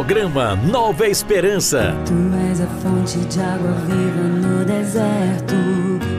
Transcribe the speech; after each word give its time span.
Programa 0.00 0.56
Nova 0.56 1.06
Esperança. 1.08 1.94
Tu 2.06 2.14
és 2.48 2.58
a 2.58 2.66
fonte 2.80 3.18
de 3.18 3.38
água 3.38 3.72
viva 3.86 4.22
no 4.22 4.64
deserto. 4.64 5.54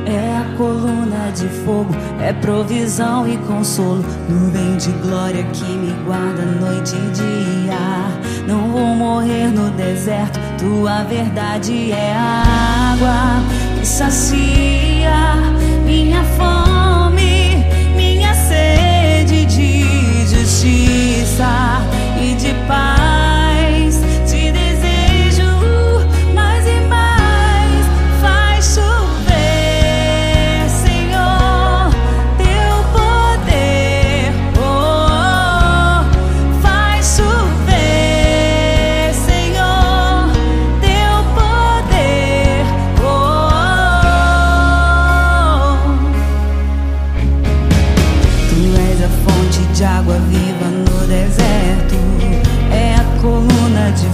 É 0.05 0.37
a 0.37 0.55
coluna 0.55 1.31
de 1.31 1.47
fogo, 1.65 1.89
é 2.21 2.31
provisão 2.31 3.27
e 3.27 3.37
consolo. 3.39 4.05
Nuvem 4.29 4.77
de 4.77 4.91
glória 5.01 5.43
que 5.45 5.65
me 5.65 5.93
guarda 6.05 6.45
noite 6.45 6.95
e 6.95 7.09
dia. 7.09 8.45
Não 8.47 8.69
vou 8.69 8.85
morrer 8.85 9.47
no 9.47 9.71
deserto, 9.71 10.39
tua 10.59 11.03
verdade 11.05 11.91
é 11.91 12.13
a 12.13 12.93
água 12.93 13.79
que 13.79 13.87
sacia 13.87 15.37
minha 15.83 16.23
fome, 16.37 17.65
minha 17.95 18.35
sede 18.35 19.43
de 19.45 20.27
justiça 20.27 21.81
e 22.21 22.35
de 22.35 22.53
paz. 22.67 23.00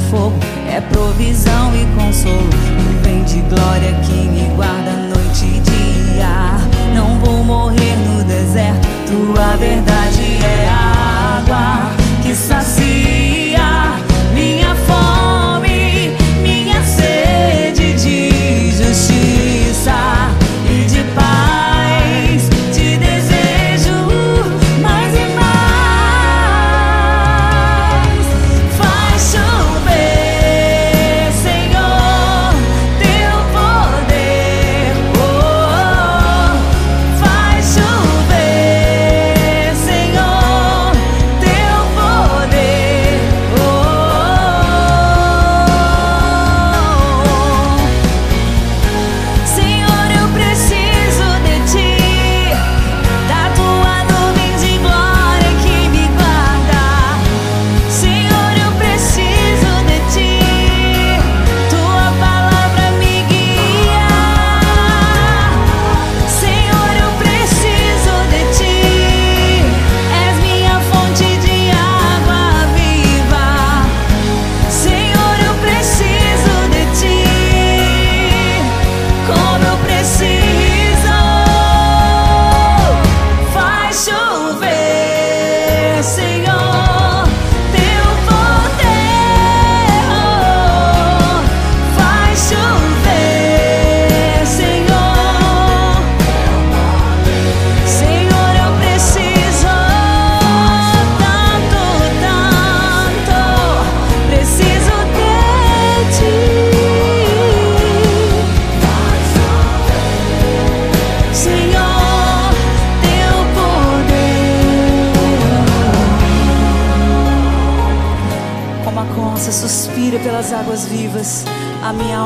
Fogo, 0.10 0.36
é 0.70 0.82
provisão 0.82 1.74
e 1.76 1.86
consolo. 1.96 2.50
Nuvem 2.94 3.24
de 3.24 3.42
glória 3.42 3.94
que 4.06 4.14
me 4.14 4.56
guarda 4.56 4.92
noite 4.92 5.46
e 5.46 5.60
dia. 5.60 6.58
Não 6.96 7.20
vou 7.20 7.44
morrer 7.44 7.96
no 8.08 8.24
deserto. 8.24 8.88
Tua 9.08 9.56
verdade 9.58 10.40
é 10.44 10.70
a 10.70 10.77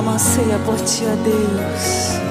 alma 0.01 0.13
anseia 0.13 0.57
por 0.66 0.75
ti, 0.81 1.03
ó 1.06 1.16
Deus. 1.23 2.22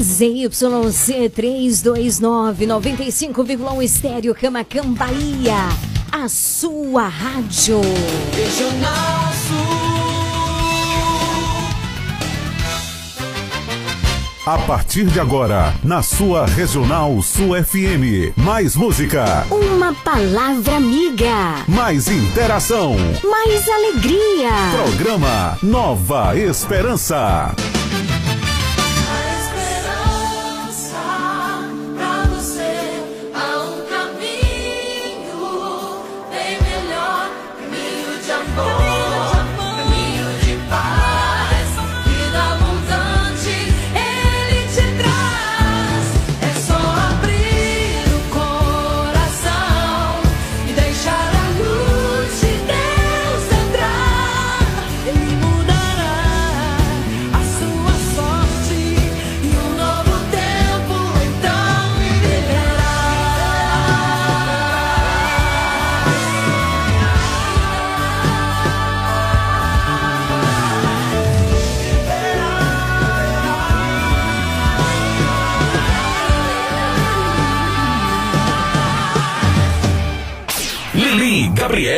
ZYC 0.00 1.28
329 1.34 2.66
95,1 2.66 3.82
Estéreo 3.82 4.34
Camacan 4.34 4.94
Bahia. 4.94 5.93
A 6.24 6.28
sua 6.30 7.06
rádio. 7.06 7.82
Regional 8.34 9.24
A 14.46 14.56
partir 14.66 15.04
de 15.04 15.20
agora, 15.20 15.74
na 15.84 16.02
sua 16.02 16.46
Regional 16.46 17.20
Sul 17.20 17.62
FM. 17.62 18.32
Mais 18.38 18.74
música, 18.74 19.46
Uma 19.50 19.92
palavra 19.92 20.76
amiga. 20.76 21.56
mais 21.68 22.08
interação. 22.08 22.96
Mais 23.22 23.68
alegria. 23.68 24.50
Programa 24.82 25.58
Nova 25.62 26.34
esperança 26.38 27.54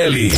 Gabriele. 0.06 0.30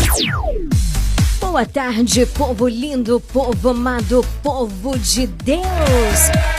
Boa 1.38 1.66
tarde, 1.66 2.24
povo 2.24 2.66
lindo, 2.66 3.20
povo 3.20 3.68
amado, 3.68 4.24
povo 4.42 4.98
de 4.98 5.26
Deus. 5.26 5.60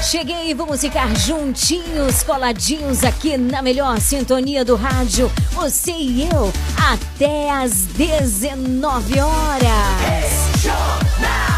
Cheguei, 0.04 0.54
vamos 0.54 0.80
ficar 0.80 1.16
juntinhos, 1.18 2.22
coladinhos 2.22 3.04
aqui 3.04 3.36
na 3.36 3.64
melhor 3.64 4.00
sintonia 4.00 4.64
do 4.64 4.76
rádio, 4.76 5.32
você 5.54 5.92
e 5.92 6.30
eu, 6.30 6.54
até 6.92 7.50
às 7.50 7.86
19 7.98 9.20
horas. 9.20 9.70
Pra 10.00 10.20
gente 10.22 11.49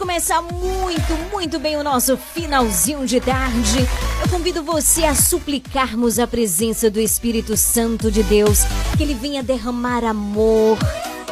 começar 0.00 0.40
muito, 0.40 1.12
muito 1.30 1.58
bem 1.58 1.76
o 1.76 1.84
nosso 1.84 2.16
finalzinho 2.16 3.06
de 3.06 3.20
tarde, 3.20 3.86
eu 4.22 4.30
convido 4.30 4.62
você 4.62 5.04
a 5.04 5.14
suplicarmos 5.14 6.18
a 6.18 6.26
presença 6.26 6.90
do 6.90 6.98
Espírito 6.98 7.54
Santo 7.54 8.10
de 8.10 8.22
Deus, 8.22 8.60
que 8.96 9.02
ele 9.02 9.12
venha 9.12 9.42
derramar 9.42 10.02
amor, 10.02 10.78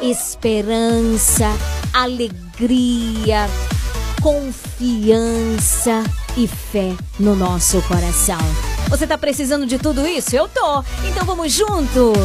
esperança, 0.03 1.47
alegria, 1.95 3.49
confiança 4.21 6.05
e 6.37 6.47
fé 6.47 6.95
no 7.19 7.35
nosso 7.35 7.81
coração. 7.89 8.68
Você 8.89 9.07
tá 9.07 9.19
precisando 9.19 9.67
de 9.67 9.79
tudo 9.79 10.07
isso? 10.07 10.35
Eu 10.35 10.49
tô. 10.49 10.83
Então 11.07 11.25
vamos 11.25 11.53
juntos. 11.53 12.17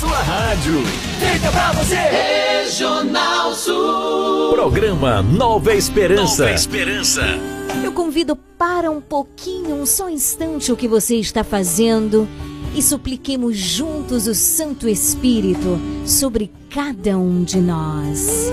Sua 0.00 0.18
rádio. 0.18 0.82
Feita 1.20 1.50
pra 1.52 1.72
você. 1.72 1.94
Regional 1.94 3.54
Sul. 3.54 4.50
Programa 4.52 5.22
Nova 5.22 5.72
Esperança. 5.74 6.42
Nova 6.42 6.54
Esperança. 6.54 7.22
Eu 7.84 7.92
convido 7.92 8.34
para 8.34 8.90
um 8.90 9.00
pouquinho, 9.00 9.76
um 9.76 9.86
só 9.86 10.10
instante 10.10 10.72
o 10.72 10.76
que 10.76 10.88
você 10.88 11.16
está 11.16 11.44
fazendo 11.44 12.28
e 12.74 12.82
supliquemos 12.82 13.56
juntos 13.56 14.26
o 14.26 14.34
Santo 14.34 14.88
Espírito 14.88 15.78
sobre 16.04 16.50
cada 16.68 17.16
um 17.16 17.44
de 17.44 17.58
nós. 17.58 18.50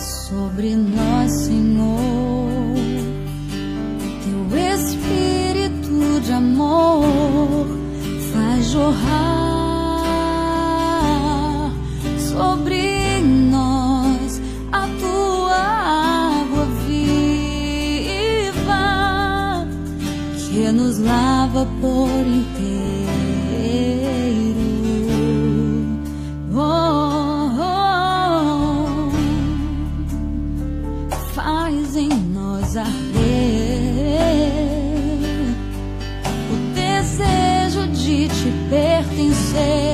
Sobre 0.00 0.74
nós, 0.74 1.30
Senhor, 1.44 2.74
teu 4.24 4.46
espírito 4.74 6.20
de 6.24 6.32
amor 6.32 7.66
faz 8.32 8.70
jorrar 8.70 10.00
sobre 12.18 13.20
nós 13.50 14.40
a 14.72 14.88
tua 15.00 15.56
água 16.42 16.64
viva 16.86 17.26
que 20.50 20.72
nos 20.72 20.98
lava 20.98 21.66
por 21.80 22.26
inteiro. 22.26 22.59
say. 39.52 39.89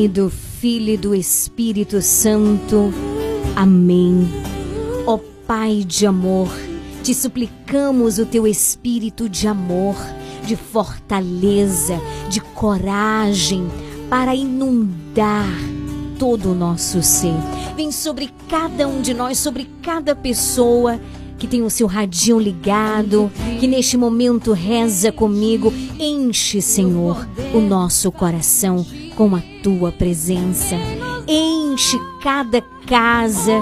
Pai, 0.00 0.08
do 0.08 0.30
Filho 0.30 0.94
e 0.94 0.96
do 0.96 1.14
Espírito 1.14 2.00
Santo. 2.00 2.90
Amém. 3.54 4.26
Ó 5.06 5.18
Pai 5.46 5.84
de 5.86 6.06
amor, 6.06 6.48
te 7.02 7.12
suplicamos 7.12 8.18
o 8.18 8.24
teu 8.24 8.46
espírito 8.46 9.28
de 9.28 9.46
amor, 9.46 9.96
de 10.46 10.56
fortaleza, 10.56 12.00
de 12.30 12.40
coragem 12.40 13.68
para 14.08 14.34
inundar 14.34 15.50
todo 16.18 16.52
o 16.52 16.54
nosso 16.54 17.02
ser. 17.02 17.34
Vem 17.76 17.92
sobre 17.92 18.30
cada 18.48 18.88
um 18.88 19.02
de 19.02 19.12
nós, 19.12 19.36
sobre 19.36 19.68
cada 19.82 20.16
pessoa 20.16 20.98
que 21.38 21.46
tem 21.46 21.62
o 21.62 21.68
seu 21.68 21.86
radinho 21.86 22.38
ligado, 22.38 23.30
que 23.58 23.66
neste 23.66 23.98
momento 23.98 24.52
reza 24.52 25.12
comigo. 25.12 25.70
Enche, 25.98 26.62
Senhor, 26.62 27.28
o 27.52 27.60
nosso 27.60 28.10
coração 28.10 28.86
com 29.20 29.36
a 29.36 29.42
tua 29.62 29.92
presença. 29.92 30.76
Enche 31.28 31.98
cada 32.22 32.62
casa, 32.86 33.52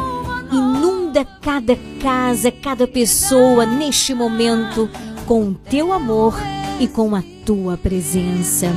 inunda 0.53 1.25
cada 1.25 1.77
casa, 2.01 2.53
cada 2.53 2.87
pessoa 2.87 3.67
neste 3.67 4.15
momento 4.15 4.89
com 5.27 5.49
o 5.49 5.55
teu 5.55 5.93
amor 5.93 6.37
e 6.79 6.87
com 6.87 7.13
a 7.13 7.25
tua 7.45 7.77
presença. 7.77 8.69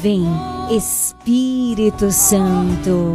Vem, 0.00 0.24
Espírito 0.70 2.10
Santo. 2.10 3.14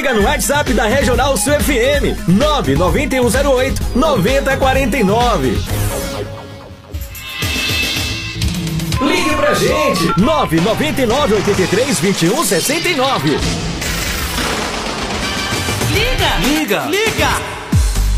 Liga 0.00 0.14
no 0.14 0.22
WhatsApp 0.22 0.72
da 0.72 0.84
Regional 0.84 1.36
Sul 1.36 1.52
FM 1.60 2.16
99108 2.26 3.80
9049. 3.94 5.58
Ligue 9.02 9.36
pra 9.36 9.54
gente 9.54 10.18
999 10.18 11.34
83 11.36 12.00
21 12.00 12.44
69. 12.44 13.38
Liga! 15.92 16.38
Liga! 16.48 16.86
Liga! 16.86 17.28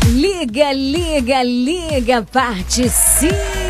Liga, 0.05 0.71
liga, 0.73 1.43
liga, 1.43 2.25
participe! 2.31 3.62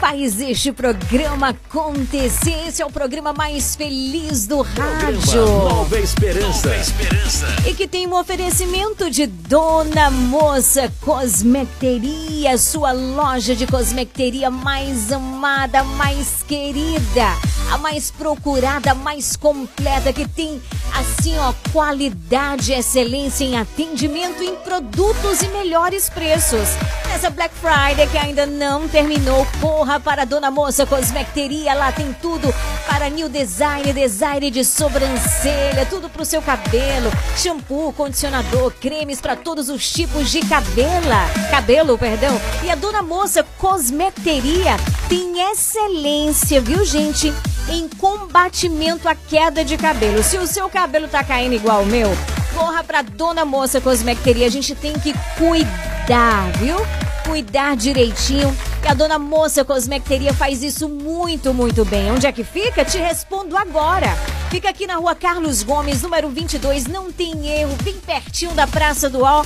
Faz 0.00 0.40
este 0.40 0.72
programa 0.72 1.50
acontecer. 1.50 2.66
Esse 2.66 2.80
é 2.80 2.86
o 2.86 2.90
programa 2.90 3.32
mais 3.32 3.76
feliz 3.76 4.46
do 4.46 4.62
rádio. 4.62 5.44
Nova 5.44 5.98
Esperança. 5.98 6.68
Nova 6.68 6.76
Esperança. 6.76 7.46
E 7.66 7.74
que 7.74 7.86
tem 7.86 8.06
um 8.06 8.18
oferecimento 8.18 9.10
de 9.10 9.26
Dona 9.26 10.10
Moça 10.10 10.90
Cosmeteria, 11.02 12.56
sua 12.56 12.92
loja 12.92 13.54
de 13.54 13.66
cosmeteria 13.66 14.50
mais 14.50 15.12
amada, 15.12 15.84
mais 15.84 16.42
querida, 16.48 17.26
a 17.70 17.78
mais 17.78 18.10
procurada, 18.10 18.94
mais 18.94 19.36
completa, 19.36 20.12
que 20.12 20.26
tem 20.26 20.60
assim, 20.94 21.38
ó, 21.38 21.52
qualidade, 21.72 22.72
excelência 22.72 23.44
em 23.44 23.56
atendimento, 23.56 24.42
em 24.42 24.56
produtos 24.56 25.40
e 25.42 25.48
melhores 25.48 26.10
preços. 26.10 26.68
Nessa 27.08 27.30
Black 27.30 27.54
Friday 27.54 28.06
que 28.08 28.18
ainda 28.18 28.46
não 28.46 28.88
terminou, 28.88 29.46
corra 29.60 30.00
para 30.00 30.24
Dona 30.24 30.50
Moça 30.50 30.84
Cosmecteria. 30.84 31.74
Lá 31.74 31.92
tem 31.92 32.12
tudo 32.20 32.52
para 32.86 33.08
new 33.08 33.28
design, 33.28 33.92
design 33.92 34.50
de 34.50 34.64
sobrancelha, 34.64 35.86
tudo 35.88 36.08
para 36.08 36.22
o 36.22 36.24
seu 36.24 36.42
cabelo, 36.42 37.10
shampoo, 37.36 37.92
condicionador, 37.92 38.72
cremes 38.80 39.20
para 39.20 39.36
todos 39.36 39.68
os 39.68 39.90
tipos 39.90 40.30
de 40.30 40.40
cabela, 40.40 41.28
cabelo, 41.50 41.96
perdão. 41.96 42.40
E 42.64 42.70
a 42.70 42.74
Dona 42.74 43.02
Moça 43.02 43.44
Cosmecteria 43.58 44.76
tem 45.08 45.50
excelência, 45.50 46.60
viu, 46.60 46.84
gente? 46.84 47.32
Em 47.68 47.88
combatimento 47.88 49.08
à 49.08 49.14
queda 49.14 49.64
de 49.64 49.76
cabelo. 49.76 50.22
Se 50.22 50.38
o 50.38 50.46
seu 50.46 50.68
cabelo 50.68 51.08
tá 51.08 51.22
caindo 51.22 51.54
igual 51.54 51.82
o 51.82 51.86
meu, 51.86 52.10
corra 52.54 52.82
para 52.82 53.02
Dona 53.02 53.44
Moça 53.44 53.80
Cosmecteria. 53.80 54.46
A 54.46 54.50
gente 54.50 54.74
tem 54.74 54.92
que 54.94 55.14
cuidar, 55.36 56.50
viu? 56.58 56.76
Cuidar 57.24 57.76
direitinho. 57.76 58.56
E 58.82 58.88
a 58.88 58.94
Dona 58.94 59.18
Moça 59.18 59.64
Cosmecteria 59.64 60.32
faz 60.32 60.62
isso 60.62 60.88
muito, 60.88 61.52
muito 61.54 61.84
bem. 61.84 62.10
Onde 62.10 62.26
é 62.26 62.32
que 62.32 62.42
fica? 62.42 62.84
Te 62.84 62.98
respondo 62.98 63.56
agora. 63.56 64.16
Fica 64.50 64.68
aqui 64.70 64.86
na 64.86 64.96
rua 64.96 65.14
Carlos 65.14 65.62
Gomes, 65.62 66.02
número 66.02 66.28
22. 66.28 66.86
Não 66.86 67.12
tem 67.12 67.46
erro, 67.46 67.76
bem 67.84 67.94
pertinho 67.94 68.52
da 68.52 68.66
Praça 68.66 69.08
do 69.08 69.22
Ó. 69.22 69.44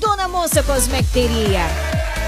Dona 0.00 0.28
Moça 0.28 0.62
Cosmecteria. 0.62 1.60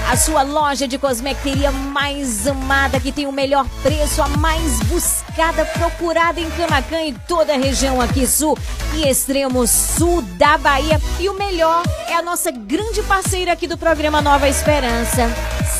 A 0.09 0.17
sua 0.17 0.43
loja 0.43 0.87
de 0.87 0.97
cosmecteria 0.97 1.71
mais 1.71 2.45
amada, 2.45 2.99
que 2.99 3.11
tem 3.11 3.25
o 3.25 3.31
melhor 3.31 3.65
preço, 3.81 4.21
a 4.21 4.27
mais 4.27 4.79
buscada, 4.81 5.65
procurada 5.65 6.39
em 6.39 6.49
Camacan 6.51 7.03
e 7.05 7.13
toda 7.27 7.53
a 7.53 7.57
região 7.57 7.99
aqui 7.99 8.27
sul 8.27 8.57
e 8.95 9.07
extremo 9.07 9.65
sul 9.65 10.21
da 10.37 10.57
Bahia. 10.57 11.01
E 11.19 11.29
o 11.29 11.33
melhor 11.33 11.81
é 12.07 12.13
a 12.13 12.21
nossa 12.21 12.51
grande 12.51 13.01
parceira 13.03 13.53
aqui 13.53 13.65
do 13.65 13.77
programa 13.77 14.21
Nova 14.21 14.47
Esperança. 14.47 15.29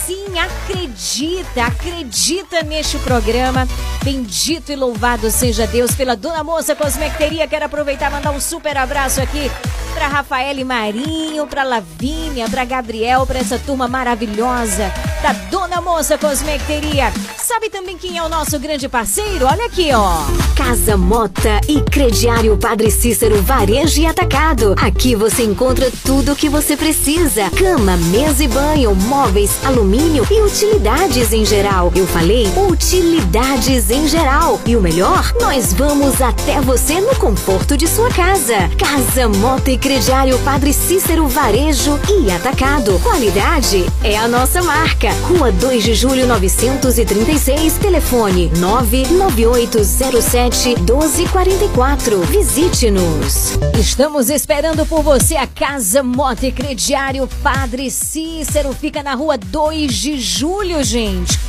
Sim, 0.06 0.40
acredita, 0.40 1.66
acredita 1.66 2.64
neste 2.64 2.98
programa. 3.00 3.68
Bendito 4.04 4.72
e 4.72 4.76
louvado 4.76 5.30
seja 5.30 5.68
Deus 5.68 5.94
pela 5.94 6.16
Dona 6.16 6.44
Moça 6.44 6.76
Cosmecteria. 6.76 7.48
Quero 7.48 7.66
aproveitar 7.66 8.10
e 8.10 8.14
mandar 8.14 8.32
um 8.32 8.42
super 8.42 8.78
abraço 8.78 9.22
aqui 9.22 9.52
para 9.94 10.08
Rafael 10.08 10.66
Marinho, 10.66 11.46
para 11.46 11.64
Lavínia, 11.64 12.50
para 12.50 12.66
Gabriel, 12.66 13.28
para 13.28 13.40
essa 13.40 13.60
turma 13.60 13.88
maravilhosa 13.88 14.13
da 14.16 15.34
Dona 15.50 15.82
Moça 15.82 16.18
Cosmecteria. 16.18 17.12
Sabe 17.36 17.70
também 17.70 17.98
quem 17.98 18.18
é 18.18 18.24
o 18.24 18.30
nosso 18.30 18.60
grande 18.60 18.88
parceiro? 18.88 19.46
Olha 19.46 19.66
aqui, 19.66 19.90
ó. 19.92 20.18
Casa 20.56 20.96
Mota 20.96 21.60
e 21.68 21.82
Crediário 21.82 22.56
Padre 22.58 22.92
Cícero 22.92 23.42
Varejo 23.42 24.02
e 24.02 24.06
Atacado. 24.06 24.76
Aqui 24.78 25.16
você 25.16 25.44
encontra 25.44 25.92
tudo 26.06 26.34
o 26.34 26.36
que 26.36 26.48
você 26.48 26.78
precisa: 26.78 27.50
cama, 27.52 27.98
mesa 27.98 28.44
e 28.44 28.48
banho, 28.48 28.94
móveis, 28.94 29.52
alumínio 29.66 30.28
e 30.30 30.42
utilidades 30.42 31.34
em 31.34 31.44
geral. 31.44 31.92
Eu 31.96 32.06
falei 32.06 32.48
utilidades 32.70 33.90
em 33.90 34.08
geral. 34.08 34.62
E 34.66 34.76
o 34.76 34.82
melhor, 34.82 35.34
nós 35.42 35.74
vamos 35.74 36.22
até 36.22 36.62
você 36.62 37.02
no 37.02 37.16
conforto 37.16 37.76
de 37.76 37.88
sua 37.88 38.10
casa. 38.12 38.70
Casa 38.78 39.28
Mota 39.28 39.72
e 39.72 39.78
Crediário 39.78 40.38
Padre 40.40 40.72
Cícero 40.72 41.28
Varejo 41.28 42.00
e 42.10 42.32
Atacado. 42.32 43.00
Qualidade 43.00 43.86
é 44.04 44.18
a 44.18 44.28
nossa 44.28 44.62
marca. 44.62 45.10
Rua 45.24 45.52
2 45.52 45.84
de 45.84 45.96
Julho 45.96 46.28
936, 46.28 47.78
telefone 47.78 48.52
99807 48.58 50.82
1244. 50.82 52.22
Visite-nos. 52.24 53.58
Estamos 53.80 54.30
esperando 54.30 54.86
por 54.86 55.02
você 55.02 55.38
a 55.38 55.48
Casa 55.48 56.04
Mota 56.04 56.46
e 56.46 56.52
Crediário 56.52 57.26
Padre 57.42 57.90
Cícero. 57.90 58.74
Fica 58.74 59.02
na 59.02 59.16
rua 59.16 59.38
2 59.38 59.94
de 59.94 60.20
Julho, 60.20 60.84
gente. 60.84 61.40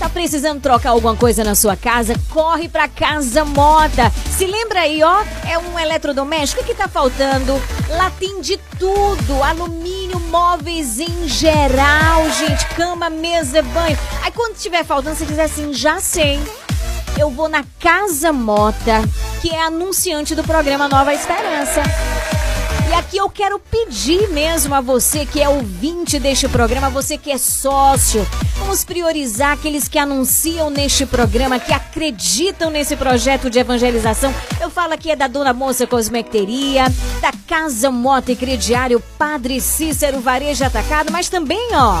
Tá 0.00 0.08
precisando 0.08 0.62
trocar 0.62 0.90
alguma 0.90 1.14
coisa 1.14 1.44
na 1.44 1.54
sua 1.54 1.76
casa? 1.76 2.14
Corre 2.30 2.70
pra 2.70 2.88
Casa 2.88 3.44
Mota. 3.44 4.10
Se 4.34 4.46
lembra 4.46 4.80
aí, 4.80 5.02
ó, 5.02 5.22
é 5.46 5.58
um 5.58 5.78
eletrodoméstico 5.78 6.64
que 6.64 6.74
tá 6.74 6.88
faltando. 6.88 7.52
Lá 7.90 8.10
tem 8.18 8.40
de 8.40 8.56
tudo, 8.78 9.42
alumínio, 9.42 10.18
móveis 10.18 10.98
em 10.98 11.28
geral, 11.28 12.30
gente, 12.30 12.64
cama, 12.74 13.10
mesa, 13.10 13.60
banho. 13.60 13.98
Aí 14.24 14.32
quando 14.32 14.56
tiver 14.56 14.86
faltando, 14.86 15.16
você 15.16 15.26
diz 15.26 15.38
assim, 15.38 15.74
já 15.74 16.00
sei. 16.00 16.40
Eu 17.18 17.30
vou 17.30 17.50
na 17.50 17.62
Casa 17.78 18.32
Mota, 18.32 19.02
que 19.42 19.50
é 19.50 19.62
anunciante 19.64 20.34
do 20.34 20.42
programa 20.42 20.88
Nova 20.88 21.12
Esperança. 21.12 21.82
E 22.90 22.92
aqui 22.92 23.18
eu 23.18 23.30
quero 23.30 23.56
pedir 23.60 24.28
mesmo 24.30 24.74
a 24.74 24.80
você 24.80 25.24
que 25.24 25.40
é 25.40 25.48
ouvinte 25.48 26.18
deste 26.18 26.48
programa, 26.48 26.90
você 26.90 27.16
que 27.16 27.30
é 27.30 27.38
sócio, 27.38 28.26
vamos 28.58 28.82
priorizar 28.82 29.52
aqueles 29.52 29.86
que 29.86 29.96
anunciam 29.96 30.70
neste 30.70 31.06
programa, 31.06 31.60
que 31.60 31.72
acreditam 31.72 32.68
nesse 32.68 32.96
projeto 32.96 33.48
de 33.48 33.60
evangelização. 33.60 34.34
Eu 34.60 34.68
falo 34.70 34.92
aqui 34.92 35.08
é 35.08 35.14
da 35.14 35.28
Dona 35.28 35.52
Moça 35.52 35.86
Cosmecteria, 35.86 36.86
da 37.22 37.32
Casa 37.46 37.92
Mota 37.92 38.32
e 38.32 38.36
Crediário 38.36 39.00
Padre 39.16 39.60
Cícero 39.60 40.20
Varejo 40.20 40.64
Atacado, 40.64 41.12
mas 41.12 41.28
também, 41.28 41.68
ó, 41.72 42.00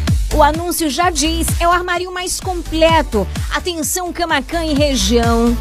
O 0.33 0.41
anúncio 0.41 0.89
já 0.89 1.09
diz, 1.09 1.45
é 1.59 1.67
o 1.67 1.71
armário 1.71 2.09
mais 2.11 2.39
completo. 2.39 3.27
Atenção 3.53 4.13
Camacan 4.13 4.63
e 4.63 4.73
região. 4.73 5.57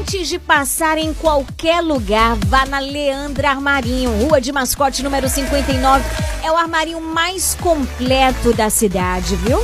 Antes 0.00 0.28
de 0.28 0.38
passar 0.38 0.96
em 0.96 1.12
qualquer 1.12 1.82
lugar, 1.82 2.36
vá 2.46 2.64
na 2.64 2.78
Leandra 2.78 3.50
Armarinho, 3.50 4.24
Rua 4.24 4.40
de 4.40 4.50
Mascote 4.50 5.02
número 5.02 5.28
59. 5.28 6.02
É 6.42 6.50
o 6.50 6.56
armário 6.56 6.98
mais 7.02 7.54
completo 7.56 8.54
da 8.54 8.70
cidade, 8.70 9.36
viu? 9.36 9.60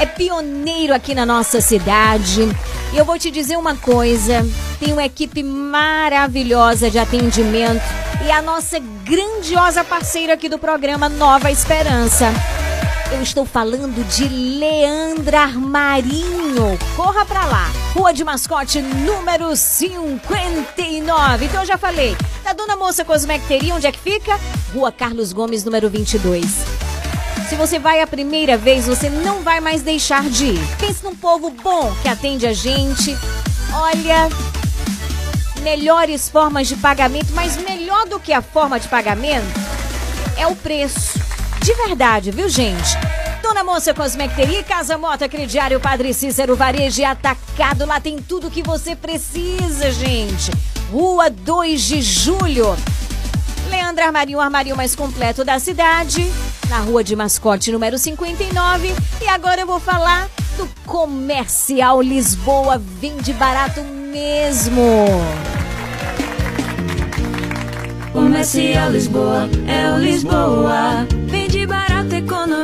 É 0.00 0.06
pioneiro 0.06 0.94
aqui 0.94 1.14
na 1.14 1.24
nossa 1.24 1.60
cidade 1.60 2.40
E 2.92 2.98
eu 2.98 3.04
vou 3.04 3.16
te 3.18 3.30
dizer 3.30 3.56
uma 3.56 3.76
coisa: 3.76 4.44
tem 4.80 4.94
uma 4.94 5.04
equipe 5.04 5.42
maravilhosa 5.42 6.90
de 6.90 6.98
atendimento 6.98 7.84
e 8.26 8.30
a 8.30 8.40
nossa 8.40 8.78
grandiosa 8.78 9.84
parceira 9.84 10.32
aqui 10.32 10.48
do 10.48 10.58
programa 10.58 11.10
Nova 11.10 11.50
Esperança. 11.50 12.32
Eu 13.14 13.22
estou 13.22 13.46
falando 13.46 14.04
de 14.08 14.28
Leandra 14.28 15.42
Armarinho. 15.42 16.76
Corra 16.96 17.24
pra 17.24 17.46
lá. 17.46 17.70
Rua 17.94 18.12
de 18.12 18.24
Mascote, 18.24 18.82
número 18.82 19.54
59. 19.54 21.44
Então 21.44 21.60
eu 21.60 21.66
já 21.66 21.78
falei. 21.78 22.16
Da 22.42 22.52
Dona 22.52 22.74
Moça 22.74 23.04
Cosmecteria, 23.04 23.72
onde 23.72 23.86
é 23.86 23.92
que 23.92 24.00
fica? 24.00 24.36
Rua 24.74 24.90
Carlos 24.90 25.32
Gomes, 25.32 25.62
número 25.62 25.88
22. 25.88 26.44
Se 27.48 27.54
você 27.54 27.78
vai 27.78 28.00
a 28.00 28.06
primeira 28.06 28.56
vez, 28.56 28.88
você 28.88 29.08
não 29.08 29.42
vai 29.42 29.60
mais 29.60 29.82
deixar 29.82 30.28
de 30.28 30.46
ir. 30.46 30.76
Pense 30.76 31.04
num 31.04 31.14
povo 31.14 31.50
bom 31.50 31.94
que 32.02 32.08
atende 32.08 32.48
a 32.48 32.52
gente. 32.52 33.16
Olha, 33.72 34.28
melhores 35.62 36.28
formas 36.28 36.66
de 36.66 36.74
pagamento, 36.74 37.32
mas 37.32 37.56
melhor 37.58 38.08
do 38.08 38.18
que 38.18 38.32
a 38.32 38.42
forma 38.42 38.80
de 38.80 38.88
pagamento 38.88 39.46
é 40.36 40.48
o 40.48 40.56
preço. 40.56 41.23
De 41.64 41.72
verdade, 41.72 42.30
viu, 42.30 42.46
gente? 42.46 42.94
Dona 43.42 43.64
Moça 43.64 43.94
Cosmecteria, 43.94 44.62
Casa 44.62 44.98
Mota, 44.98 45.26
Crediário, 45.26 45.80
Padre 45.80 46.12
Cícero, 46.12 46.54
Varejo 46.54 47.00
e 47.00 47.06
Atacado. 47.06 47.86
Lá 47.86 47.98
tem 47.98 48.18
tudo 48.18 48.50
que 48.50 48.62
você 48.62 48.94
precisa, 48.94 49.90
gente. 49.90 50.50
Rua 50.92 51.30
2 51.30 51.80
de 51.80 52.02
Julho. 52.02 52.76
Leandro 53.70 54.04
Armarinho, 54.04 54.36
o 54.36 54.40
armarinho 54.42 54.76
mais 54.76 54.94
completo 54.94 55.42
da 55.42 55.58
cidade. 55.58 56.30
Na 56.68 56.80
Rua 56.80 57.02
de 57.02 57.16
Mascote, 57.16 57.72
número 57.72 57.96
59. 57.96 58.94
E 59.22 59.28
agora 59.28 59.62
eu 59.62 59.66
vou 59.66 59.80
falar 59.80 60.28
do 60.58 60.68
Comercial 60.84 62.02
Lisboa. 62.02 62.76
Vende 62.76 63.32
barato 63.32 63.80
mesmo. 63.82 65.06
Comercial 68.14 68.92
Lisboa, 68.92 69.48
é 69.66 69.92
o 69.92 69.98
Lisboa. 69.98 71.04
Vende 71.26 71.66
barato, 71.66 72.14
economia. 72.14 72.63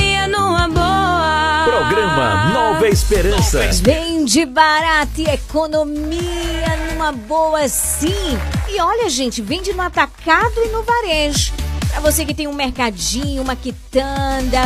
Nova 2.81 2.91
Esperança. 2.91 3.59
Vende 3.73 4.43
barato 4.43 5.21
e 5.21 5.25
economia 5.25 6.65
numa 6.89 7.11
boa 7.11 7.69
sim. 7.69 8.09
E 8.67 8.81
olha, 8.81 9.07
gente, 9.07 9.39
vende 9.39 9.71
no 9.71 9.83
atacado 9.83 10.55
e 10.65 10.69
no 10.69 10.81
varejo. 10.81 11.53
Pra 11.91 11.99
você 11.99 12.25
que 12.25 12.33
tem 12.33 12.47
um 12.47 12.53
mercadinho, 12.53 13.43
uma 13.43 13.55
quitanda, 13.55 14.63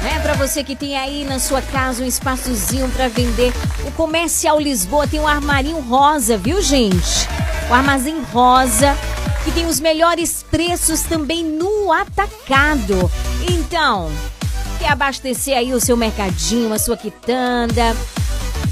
né? 0.00 0.20
Pra 0.22 0.34
você 0.34 0.62
que 0.62 0.76
tem 0.76 0.96
aí 0.96 1.24
na 1.24 1.40
sua 1.40 1.60
casa 1.60 2.04
um 2.04 2.06
espaçozinho 2.06 2.88
pra 2.90 3.08
vender. 3.08 3.52
O 3.84 3.90
Comercial 3.90 4.60
Lisboa 4.60 5.08
tem 5.08 5.18
um 5.18 5.26
armarinho 5.26 5.80
rosa, 5.80 6.38
viu, 6.38 6.62
gente? 6.62 7.28
O 7.68 7.74
armazém 7.74 8.22
rosa 8.32 8.96
que 9.44 9.50
tem 9.50 9.66
os 9.66 9.80
melhores 9.80 10.44
preços 10.48 11.02
também 11.02 11.42
no 11.42 11.92
atacado. 11.92 13.10
Então, 13.50 14.12
quer 14.78 14.92
abastecer 14.92 15.56
aí 15.56 15.72
o 15.74 15.80
seu 15.80 15.96
mercadinho, 15.96 16.72
a 16.72 16.78
sua 16.78 16.96
quitanda? 16.96 17.96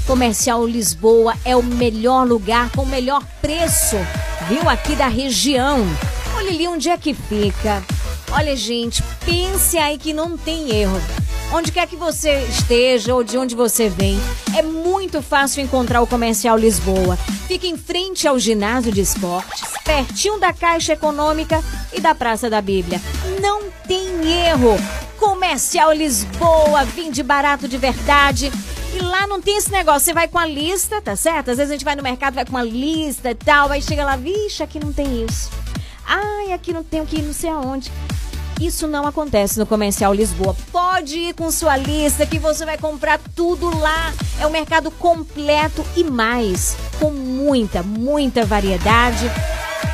Comercial 0.05 0.65
Lisboa 0.65 1.35
é 1.43 1.55
o 1.55 1.61
melhor 1.61 2.25
lugar 2.25 2.71
com 2.71 2.83
o 2.83 2.87
melhor 2.87 3.23
preço, 3.41 3.97
viu? 4.47 4.69
Aqui 4.69 4.95
da 4.95 5.07
região. 5.07 5.85
Olha 6.35 6.49
ali 6.49 6.67
onde 6.67 6.89
é 6.89 6.97
que 6.97 7.13
fica. 7.13 7.83
Olha, 8.31 8.55
gente, 8.55 9.03
pense 9.25 9.77
aí 9.77 9.97
que 9.97 10.13
não 10.13 10.37
tem 10.37 10.73
erro. 10.73 11.01
Onde 11.53 11.71
quer 11.71 11.87
que 11.87 11.95
você 11.95 12.39
esteja 12.49 13.15
ou 13.15 13.23
de 13.23 13.37
onde 13.37 13.55
você 13.55 13.87
vem, 13.87 14.19
é 14.55 14.61
muito 14.61 15.21
fácil 15.21 15.63
encontrar 15.63 16.01
o 16.01 16.07
Comercial 16.07 16.57
Lisboa. 16.57 17.15
Fica 17.47 17.65
em 17.65 17.77
frente 17.77 18.27
ao 18.27 18.37
ginásio 18.37 18.91
de 18.91 18.99
esportes, 18.99 19.63
pertinho 19.83 20.39
da 20.39 20.51
Caixa 20.51 20.93
Econômica 20.93 21.63
e 21.93 22.01
da 22.01 22.13
Praça 22.13 22.49
da 22.49 22.61
Bíblia. 22.61 23.01
Não 23.41 23.63
tem 23.87 24.05
erro. 24.45 24.75
Comercial 25.17 25.93
Lisboa, 25.93 26.83
vinde 26.83 27.23
barato 27.23 27.65
de 27.65 27.77
verdade. 27.77 28.51
E 28.93 28.99
lá 28.99 29.25
não 29.25 29.41
tem 29.41 29.57
esse 29.57 29.71
negócio, 29.71 30.01
você 30.01 30.13
vai 30.13 30.27
com 30.27 30.37
a 30.37 30.45
lista, 30.45 31.01
tá 31.01 31.15
certo? 31.15 31.51
Às 31.51 31.57
vezes 31.57 31.71
a 31.71 31.73
gente 31.75 31.85
vai 31.85 31.95
no 31.95 32.03
mercado, 32.03 32.33
vai 32.33 32.45
com 32.45 32.51
uma 32.51 32.63
lista 32.63 33.31
e 33.31 33.35
tal, 33.35 33.71
aí 33.71 33.81
chega 33.81 34.03
lá, 34.03 34.17
vixe, 34.17 34.61
aqui 34.61 34.79
não 34.79 34.91
tem 34.91 35.23
isso. 35.23 35.49
Ai, 36.05 36.51
aqui 36.51 36.73
não 36.73 36.83
tem 36.83 37.01
o 37.01 37.05
que 37.05 37.21
não 37.21 37.33
sei 37.33 37.49
aonde. 37.49 37.91
Isso 38.59 38.87
não 38.87 39.05
acontece 39.05 39.59
no 39.59 39.65
Comercial 39.65 40.13
Lisboa. 40.13 40.55
Pode 40.71 41.15
ir 41.15 41.33
com 41.35 41.51
sua 41.51 41.77
lista 41.77 42.25
que 42.25 42.39
você 42.39 42.65
vai 42.65 42.77
comprar 42.77 43.19
tudo 43.35 43.69
lá. 43.77 44.13
É 44.39 44.47
um 44.47 44.49
mercado 44.49 44.89
completo 44.89 45.85
e 45.95 46.03
mais, 46.03 46.75
com 46.99 47.11
muita, 47.11 47.83
muita 47.83 48.45
variedade. 48.45 49.29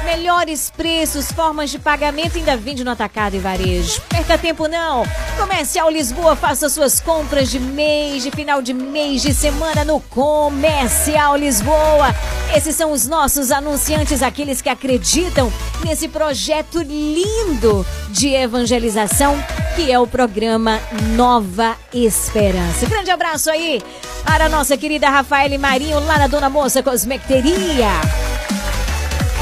Melhores 0.04 0.70
preços, 0.70 1.32
formas 1.32 1.70
de 1.70 1.80
pagamento 1.80 2.38
ainda 2.38 2.58
vende 2.58 2.84
no 2.84 2.92
atacado 2.92 3.36
e 3.36 3.40
varejo. 3.40 4.02
Perca 4.10 4.38
tempo 4.38 4.68
não. 4.68 5.04
Comercial 5.38 5.90
Lisboa, 5.90 6.36
faça 6.36 6.68
suas 6.70 7.00
compras 7.00 7.50
de 7.50 7.60
mês, 7.60 8.24
de 8.24 8.30
final 8.32 8.62
de 8.62 8.74
mês, 8.74 9.22
de 9.22 9.34
semana 9.34 9.86
no 9.86 10.00
Comercial 10.02 11.38
Lisboa. 11.38 12.14
Esses 12.56 12.76
são 12.76 12.92
os 12.92 13.08
nossos 13.08 13.52
anunciantes, 13.52 14.22
aqueles 14.22 14.62
que 14.62 14.70
acreditam 14.70 15.52
nesse 15.86 16.08
projeto 16.08 16.80
lindo 16.82 17.86
de 18.10 18.30
evangelização 18.30 19.36
que 19.76 19.92
é 19.92 19.98
o 19.98 20.06
programa 20.06 20.80
Nova 21.16 21.76
Esperança. 21.94 22.86
Grande 22.86 23.10
abraço 23.10 23.50
aí 23.50 23.82
para 24.24 24.46
a 24.46 24.50
nossa 24.50 24.78
querida 24.78 25.10
Rafaele 25.10 25.58
Marinho, 25.58 26.00
lá 26.06 26.18
na 26.18 26.28
Dona 26.28 26.50
Moça 26.50 26.84
Cosmecteria. 26.84 27.90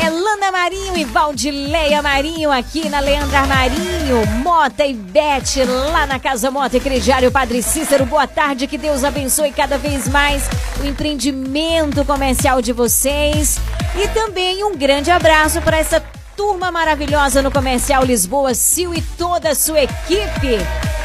É 0.04 0.10
Lana 0.10 0.52
Marinho 0.52 0.98
e 0.98 1.06
Valdileia 1.06 2.02
Marinho 2.02 2.52
aqui 2.52 2.90
na 2.90 3.00
Leandra 3.00 3.46
Marinho, 3.46 4.26
Mota 4.44 4.84
e 4.84 4.96
Beth 4.96 5.64
lá 5.92 6.08
na 6.08 6.18
Casa 6.18 6.50
Mota 6.50 6.78
e 6.78 6.80
Crediário 6.80 7.32
Padre 7.32 7.62
Cícero. 7.62 8.08
Boa 8.08 8.26
tarde, 8.26 8.66
que 8.66 8.80
Deus 8.80 9.04
abençoe 9.04 9.52
cada 9.52 9.78
vez 9.78 10.08
mais 10.08 10.50
o 10.82 10.88
empreendimento 10.88 12.04
comercial 12.04 12.64
de 12.64 12.74
vocês. 12.74 13.60
E 13.96 14.08
também 14.08 14.64
um 14.64 14.76
grande 14.76 15.12
abraço 15.12 15.62
para 15.62 15.78
essa 15.78 16.04
turma 16.36 16.72
maravilhosa 16.72 17.44
no 17.44 17.52
Comercial 17.52 18.04
Lisboa, 18.04 18.56
Sil 18.58 18.96
e 18.96 19.02
toda 19.04 19.52
a 19.52 19.56
sua 19.56 19.84
equipe. 19.84 20.58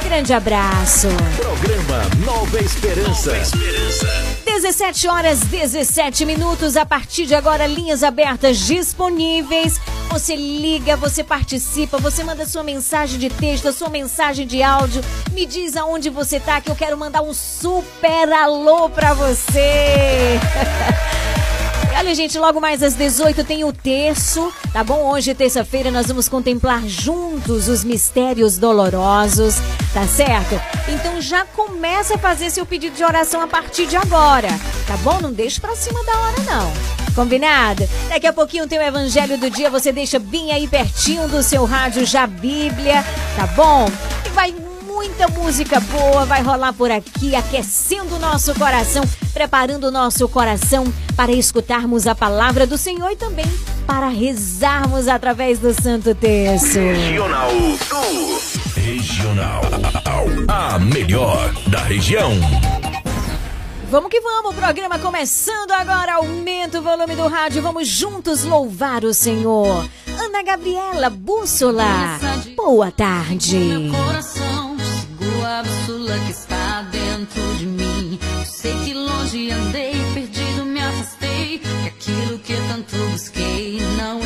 Grande 0.02 0.32
abraço. 0.32 1.08
Programa 1.56 2.02
Nova 2.24 2.60
Esperança. 2.60 3.30
Nova 3.30 3.42
Esperança. 3.42 4.06
17 4.44 5.08
horas 5.08 5.40
17 5.40 6.26
minutos. 6.26 6.76
A 6.76 6.84
partir 6.84 7.24
de 7.24 7.34
agora, 7.34 7.66
linhas 7.66 8.02
abertas 8.02 8.58
disponíveis. 8.58 9.80
Você 10.10 10.36
liga, 10.36 10.96
você 10.96 11.24
participa, 11.24 11.96
você 11.96 12.22
manda 12.22 12.44
sua 12.44 12.62
mensagem 12.62 13.18
de 13.18 13.30
texto, 13.30 13.72
sua 13.72 13.88
mensagem 13.88 14.46
de 14.46 14.62
áudio. 14.62 15.02
Me 15.32 15.46
diz 15.46 15.76
aonde 15.76 16.10
você 16.10 16.38
tá 16.38 16.60
que 16.60 16.70
eu 16.70 16.76
quero 16.76 16.96
mandar 16.98 17.22
um 17.22 17.32
super 17.32 18.30
alô 18.32 18.90
pra 18.90 19.14
você. 19.14 20.38
Olha, 21.98 22.14
gente, 22.14 22.38
logo 22.38 22.60
mais 22.60 22.82
às 22.82 22.94
18 22.94 23.42
tem 23.44 23.64
o 23.64 23.72
terço, 23.72 24.52
tá 24.70 24.84
bom? 24.84 25.10
Hoje, 25.10 25.34
terça-feira, 25.34 25.90
nós 25.90 26.06
vamos 26.06 26.28
contemplar 26.28 26.86
juntos 26.86 27.68
os 27.68 27.82
mistérios 27.82 28.58
dolorosos, 28.58 29.54
tá 29.94 30.06
certo? 30.06 30.60
Então 30.88 31.20
já 31.20 31.44
começa 31.44 32.14
a 32.14 32.18
fazer 32.18 32.50
seu 32.50 32.64
pedido 32.64 32.96
de 32.96 33.04
oração 33.04 33.40
a 33.40 33.46
partir 33.46 33.86
de 33.86 33.96
agora, 33.96 34.48
tá 34.86 34.96
bom? 34.98 35.20
Não 35.20 35.32
deixe 35.32 35.60
pra 35.60 35.74
cima 35.74 36.02
da 36.04 36.18
hora, 36.18 36.36
não. 36.42 36.72
Combinado? 37.14 37.88
Daqui 38.08 38.26
a 38.26 38.32
pouquinho 38.32 38.68
tem 38.68 38.78
o 38.78 38.82
Evangelho 38.82 39.38
do 39.38 39.50
Dia, 39.50 39.70
você 39.70 39.90
deixa 39.90 40.18
bem 40.18 40.52
aí 40.52 40.68
pertinho 40.68 41.28
do 41.28 41.42
seu 41.42 41.64
rádio 41.64 42.04
já 42.04 42.26
Bíblia, 42.26 43.04
tá 43.36 43.46
bom? 43.48 43.86
E 44.24 44.28
vai 44.28 44.54
muita 44.96 45.28
música 45.28 45.78
boa 45.78 46.24
vai 46.24 46.42
rolar 46.42 46.72
por 46.72 46.90
aqui, 46.90 47.34
aquecendo 47.34 48.16
o 48.16 48.18
nosso 48.18 48.54
coração, 48.54 49.02
preparando 49.32 49.84
o 49.84 49.90
nosso 49.90 50.28
coração 50.28 50.84
para 51.14 51.32
escutarmos 51.32 52.06
a 52.06 52.14
palavra 52.14 52.66
do 52.66 52.78
Senhor 52.78 53.10
e 53.10 53.16
também 53.16 53.46
para 53.86 54.08
rezarmos 54.08 55.06
através 55.06 55.58
do 55.58 55.72
Santo 55.74 56.14
Terço. 56.14 56.78
Regional 56.78 57.50
Sul. 57.88 58.65
Regional. 58.86 59.62
A 60.46 60.78
melhor 60.78 61.52
da 61.66 61.80
região. 61.80 62.30
Vamos 63.90 64.08
que 64.08 64.20
vamos, 64.20 64.52
o 64.52 64.54
programa 64.54 64.96
começando 64.96 65.72
agora. 65.72 66.14
Aumenta 66.14 66.78
o 66.78 66.82
volume 66.82 67.16
do 67.16 67.26
rádio, 67.26 67.60
vamos 67.60 67.88
juntos 67.88 68.44
louvar 68.44 69.02
o 69.04 69.12
Senhor. 69.12 69.84
Ana 70.20 70.40
Gabriela 70.44 71.10
Bússola, 71.10 72.16
boa 72.54 72.92
tarde. 72.92 73.56
Meu 73.56 73.92
coração 73.92 74.76
sigo 74.78 75.44
a 75.44 75.64
bússola 75.64 76.16
que 76.24 76.30
está 76.30 76.82
dentro 76.82 77.42
de 77.56 77.66
mim. 77.66 78.20
sei 78.44 78.72
que 78.84 78.94
longe 78.94 79.50
andei, 79.50 79.94
perdido 80.14 80.64
me 80.64 80.80
afastei. 80.80 81.58
Que 81.58 81.88
aquilo 81.88 82.38
que 82.38 82.54
tanto 82.68 82.96
busquei 83.10 83.80
não 83.98 84.18
encontrei 84.18 84.25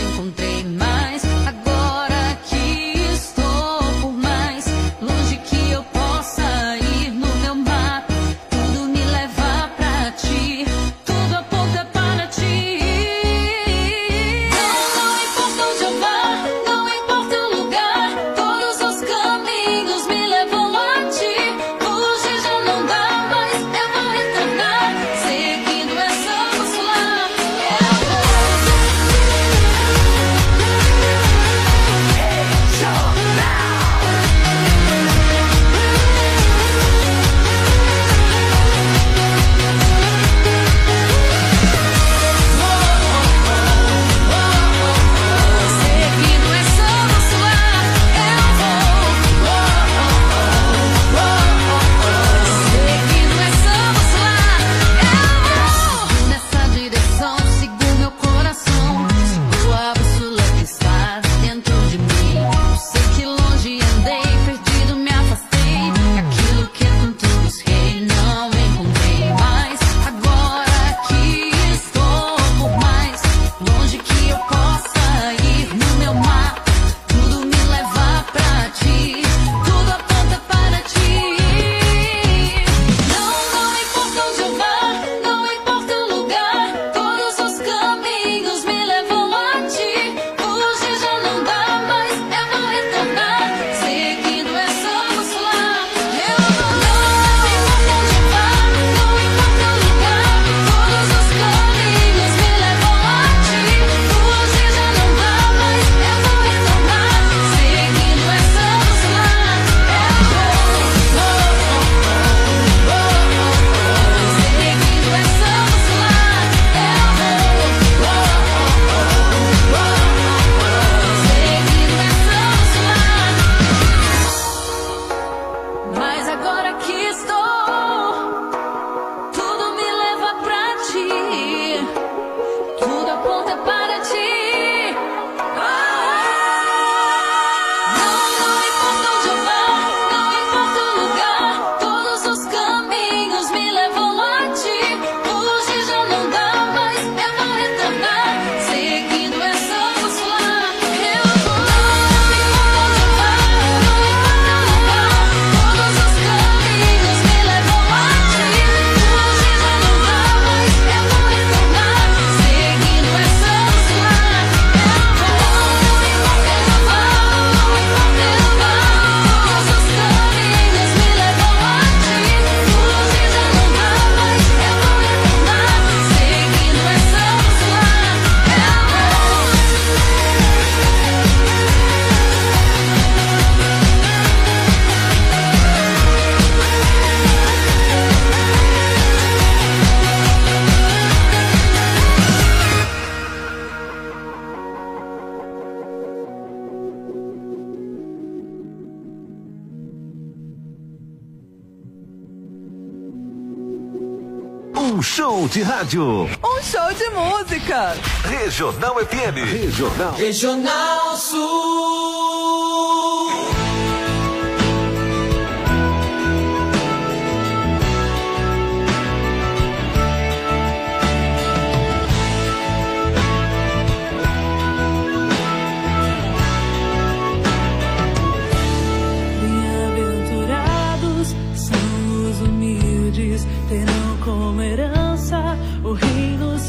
de 205.48 205.62
rádio. 205.62 206.28
Um 206.44 206.62
show 206.62 206.92
de 206.94 207.08
música. 207.10 207.94
Regional 208.24 208.96
FM. 209.00 209.42
Regional. 209.44 210.12
Regional 210.16 211.16
Sul. 211.16 212.30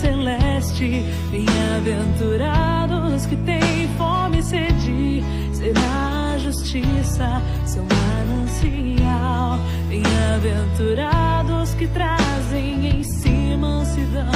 Celeste. 0.02 1.04
Bem-aventurados 1.30 3.26
que 3.26 3.36
têm 3.38 3.88
fome 3.98 4.40
e 4.40 4.44
sede, 4.44 5.24
será 5.54 6.34
a 6.34 6.38
justiça 6.38 7.42
seu 7.66 7.84
manancial. 7.84 9.60
Bem-aventurados 9.88 11.74
que 11.76 11.88
trazem 11.88 12.88
em 12.88 13.04
si 13.04 13.58
mansidão, 13.58 14.32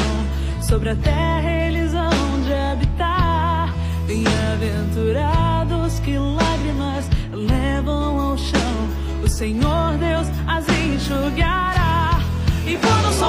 sobre 0.62 0.89
a 0.89 0.95
terra 0.95 1.50
eles 1.67 1.93
hão 1.93 2.41
de 2.45 2.54
habitar. 2.54 3.74
Bem-aventurados 4.06 6.00
que 6.00 6.17
lágrimas 6.17 7.10
levam 7.32 8.19
ao 8.19 8.38
chão, 8.38 8.89
o 9.24 9.28
Senhor 9.28 9.98
Deus 9.98 10.28
as 10.48 10.67
enxugará. 10.69 12.19
E 12.67 12.78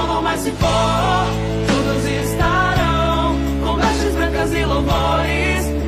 não 0.07 0.23
mais 0.23 0.41
se 0.41 0.51
for, 0.51 1.27
todos 1.67 2.05
estarão 2.05 3.37
com 3.65 3.77
vestes 3.77 4.15
brancas 4.15 4.53
e 4.53 4.65
louvores 4.65 5.86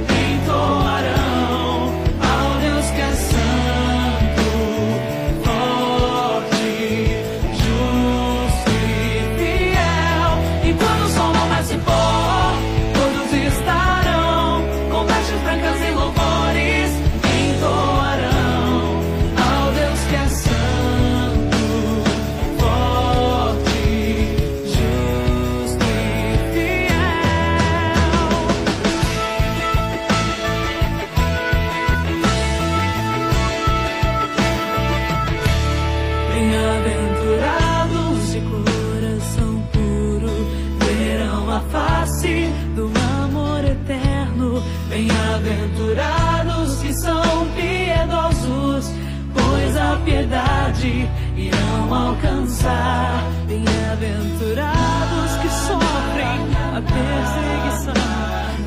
Bem-aventurados 53.46 55.36
que 55.40 55.48
sofrem 55.48 56.38
a 56.74 56.82
perseguição. 56.82 57.94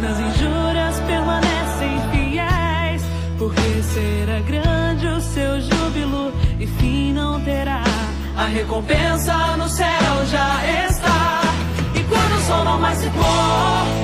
Nas 0.01 0.17
injúrias 0.17 0.99
permanecem 1.01 1.99
fiéis, 2.12 3.04
porque 3.38 3.84
será 3.84 4.39
grande 4.39 5.08
o 5.08 5.19
seu 5.19 5.60
júbilo 5.62 6.32
e 6.60 6.65
fim 6.65 7.12
não 7.13 7.41
terá. 7.41 7.84
A 8.38 8.45
recompensa 8.45 9.58
no 9.58 9.67
céu 9.67 10.25
já 10.32 10.88
está. 10.89 11.41
E 11.93 12.04
quando 12.04 12.38
o 12.38 12.41
sol 12.47 12.63
não 12.63 12.80
mais 12.80 12.97
se 12.97 13.10
pôr. 13.10 14.01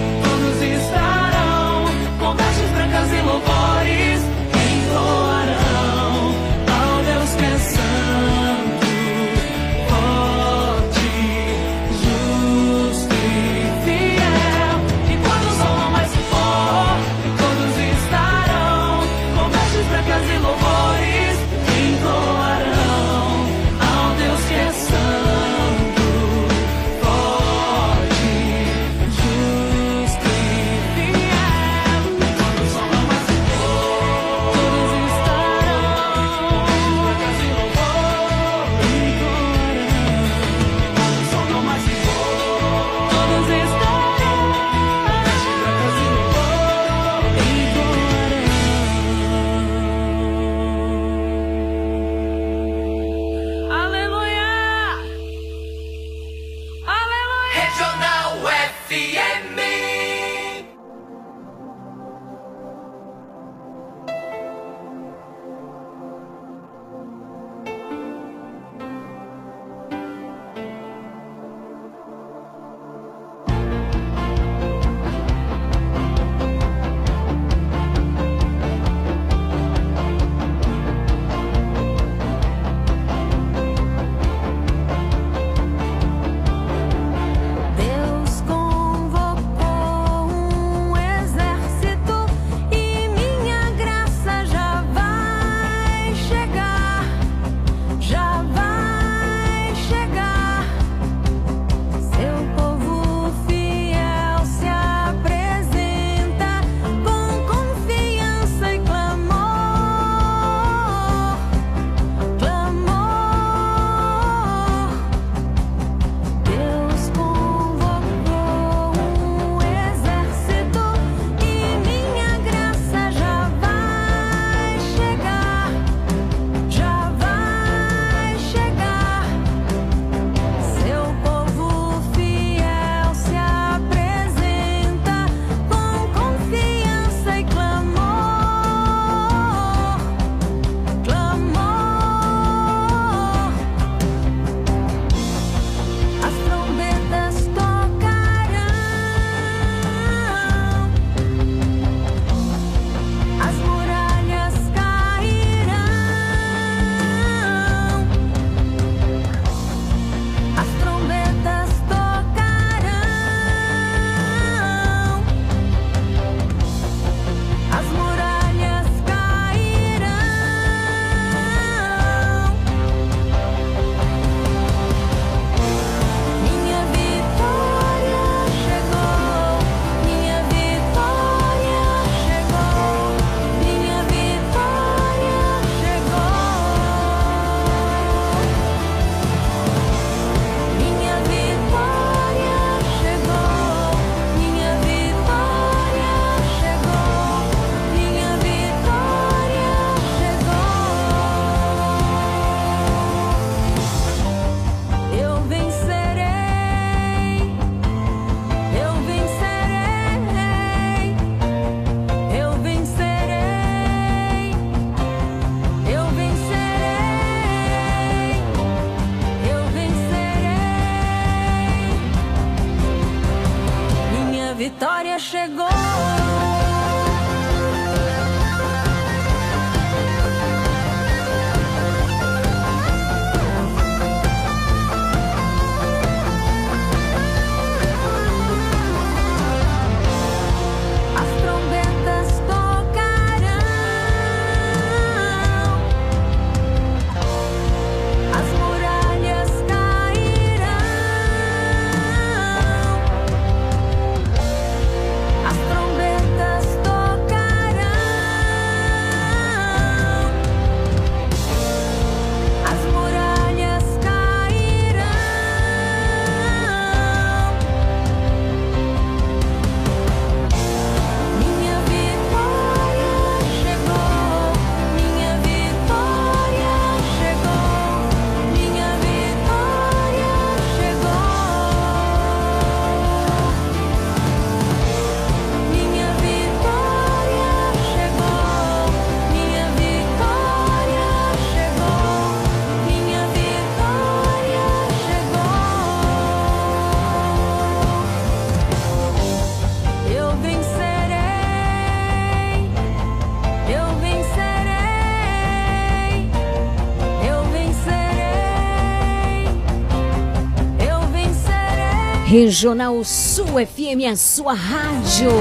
Regional 312.39 313.03
Sul 313.03 313.47
FM, 313.47 314.05
a 314.11 314.15
sua 314.15 314.53
rádio. 314.53 315.31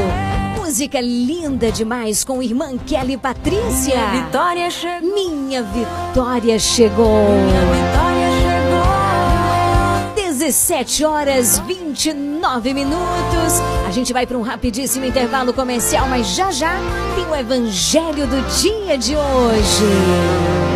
Música 0.57 0.99
linda 0.99 1.71
demais 1.71 2.25
com 2.25 2.43
irmã 2.43 2.75
Kelly 2.79 3.19
Patrícia. 3.19 3.95
Minha 3.95 4.25
vitória 4.25 4.71
chegou. 4.71 5.31
Minha 5.31 5.63
vitória 5.63 6.59
chegou. 6.59 7.29
Minha 7.29 7.61
vitória 7.61 8.31
chegou. 10.15 10.25
17 10.39 11.05
horas 11.05 11.59
29 11.67 12.73
minutos. 12.73 13.61
A 13.87 13.91
gente 13.91 14.15
vai 14.15 14.27
para 14.27 14.39
um 14.39 14.43
rapidíssimo 14.43 15.05
intervalo 15.05 15.53
comercial, 15.53 16.09
mas 16.09 16.29
já 16.29 16.51
já 16.51 16.79
tem 17.15 17.27
o 17.27 17.37
evangelho 17.37 18.27
do 18.27 18.41
dia 18.59 18.97
de 18.97 19.15
hoje. 19.15 20.76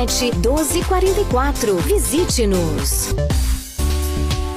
1244. 0.07 1.77
Visite-nos. 1.85 3.13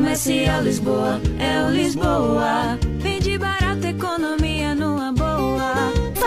Comercial 0.00 0.62
Lisboa, 0.62 1.20
é 1.38 1.62
o 1.62 1.70
Lisboa. 1.70 2.78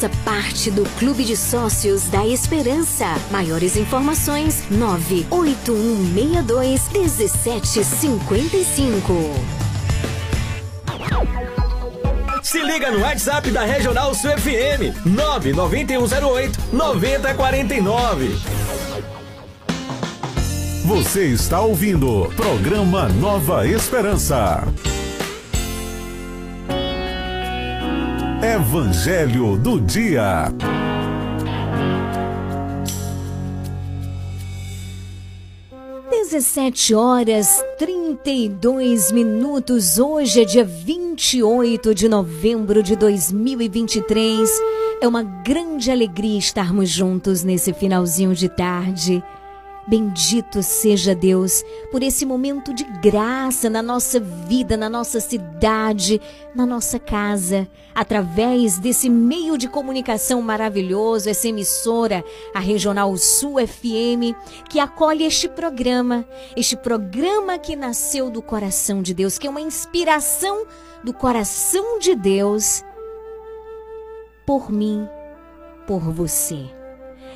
Faça 0.00 0.16
parte 0.24 0.70
do 0.70 0.82
Clube 0.98 1.22
de 1.24 1.36
Sócios 1.36 2.04
da 2.04 2.26
Esperança. 2.26 3.04
Maiores 3.30 3.76
informações: 3.76 4.62
98162 4.70 6.88
1755. 6.88 9.12
Se 12.42 12.62
liga 12.62 12.90
no 12.90 13.00
WhatsApp 13.00 13.50
da 13.50 13.66
Regional 13.66 14.14
Sul 14.14 14.30
FM 14.38 14.96
99108 15.04 16.58
9049. 16.72 18.38
Você 20.86 21.26
está 21.26 21.60
ouvindo 21.60 22.32
programa 22.36 23.06
Nova 23.10 23.66
Esperança. 23.66 24.66
Evangelho 28.42 29.58
do 29.58 29.78
Dia. 29.78 30.50
Dezessete 36.10 36.94
horas 36.94 37.62
32 37.78 39.12
minutos. 39.12 39.98
Hoje 39.98 40.40
é 40.40 40.44
dia 40.46 40.64
28 40.64 41.94
de 41.94 42.08
novembro 42.08 42.82
de 42.82 42.96
2023. 42.96 44.50
É 45.02 45.06
uma 45.06 45.22
grande 45.22 45.90
alegria 45.90 46.38
estarmos 46.38 46.88
juntos 46.88 47.44
nesse 47.44 47.74
finalzinho 47.74 48.34
de 48.34 48.48
tarde. 48.48 49.22
Bendito 49.86 50.62
seja 50.62 51.14
Deus 51.14 51.64
por 51.90 52.02
esse 52.02 52.24
momento 52.24 52.72
de 52.72 52.84
graça 52.84 53.68
na 53.70 53.82
nossa 53.82 54.20
vida, 54.20 54.76
na 54.76 54.88
nossa 54.88 55.20
cidade, 55.20 56.20
na 56.54 56.66
nossa 56.66 56.98
casa, 56.98 57.66
através 57.94 58.78
desse 58.78 59.08
meio 59.08 59.56
de 59.56 59.68
comunicação 59.68 60.42
maravilhoso, 60.42 61.28
essa 61.28 61.48
emissora, 61.48 62.24
a 62.54 62.60
Regional 62.60 63.16
Sul 63.16 63.56
FM, 63.66 64.36
que 64.68 64.78
acolhe 64.78 65.24
este 65.24 65.48
programa, 65.48 66.24
este 66.54 66.76
programa 66.76 67.58
que 67.58 67.74
nasceu 67.74 68.30
do 68.30 68.42
coração 68.42 69.02
de 69.02 69.14
Deus, 69.14 69.38
que 69.38 69.46
é 69.46 69.50
uma 69.50 69.60
inspiração 69.60 70.66
do 71.02 71.12
coração 71.12 71.98
de 71.98 72.14
Deus 72.14 72.84
por 74.46 74.70
mim, 74.70 75.08
por 75.86 76.00
você. 76.00 76.79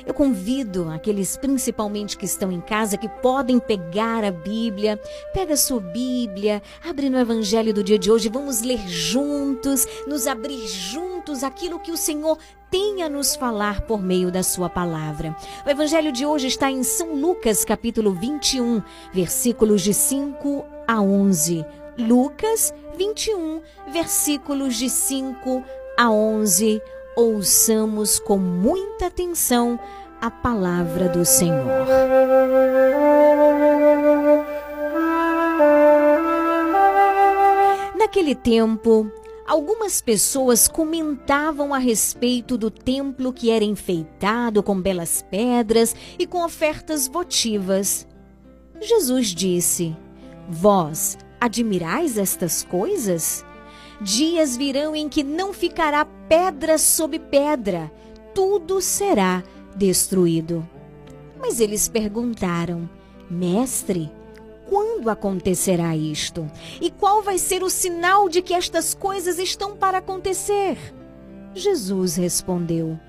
Eu 0.05 0.13
convido 0.13 0.87
aqueles 0.89 1.35
principalmente 1.35 2.15
que 2.15 2.25
estão 2.25 2.51
em 2.51 2.61
casa 2.61 2.97
que 2.97 3.09
podem 3.09 3.59
pegar 3.59 4.23
a 4.23 4.31
Bíblia, 4.31 4.99
pega 5.33 5.55
a 5.55 5.57
sua 5.57 5.79
Bíblia, 5.79 6.61
abre 6.87 7.09
no 7.09 7.17
Evangelho 7.17 7.73
do 7.73 7.83
dia 7.83 7.97
de 7.97 8.11
hoje, 8.11 8.29
vamos 8.29 8.61
ler 8.61 8.87
juntos, 8.87 9.87
nos 10.05 10.27
abrir 10.27 10.67
juntos 10.67 11.43
aquilo 11.43 11.79
que 11.79 11.91
o 11.91 11.97
Senhor 11.97 12.37
tem 12.69 13.01
a 13.01 13.09
nos 13.09 13.35
falar 13.35 13.81
por 13.81 13.99
meio 13.99 14.31
da 14.31 14.43
sua 14.43 14.69
palavra. 14.69 15.35
O 15.65 15.69
Evangelho 15.69 16.11
de 16.11 16.23
hoje 16.23 16.47
está 16.47 16.69
em 16.69 16.83
São 16.83 17.15
Lucas, 17.15 17.65
capítulo 17.65 18.13
21, 18.13 18.83
versículos 19.11 19.81
de 19.81 19.93
5 19.93 20.65
a 20.87 21.01
11. 21.01 21.65
Lucas 21.97 22.73
21, 22.95 23.61
versículos 23.91 24.75
de 24.75 24.87
5 24.87 25.63
a 25.97 26.11
11 26.11 26.81
ouçamos 27.15 28.19
com 28.19 28.37
muita 28.37 29.07
atenção 29.07 29.79
a 30.21 30.29
palavra 30.29 31.07
do 31.07 31.23
Senhor. 31.23 31.65
Naquele 37.97 38.35
tempo, 38.35 39.11
algumas 39.47 40.01
pessoas 40.01 40.67
comentavam 40.67 41.73
a 41.73 41.77
respeito 41.77 42.57
do 42.57 42.71
templo 42.71 43.31
que 43.31 43.49
era 43.49 43.63
enfeitado 43.63 44.63
com 44.63 44.79
belas 44.79 45.23
pedras 45.29 45.95
e 46.17 46.25
com 46.25 46.43
ofertas 46.43 47.07
votivas. 47.07 48.07
Jesus 48.81 49.27
disse: 49.27 49.95
Vós 50.49 51.17
admirais 51.39 52.17
estas 52.17 52.63
coisas? 52.63 53.45
Dias 54.01 54.57
virão 54.57 54.95
em 54.95 55.07
que 55.07 55.23
não 55.23 55.53
ficará 55.53 56.05
pedra 56.27 56.77
sobre 56.77 57.19
pedra, 57.19 57.91
tudo 58.33 58.81
será 58.81 59.43
destruído. 59.75 60.67
Mas 61.39 61.59
eles 61.59 61.87
perguntaram: 61.87 62.89
Mestre, 63.29 64.11
quando 64.67 65.09
acontecerá 65.09 65.95
isto? 65.95 66.49
E 66.81 66.91
qual 66.91 67.21
vai 67.21 67.37
ser 67.37 67.63
o 67.63 67.69
sinal 67.69 68.27
de 68.27 68.41
que 68.41 68.53
estas 68.53 68.93
coisas 68.93 69.39
estão 69.39 69.75
para 69.75 69.99
acontecer? 69.99 70.77
Jesus 71.53 72.15
respondeu: 72.15 72.99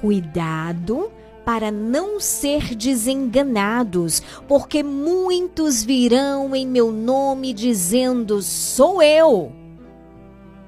Cuidado 0.00 1.12
para 1.44 1.70
não 1.70 2.18
ser 2.18 2.74
desenganados, 2.74 4.22
porque 4.48 4.82
muitos 4.82 5.82
virão 5.82 6.56
em 6.56 6.66
meu 6.66 6.90
nome 6.90 7.52
dizendo: 7.52 8.40
Sou 8.40 9.02
eu. 9.02 9.63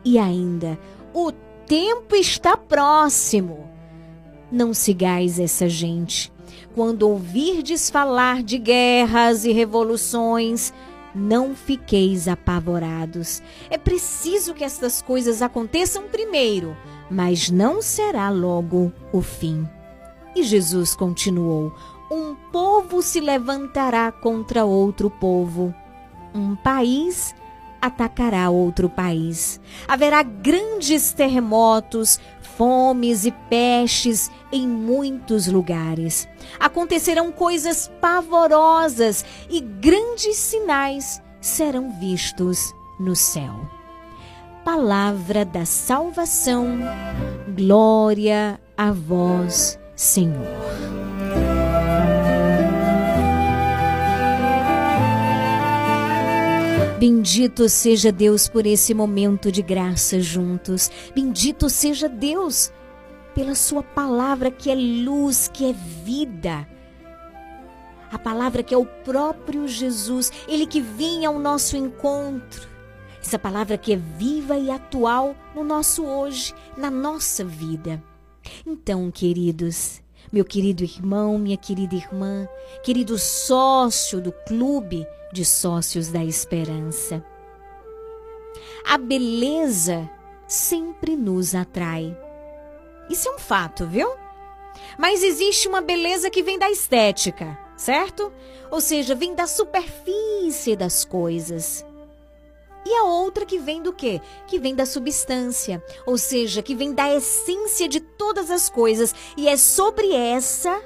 E 0.06 0.20
ainda, 0.20 0.78
o 1.12 1.32
tempo 1.66 2.14
está 2.14 2.56
próximo. 2.56 3.68
Não 4.52 4.72
sigais 4.72 5.40
essa 5.40 5.68
gente. 5.68 6.32
Quando 6.76 7.08
ouvirdes 7.08 7.90
falar 7.90 8.40
de 8.40 8.56
guerras 8.56 9.44
e 9.44 9.50
revoluções, 9.50 10.72
não 11.12 11.56
fiqueis 11.56 12.28
apavorados. 12.28 13.42
É 13.68 13.76
preciso 13.76 14.54
que 14.54 14.62
estas 14.62 15.02
coisas 15.02 15.42
aconteçam 15.42 16.04
primeiro, 16.04 16.76
mas 17.10 17.50
não 17.50 17.82
será 17.82 18.30
logo 18.30 18.92
o 19.12 19.20
fim. 19.20 19.68
E 20.36 20.44
Jesus 20.44 20.94
continuou: 20.94 21.74
Um 22.12 22.36
povo 22.52 23.02
se 23.02 23.18
levantará 23.18 24.12
contra 24.12 24.64
outro 24.64 25.10
povo, 25.10 25.74
um 26.32 26.54
país 26.54 27.34
atacará 27.86 28.50
outro 28.50 28.88
país. 28.88 29.60
Haverá 29.86 30.22
grandes 30.22 31.12
terremotos, 31.12 32.20
fomes 32.56 33.24
e 33.24 33.30
pestes 33.48 34.30
em 34.52 34.66
muitos 34.66 35.46
lugares. 35.46 36.28
Acontecerão 36.58 37.30
coisas 37.30 37.90
pavorosas 38.00 39.24
e 39.48 39.60
grandes 39.60 40.36
sinais 40.36 41.22
serão 41.40 41.90
vistos 41.98 42.74
no 42.98 43.14
céu. 43.14 43.54
Palavra 44.64 45.44
da 45.44 45.64
salvação, 45.64 46.78
glória 47.54 48.60
a 48.76 48.90
vós, 48.90 49.78
Senhor. 49.94 50.44
Bendito 56.98 57.68
seja 57.68 58.10
Deus 58.10 58.48
por 58.48 58.64
esse 58.64 58.94
momento 58.94 59.52
de 59.52 59.60
graça 59.60 60.18
juntos. 60.18 60.90
Bendito 61.14 61.68
seja 61.68 62.08
Deus 62.08 62.72
pela 63.34 63.54
Sua 63.54 63.82
palavra 63.82 64.50
que 64.50 64.70
é 64.70 64.74
luz, 64.74 65.46
que 65.46 65.68
é 65.68 65.74
vida. 65.74 66.66
A 68.10 68.18
palavra 68.18 68.62
que 68.62 68.72
é 68.72 68.78
o 68.78 68.86
próprio 68.86 69.68
Jesus, 69.68 70.32
Ele 70.48 70.66
que 70.66 70.80
vinha 70.80 71.28
ao 71.28 71.38
nosso 71.38 71.76
encontro. 71.76 72.66
Essa 73.20 73.38
palavra 73.38 73.76
que 73.76 73.92
é 73.92 73.96
viva 73.96 74.56
e 74.56 74.70
atual 74.70 75.36
no 75.54 75.62
nosso 75.62 76.02
hoje, 76.02 76.54
na 76.78 76.90
nossa 76.90 77.44
vida. 77.44 78.02
Então, 78.64 79.10
queridos, 79.10 80.00
meu 80.32 80.46
querido 80.46 80.82
irmão, 80.82 81.38
minha 81.38 81.58
querida 81.58 81.94
irmã, 81.94 82.48
querido 82.82 83.18
sócio 83.18 84.18
do 84.18 84.32
clube 84.32 85.06
de 85.36 85.44
sócios 85.44 86.08
da 86.08 86.24
esperança. 86.24 87.22
A 88.86 88.96
beleza 88.96 90.08
sempre 90.48 91.14
nos 91.14 91.54
atrai. 91.54 92.16
Isso 93.10 93.28
é 93.28 93.32
um 93.32 93.38
fato, 93.38 93.86
viu? 93.86 94.08
Mas 94.96 95.22
existe 95.22 95.68
uma 95.68 95.82
beleza 95.82 96.30
que 96.30 96.42
vem 96.42 96.58
da 96.58 96.70
estética, 96.70 97.58
certo? 97.76 98.32
Ou 98.70 98.80
seja, 98.80 99.14
vem 99.14 99.34
da 99.34 99.46
superfície 99.46 100.74
das 100.74 101.04
coisas. 101.04 101.84
E 102.86 102.94
a 102.94 103.04
outra 103.04 103.44
que 103.44 103.58
vem 103.58 103.82
do 103.82 103.92
quê? 103.92 104.22
Que 104.46 104.58
vem 104.58 104.74
da 104.74 104.86
substância, 104.86 105.84
ou 106.06 106.16
seja, 106.16 106.62
que 106.62 106.74
vem 106.74 106.94
da 106.94 107.12
essência 107.14 107.86
de 107.86 108.00
todas 108.00 108.50
as 108.50 108.70
coisas. 108.70 109.14
E 109.36 109.48
é 109.48 109.56
sobre 109.58 110.14
essa 110.14 110.80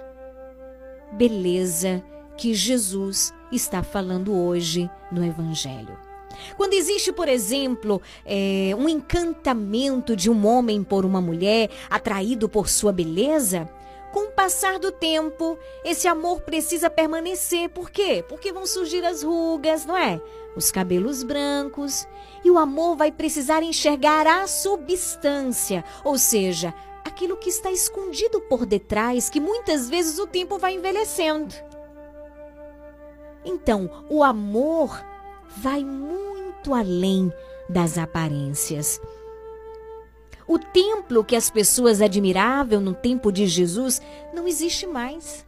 beleza 1.12 2.02
que 2.40 2.54
Jesus 2.54 3.34
está 3.52 3.82
falando 3.82 4.34
hoje 4.34 4.90
no 5.12 5.22
Evangelho. 5.22 5.98
Quando 6.56 6.72
existe, 6.72 7.12
por 7.12 7.28
exemplo, 7.28 8.00
é, 8.24 8.74
um 8.78 8.88
encantamento 8.88 10.16
de 10.16 10.30
um 10.30 10.46
homem 10.46 10.82
por 10.82 11.04
uma 11.04 11.20
mulher, 11.20 11.68
atraído 11.90 12.48
por 12.48 12.66
sua 12.66 12.92
beleza, 12.92 13.68
com 14.10 14.28
o 14.28 14.32
passar 14.32 14.78
do 14.78 14.90
tempo, 14.90 15.58
esse 15.84 16.08
amor 16.08 16.40
precisa 16.40 16.88
permanecer. 16.88 17.68
Por 17.68 17.90
quê? 17.90 18.24
Porque 18.26 18.54
vão 18.54 18.64
surgir 18.66 19.04
as 19.04 19.22
rugas, 19.22 19.84
não 19.84 19.94
é? 19.94 20.18
Os 20.56 20.72
cabelos 20.72 21.22
brancos. 21.22 22.08
E 22.42 22.50
o 22.50 22.56
amor 22.56 22.96
vai 22.96 23.12
precisar 23.12 23.62
enxergar 23.62 24.26
a 24.26 24.46
substância, 24.46 25.84
ou 26.02 26.16
seja, 26.16 26.72
aquilo 27.04 27.36
que 27.36 27.50
está 27.50 27.70
escondido 27.70 28.40
por 28.40 28.64
detrás, 28.64 29.28
que 29.28 29.40
muitas 29.40 29.90
vezes 29.90 30.18
o 30.18 30.26
tempo 30.26 30.58
vai 30.58 30.76
envelhecendo. 30.76 31.54
Então, 33.44 34.04
o 34.08 34.22
amor 34.22 35.02
vai 35.56 35.84
muito 35.84 36.74
além 36.74 37.32
das 37.68 37.98
aparências. 37.98 39.00
O 40.46 40.58
templo 40.58 41.24
que 41.24 41.36
as 41.36 41.48
pessoas 41.48 42.02
admiravam 42.02 42.80
no 42.80 42.92
tempo 42.92 43.30
de 43.30 43.46
Jesus 43.46 44.02
não 44.34 44.48
existe 44.48 44.86
mais. 44.86 45.46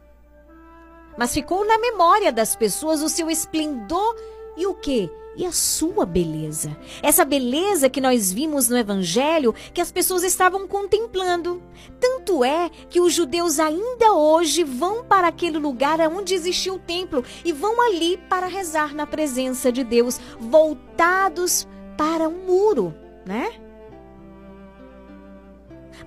Mas 1.17 1.33
ficou 1.33 1.65
na 1.65 1.77
memória 1.77 2.31
das 2.31 2.55
pessoas 2.55 3.01
o 3.01 3.09
seu 3.09 3.29
esplendor 3.29 4.15
e 4.55 4.65
o 4.65 4.73
que? 4.73 5.11
E 5.35 5.45
a 5.45 5.51
sua 5.51 6.05
beleza. 6.05 6.77
Essa 7.01 7.25
beleza 7.25 7.89
que 7.89 7.99
nós 7.99 8.31
vimos 8.31 8.69
no 8.69 8.77
Evangelho 8.77 9.53
que 9.73 9.81
as 9.81 9.91
pessoas 9.91 10.23
estavam 10.23 10.67
contemplando. 10.67 11.61
Tanto 11.99 12.43
é 12.43 12.69
que 12.89 12.99
os 13.01 13.13
judeus 13.13 13.59
ainda 13.59 14.13
hoje 14.13 14.63
vão 14.63 15.03
para 15.03 15.27
aquele 15.27 15.57
lugar 15.57 15.99
onde 16.01 16.35
existia 16.35 16.71
o 16.71 16.79
templo 16.79 17.25
e 17.43 17.51
vão 17.51 17.81
ali 17.81 18.17
para 18.29 18.45
rezar 18.45 18.93
na 18.93 19.07
presença 19.07 19.71
de 19.71 19.83
Deus, 19.83 20.19
voltados 20.39 21.67
para 21.97 22.29
um 22.29 22.45
muro, 22.45 22.93
né? 23.25 23.53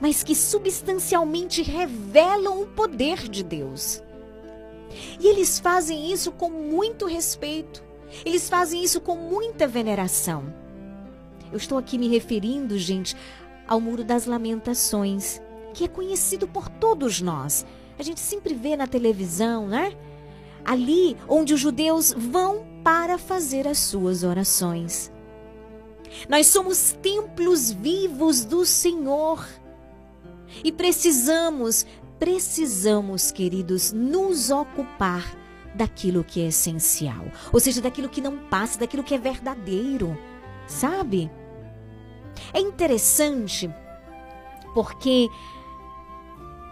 Mas 0.00 0.22
que 0.22 0.36
substancialmente 0.36 1.62
revelam 1.62 2.62
o 2.62 2.66
poder 2.66 3.28
de 3.28 3.42
Deus. 3.42 4.02
E 5.18 5.26
eles 5.26 5.58
fazem 5.58 6.12
isso 6.12 6.30
com 6.30 6.48
muito 6.48 7.06
respeito 7.06 7.85
eles 8.24 8.48
fazem 8.48 8.82
isso 8.82 9.00
com 9.00 9.16
muita 9.16 9.66
veneração. 9.66 10.52
Eu 11.50 11.56
estou 11.56 11.78
aqui 11.78 11.98
me 11.98 12.08
referindo, 12.08 12.78
gente, 12.78 13.16
ao 13.66 13.80
Muro 13.80 14.04
das 14.04 14.26
Lamentações, 14.26 15.40
que 15.74 15.84
é 15.84 15.88
conhecido 15.88 16.46
por 16.46 16.68
todos 16.68 17.20
nós. 17.20 17.64
A 17.98 18.02
gente 18.02 18.20
sempre 18.20 18.54
vê 18.54 18.76
na 18.76 18.86
televisão, 18.86 19.68
né? 19.68 19.96
Ali 20.64 21.16
onde 21.28 21.54
os 21.54 21.60
judeus 21.60 22.12
vão 22.12 22.66
para 22.82 23.18
fazer 23.18 23.66
as 23.66 23.78
suas 23.78 24.22
orações. 24.22 25.10
Nós 26.28 26.46
somos 26.46 26.92
templos 27.02 27.70
vivos 27.70 28.44
do 28.44 28.64
Senhor. 28.64 29.46
E 30.64 30.72
precisamos, 30.72 31.86
precisamos, 32.18 33.30
queridos, 33.30 33.92
nos 33.92 34.50
ocupar 34.50 35.45
daquilo 35.76 36.24
que 36.24 36.42
é 36.42 36.48
essencial, 36.48 37.26
ou 37.52 37.60
seja, 37.60 37.80
daquilo 37.80 38.08
que 38.08 38.20
não 38.20 38.36
passa, 38.36 38.78
daquilo 38.78 39.04
que 39.04 39.14
é 39.14 39.18
verdadeiro, 39.18 40.18
sabe? 40.66 41.30
É 42.52 42.60
interessante 42.60 43.70
porque 44.74 45.28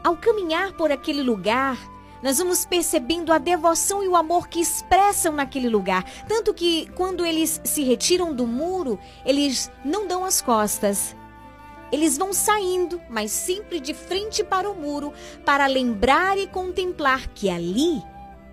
ao 0.02 0.16
caminhar 0.16 0.72
por 0.74 0.92
aquele 0.92 1.22
lugar, 1.22 1.78
nós 2.22 2.38
vamos 2.38 2.64
percebendo 2.66 3.32
a 3.32 3.38
devoção 3.38 4.02
e 4.02 4.08
o 4.08 4.16
amor 4.16 4.48
que 4.48 4.60
expressam 4.60 5.32
naquele 5.32 5.68
lugar. 5.68 6.04
Tanto 6.28 6.52
que 6.52 6.90
quando 6.94 7.24
eles 7.24 7.60
se 7.64 7.82
retiram 7.82 8.34
do 8.34 8.46
muro, 8.46 8.98
eles 9.24 9.70
não 9.84 10.06
dão 10.06 10.24
as 10.24 10.40
costas. 10.42 11.16
Eles 11.90 12.18
vão 12.18 12.32
saindo, 12.32 13.00
mas 13.08 13.30
sempre 13.30 13.78
de 13.78 13.94
frente 13.94 14.42
para 14.42 14.70
o 14.70 14.74
muro, 14.74 15.12
para 15.44 15.66
lembrar 15.66 16.36
e 16.36 16.46
contemplar 16.46 17.28
que 17.28 17.48
ali 17.48 18.02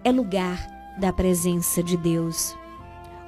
é 0.03 0.11
lugar 0.11 0.67
da 0.97 1.13
presença 1.13 1.81
de 1.83 1.97
Deus. 1.97 2.55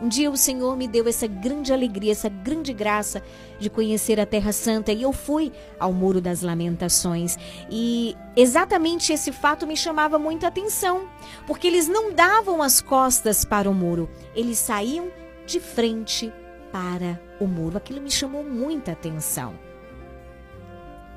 Um 0.02 0.08
dia 0.10 0.30
o 0.30 0.36
Senhor 0.36 0.76
me 0.76 0.88
deu 0.88 1.08
essa 1.08 1.28
grande 1.28 1.72
alegria, 1.72 2.12
essa 2.12 2.28
grande 2.28 2.74
graça 2.74 3.24
de 3.58 3.70
conhecer 3.70 4.20
a 4.20 4.26
Terra 4.26 4.52
Santa 4.52 4.92
e 4.92 5.02
eu 5.02 5.14
fui 5.14 5.52
ao 5.80 5.94
Muro 5.94 6.20
das 6.20 6.42
Lamentações. 6.42 7.38
E 7.70 8.18
exatamente 8.36 9.14
esse 9.14 9.32
fato 9.32 9.66
me 9.66 9.78
chamava 9.78 10.20
muita 10.20 10.48
atenção, 10.48 11.08
porque 11.48 11.68
eles 11.68 11.88
não 11.88 12.12
davam 12.12 12.62
as 12.62 12.82
costas 12.82 13.46
para 13.46 13.70
o 13.70 13.74
muro, 13.74 14.10
eles 14.36 14.58
saíam 14.58 15.10
de 15.46 15.60
frente 15.60 16.34
para 16.72 17.18
o 17.40 17.48
muro. 17.48 17.78
Aquilo 17.78 18.02
me 18.02 18.12
chamou 18.12 18.44
muita 18.44 18.92
atenção. 18.92 19.58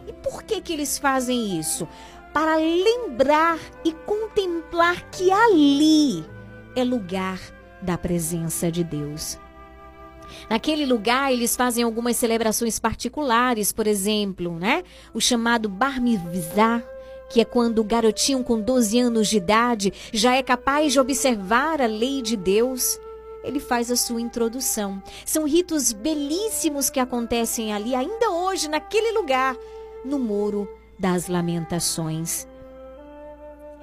E 0.07 0.13
por 0.13 0.45
que 0.45 0.61
que 0.61 0.73
eles 0.73 0.97
fazem 0.97 1.59
isso? 1.59 1.89
Para 2.37 2.57
lembrar 2.57 3.59
e 3.83 3.93
contemplar 3.93 5.09
que 5.09 5.33
ali 5.33 6.23
é 6.77 6.85
lugar 6.85 7.41
da 7.81 7.97
presença 7.97 8.71
de 8.71 8.85
Deus. 8.85 9.39
Naquele 10.51 10.85
lugar, 10.85 11.33
eles 11.33 11.57
fazem 11.57 11.83
algumas 11.83 12.15
celebrações 12.19 12.79
particulares, 12.79 13.73
por 13.73 13.87
exemplo, 13.87 14.59
né? 14.59 14.85
O 15.15 15.21
chamado 15.21 15.67
Bar 15.67 15.99
Mitzvah, 15.99 16.85
que 17.31 17.41
é 17.41 17.45
quando 17.47 17.79
o 17.79 17.85
garotinho 17.85 18.45
com 18.45 18.61
12 18.61 18.99
anos 18.99 19.29
de 19.29 19.39
idade 19.39 19.91
já 20.13 20.37
é 20.37 20.43
capaz 20.43 20.93
de 20.93 21.01
observar 21.01 21.81
a 21.81 21.87
lei 21.87 22.21
de 22.21 22.37
Deus. 22.37 23.01
Ele 23.45 23.61
faz 23.61 23.91
a 23.91 23.97
sua 23.97 24.21
introdução. 24.21 25.03
São 25.25 25.47
ritos 25.47 25.91
belíssimos 25.91 26.91
que 26.91 27.01
acontecem 27.01 27.73
ali, 27.73 27.95
ainda 27.95 28.31
hoje, 28.31 28.69
naquele 28.69 29.13
lugar, 29.13 29.57
no 30.05 30.19
Muro 30.19 30.69
das 30.99 31.29
Lamentações. 31.29 32.47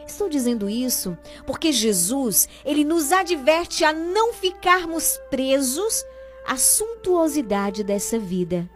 Estou 0.05 0.29
dizendo 0.29 0.69
isso 0.69 1.17
porque 1.45 1.71
Jesus, 1.71 2.47
ele 2.65 2.83
nos 2.83 3.11
adverte 3.11 3.85
a 3.85 3.93
não 3.93 4.33
ficarmos 4.33 5.19
presos 5.29 6.05
à 6.45 6.57
suntuosidade 6.57 7.83
dessa 7.83 8.19
vida. 8.19 8.69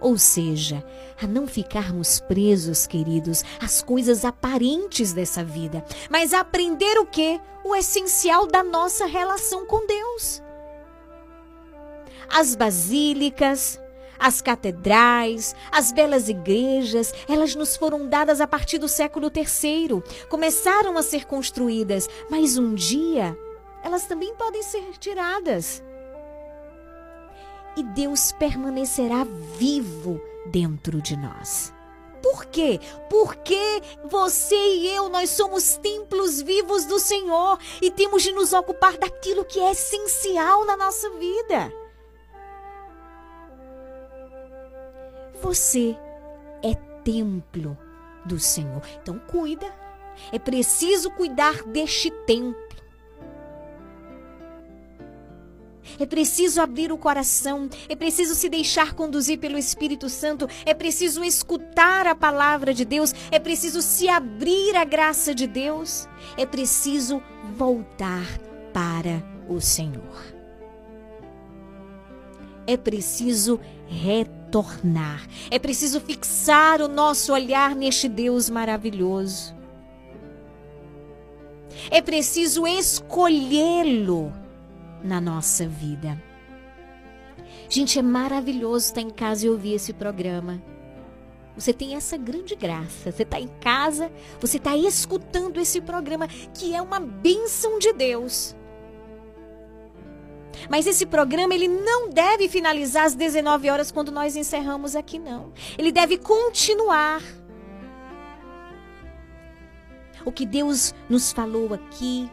Ou 0.00 0.16
seja, 0.16 0.84
a 1.20 1.26
não 1.26 1.46
ficarmos 1.46 2.20
presos, 2.20 2.86
queridos, 2.86 3.44
às 3.60 3.82
coisas 3.82 4.24
aparentes 4.24 5.12
dessa 5.12 5.42
vida, 5.42 5.84
mas 6.08 6.32
a 6.32 6.40
aprender 6.40 6.98
o 6.98 7.06
que? 7.06 7.40
O 7.64 7.74
essencial 7.74 8.46
da 8.46 8.62
nossa 8.62 9.06
relação 9.06 9.66
com 9.66 9.84
Deus. 9.86 10.40
As 12.28 12.54
basílicas, 12.54 13.80
as 14.18 14.40
catedrais, 14.40 15.54
as 15.70 15.92
belas 15.92 16.28
igrejas, 16.28 17.14
elas 17.28 17.54
nos 17.54 17.76
foram 17.76 18.08
dadas 18.08 18.40
a 18.40 18.46
partir 18.46 18.78
do 18.78 18.88
século 18.88 19.30
III. 19.34 20.02
Começaram 20.28 20.96
a 20.96 21.02
ser 21.02 21.26
construídas, 21.26 22.08
mas 22.30 22.56
um 22.56 22.74
dia 22.74 23.38
elas 23.82 24.06
também 24.06 24.34
podem 24.34 24.62
ser 24.62 24.98
tiradas 24.98 25.82
e 27.78 27.82
Deus 27.82 28.32
permanecerá 28.32 29.24
vivo 29.56 30.20
dentro 30.46 31.00
de 31.00 31.16
nós. 31.16 31.72
Por 32.20 32.44
quê? 32.46 32.80
Porque 33.08 33.80
você 34.04 34.56
e 34.56 34.88
eu, 34.88 35.08
nós 35.08 35.30
somos 35.30 35.76
templos 35.76 36.42
vivos 36.42 36.84
do 36.86 36.98
Senhor 36.98 37.56
e 37.80 37.88
temos 37.88 38.24
de 38.24 38.32
nos 38.32 38.52
ocupar 38.52 38.98
daquilo 38.98 39.44
que 39.44 39.60
é 39.60 39.70
essencial 39.70 40.64
na 40.64 40.76
nossa 40.76 41.08
vida. 41.10 41.72
Você 45.48 45.96
é 46.62 46.74
templo 47.02 47.74
do 48.26 48.38
Senhor. 48.38 48.82
Então 49.00 49.18
cuida. 49.18 49.64
É 50.30 50.38
preciso 50.38 51.10
cuidar 51.10 51.62
deste 51.62 52.10
templo. 52.26 52.68
É 55.98 56.04
preciso 56.04 56.60
abrir 56.60 56.92
o 56.92 56.98
coração, 56.98 57.70
é 57.88 57.96
preciso 57.96 58.34
se 58.34 58.50
deixar 58.50 58.92
conduzir 58.92 59.38
pelo 59.38 59.56
Espírito 59.56 60.10
Santo, 60.10 60.46
é 60.66 60.74
preciso 60.74 61.24
escutar 61.24 62.06
a 62.06 62.14
palavra 62.14 62.74
de 62.74 62.84
Deus, 62.84 63.14
é 63.30 63.38
preciso 63.38 63.80
se 63.80 64.06
abrir 64.06 64.76
à 64.76 64.84
graça 64.84 65.34
de 65.34 65.46
Deus, 65.46 66.06
é 66.36 66.44
preciso 66.44 67.22
voltar 67.56 68.26
para 68.74 69.24
o 69.48 69.62
Senhor. 69.62 70.37
É 72.68 72.76
preciso 72.76 73.58
retornar, 73.86 75.26
é 75.50 75.58
preciso 75.58 76.02
fixar 76.02 76.82
o 76.82 76.86
nosso 76.86 77.32
olhar 77.32 77.74
neste 77.74 78.10
Deus 78.10 78.50
maravilhoso. 78.50 79.56
É 81.90 82.02
preciso 82.02 82.66
escolhê-lo 82.66 84.30
na 85.02 85.18
nossa 85.18 85.66
vida. 85.66 86.22
Gente, 87.70 87.98
é 87.98 88.02
maravilhoso 88.02 88.84
estar 88.84 89.00
em 89.00 89.08
casa 89.08 89.46
e 89.46 89.48
ouvir 89.48 89.72
esse 89.72 89.94
programa. 89.94 90.62
Você 91.56 91.72
tem 91.72 91.94
essa 91.94 92.18
grande 92.18 92.54
graça. 92.54 93.10
Você 93.10 93.22
está 93.22 93.40
em 93.40 93.48
casa, 93.60 94.12
você 94.38 94.58
está 94.58 94.76
escutando 94.76 95.58
esse 95.58 95.80
programa, 95.80 96.28
que 96.52 96.74
é 96.74 96.82
uma 96.82 97.00
bênção 97.00 97.78
de 97.78 97.94
Deus. 97.94 98.54
Mas 100.68 100.86
esse 100.86 101.06
programa 101.06 101.54
ele 101.54 101.68
não 101.68 102.10
deve 102.10 102.48
finalizar 102.48 103.04
às 103.04 103.14
19 103.14 103.70
horas 103.70 103.90
quando 103.90 104.10
nós 104.10 104.36
encerramos 104.36 104.96
aqui 104.96 105.18
não. 105.18 105.52
Ele 105.76 105.92
deve 105.92 106.18
continuar. 106.18 107.22
O 110.24 110.32
que 110.32 110.44
Deus 110.44 110.94
nos 111.08 111.32
falou 111.32 111.72
aqui, 111.72 112.30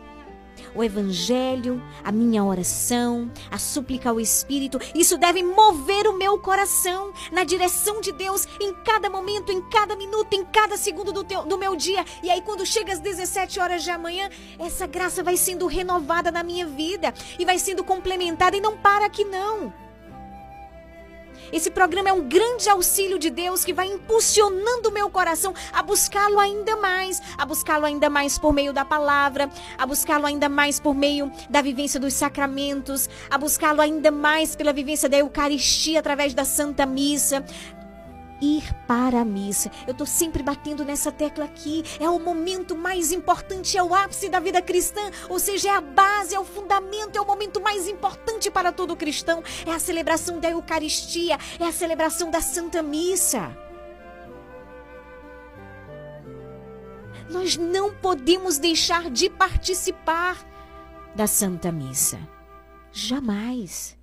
o 0.75 0.83
evangelho, 0.83 1.81
a 2.03 2.11
minha 2.11 2.43
oração, 2.43 3.31
a 3.49 3.57
súplica 3.57 4.09
ao 4.09 4.19
Espírito, 4.19 4.79
isso 4.93 5.17
deve 5.17 5.41
mover 5.41 6.07
o 6.07 6.17
meu 6.17 6.37
coração 6.37 7.13
na 7.31 7.43
direção 7.43 8.01
de 8.01 8.11
Deus 8.11 8.45
em 8.59 8.73
cada 8.83 9.09
momento, 9.09 9.51
em 9.51 9.61
cada 9.69 9.95
minuto, 9.95 10.33
em 10.33 10.43
cada 10.43 10.77
segundo 10.77 11.13
do, 11.13 11.23
teu, 11.23 11.45
do 11.45 11.57
meu 11.57 11.75
dia. 11.75 12.03
E 12.21 12.29
aí, 12.29 12.41
quando 12.41 12.65
chega 12.65 12.91
às 12.91 12.99
17 12.99 13.59
horas 13.59 13.83
de 13.83 13.89
amanhã, 13.89 14.29
essa 14.59 14.85
graça 14.85 15.23
vai 15.23 15.37
sendo 15.37 15.65
renovada 15.67 16.31
na 16.31 16.43
minha 16.43 16.65
vida 16.65 17.13
e 17.39 17.45
vai 17.45 17.57
sendo 17.57 17.83
complementada 17.83 18.57
e 18.57 18.61
não 18.61 18.77
para 18.77 19.05
aqui 19.05 19.23
não. 19.23 19.84
Esse 21.51 21.69
programa 21.69 22.09
é 22.09 22.13
um 22.13 22.27
grande 22.27 22.69
auxílio 22.69 23.19
de 23.19 23.29
Deus 23.29 23.63
que 23.63 23.73
vai 23.73 23.87
impulsionando 23.87 24.89
o 24.89 24.91
meu 24.91 25.09
coração 25.09 25.53
a 25.71 25.83
buscá-lo 25.83 26.39
ainda 26.39 26.75
mais, 26.75 27.21
a 27.37 27.45
buscá-lo 27.45 27.85
ainda 27.85 28.09
mais 28.09 28.37
por 28.37 28.53
meio 28.53 28.73
da 28.73 28.83
palavra, 28.83 29.49
a 29.77 29.85
buscá-lo 29.85 30.25
ainda 30.25 30.49
mais 30.49 30.79
por 30.79 30.95
meio 30.95 31.31
da 31.49 31.61
vivência 31.61 31.99
dos 31.99 32.13
sacramentos, 32.13 33.09
a 33.29 33.37
buscá-lo 33.37 33.81
ainda 33.81 34.11
mais 34.11 34.55
pela 34.55 34.73
vivência 34.73 35.07
da 35.07 35.17
Eucaristia 35.17 35.99
através 35.99 36.33
da 36.33 36.45
Santa 36.45 36.85
Missa, 36.85 37.43
ir 38.41 38.73
para 38.87 39.21
a 39.21 39.25
missa. 39.25 39.71
Eu 39.87 39.91
estou 39.91 40.07
sempre 40.07 40.43
batendo 40.43 40.83
nessa 40.83 41.11
tecla 41.11 41.45
aqui. 41.45 41.83
É 41.99 42.09
o 42.09 42.19
momento 42.19 42.75
mais 42.75 43.11
importante, 43.11 43.77
é 43.77 43.83
o 43.83 43.93
ápice 43.93 44.29
da 44.29 44.39
vida 44.39 44.61
cristã. 44.61 45.01
Ou 45.29 45.39
seja, 45.39 45.69
é 45.69 45.71
a 45.71 45.81
base, 45.81 46.35
é 46.35 46.39
o 46.39 46.45
fundamento, 46.45 47.17
é 47.17 47.21
o 47.21 47.25
momento 47.25 47.61
mais 47.61 47.87
importante 47.87 48.49
para 48.51 48.71
todo 48.71 48.95
cristão. 48.95 49.43
É 49.65 49.71
a 49.71 49.79
celebração 49.79 50.39
da 50.39 50.49
Eucaristia, 50.49 51.37
é 51.59 51.65
a 51.65 51.71
celebração 51.71 52.29
da 52.29 52.41
Santa 52.41 52.81
Missa. 52.81 53.55
Nós 57.29 57.57
não 57.57 57.93
podemos 57.93 58.59
deixar 58.59 59.09
de 59.09 59.29
participar 59.29 60.37
da 61.15 61.25
Santa 61.25 61.71
Missa. 61.71 62.19
Jamais 62.91 63.97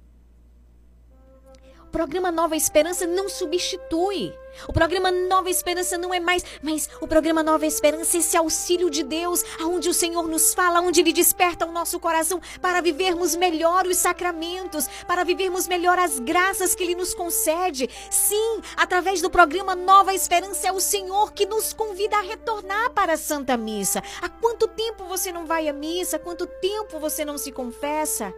programa 1.92 2.32
Nova 2.32 2.56
Esperança 2.56 3.06
não 3.06 3.28
substitui. 3.28 4.34
O 4.66 4.72
programa 4.72 5.10
Nova 5.10 5.50
Esperança 5.50 5.98
não 5.98 6.12
é 6.12 6.18
mais, 6.18 6.44
mas 6.62 6.88
o 7.00 7.06
programa 7.06 7.42
Nova 7.42 7.66
Esperança 7.66 8.16
é 8.16 8.20
esse 8.20 8.36
auxílio 8.36 8.88
de 8.88 9.02
Deus, 9.02 9.44
aonde 9.60 9.88
o 9.88 9.94
Senhor 9.94 10.26
nos 10.26 10.54
fala, 10.54 10.80
onde 10.80 11.00
ele 11.00 11.12
desperta 11.12 11.66
o 11.66 11.72
nosso 11.72 12.00
coração 12.00 12.40
para 12.60 12.80
vivermos 12.80 13.36
melhor 13.36 13.86
os 13.86 13.98
sacramentos, 13.98 14.88
para 15.06 15.22
vivermos 15.22 15.68
melhor 15.68 15.98
as 15.98 16.18
graças 16.18 16.74
que 16.74 16.82
ele 16.82 16.94
nos 16.94 17.12
concede. 17.14 17.88
Sim, 18.10 18.60
através 18.76 19.20
do 19.20 19.30
programa 19.30 19.74
Nova 19.74 20.14
Esperança 20.14 20.68
é 20.68 20.72
o 20.72 20.80
Senhor 20.80 21.32
que 21.32 21.44
nos 21.44 21.72
convida 21.74 22.16
a 22.16 22.22
retornar 22.22 22.90
para 22.90 23.14
a 23.14 23.18
Santa 23.18 23.56
Missa. 23.56 24.02
Há 24.20 24.30
quanto 24.30 24.66
tempo 24.66 25.04
você 25.04 25.30
não 25.30 25.44
vai 25.44 25.68
à 25.68 25.72
missa? 25.72 26.16
Há 26.16 26.18
quanto 26.18 26.46
tempo 26.46 26.98
você 26.98 27.24
não 27.24 27.36
se 27.36 27.52
confessa? 27.52 28.32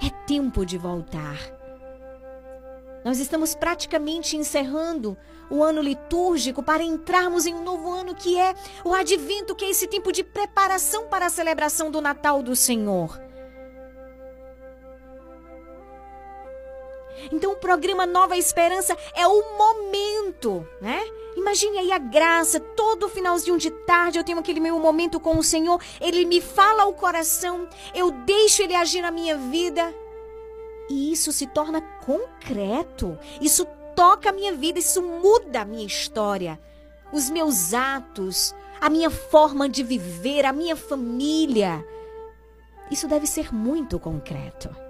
É 0.00 0.10
tempo 0.26 0.64
de 0.64 0.78
voltar. 0.78 1.55
Nós 3.06 3.20
estamos 3.20 3.54
praticamente 3.54 4.36
encerrando 4.36 5.16
o 5.48 5.62
ano 5.62 5.80
litúrgico 5.80 6.60
para 6.60 6.82
entrarmos 6.82 7.46
em 7.46 7.54
um 7.54 7.62
novo 7.62 7.88
ano 7.88 8.16
que 8.16 8.36
é 8.36 8.52
o 8.84 8.92
advento, 8.92 9.54
que 9.54 9.64
é 9.64 9.70
esse 9.70 9.86
tempo 9.86 10.10
de 10.10 10.24
preparação 10.24 11.06
para 11.06 11.26
a 11.26 11.30
celebração 11.30 11.88
do 11.88 12.00
Natal 12.00 12.42
do 12.42 12.56
Senhor. 12.56 13.16
Então 17.30 17.52
o 17.52 17.56
programa 17.58 18.06
Nova 18.06 18.36
Esperança 18.36 18.98
é 19.14 19.24
o 19.24 19.56
momento, 19.56 20.66
né? 20.80 21.00
Imagine 21.36 21.78
aí 21.78 21.92
a 21.92 21.98
graça, 21.98 22.58
todo 22.58 23.08
finalzinho 23.08 23.56
de 23.56 23.70
tarde 23.70 24.18
eu 24.18 24.24
tenho 24.24 24.40
aquele 24.40 24.58
meu 24.58 24.80
momento 24.80 25.20
com 25.20 25.38
o 25.38 25.44
Senhor, 25.44 25.80
ele 26.00 26.24
me 26.24 26.40
fala 26.40 26.82
ao 26.82 26.92
coração, 26.92 27.68
eu 27.94 28.10
deixo 28.10 28.62
ele 28.62 28.74
agir 28.74 29.00
na 29.00 29.12
minha 29.12 29.36
vida. 29.36 29.94
E 30.88 31.12
isso 31.12 31.32
se 31.32 31.46
torna 31.46 31.80
concreto. 31.80 33.18
Isso 33.40 33.66
toca 33.94 34.30
a 34.30 34.32
minha 34.32 34.54
vida, 34.54 34.78
isso 34.78 35.02
muda 35.02 35.62
a 35.62 35.64
minha 35.64 35.86
história, 35.86 36.60
os 37.12 37.30
meus 37.30 37.72
atos, 37.72 38.54
a 38.80 38.90
minha 38.90 39.10
forma 39.10 39.68
de 39.68 39.82
viver, 39.82 40.44
a 40.44 40.52
minha 40.52 40.76
família. 40.76 41.84
Isso 42.90 43.08
deve 43.08 43.26
ser 43.26 43.52
muito 43.52 43.98
concreto. 43.98 44.85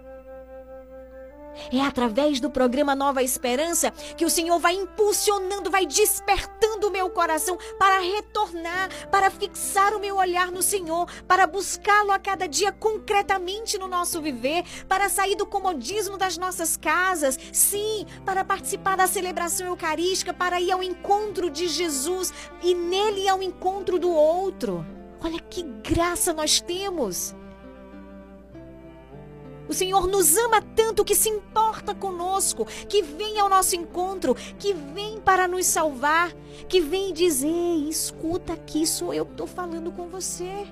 É 1.73 1.81
através 1.81 2.41
do 2.41 2.51
programa 2.51 2.95
Nova 2.95 3.23
Esperança 3.23 3.91
que 4.17 4.25
o 4.25 4.31
Senhor 4.31 4.59
vai 4.59 4.75
impulsionando, 4.75 5.71
vai 5.71 5.87
despertando 5.87 6.89
o 6.89 6.91
meu 6.91 7.11
coração 7.11 7.59
para 7.79 8.01
retornar, 8.01 8.89
para 9.11 9.31
fixar 9.31 9.95
o 9.95 10.01
meu 10.01 10.17
olhar 10.17 10.51
no 10.51 10.63
Senhor, 10.63 11.11
para 11.27 11.47
buscá-lo 11.47 12.11
a 12.11 12.19
cada 12.19 12.47
dia 12.47 12.73
concretamente 12.73 13.79
no 13.79 13.89
nosso 13.89 14.21
viver, 14.21 14.65
para 14.89 15.09
sair 15.09 15.37
do 15.37 15.47
comodismo 15.47 16.17
das 16.17 16.37
nossas 16.37 16.77
casas, 16.77 17.39
sim, 17.53 18.07
para 18.25 18.45
participar 18.45 18.97
da 18.97 19.07
celebração 19.07 19.67
eucarística, 19.67 20.33
para 20.33 20.61
ir 20.61 20.71
ao 20.71 20.83
encontro 20.83 21.51
de 21.51 21.69
Jesus 21.69 22.33
e 22.63 22.75
nele 22.75 23.29
ao 23.29 23.43
encontro 23.43 23.99
do 23.99 24.11
outro. 24.11 24.85
Olha 25.23 25.41
que 25.41 25.63
graça 25.63 26.33
nós 26.33 26.61
temos! 26.61 27.35
O 29.69 29.75
Senhor 29.75 30.07
nos 30.07 30.37
ama 30.37 30.62
tanto 30.62 31.05
que 31.05 31.14
se 31.14 31.29
importa 31.29 31.95
conosco, 31.95 32.64
que 32.89 33.03
vem 33.03 33.39
ao 33.39 33.49
nosso 33.49 33.75
encontro, 33.75 34.35
que 34.59 34.73
vem 34.73 35.21
para 35.21 35.49
nos 35.49 35.67
salvar, 35.67 36.33
que 36.69 36.81
vem 36.81 37.12
dizer: 37.12 37.49
escuta 37.89 38.53
aqui, 38.53 38.87
sou 38.87 39.12
eu 39.12 39.27
que 39.27 39.33
estou 39.33 39.47
falando 39.47 39.91
com 39.91 40.09
você. 40.09 40.67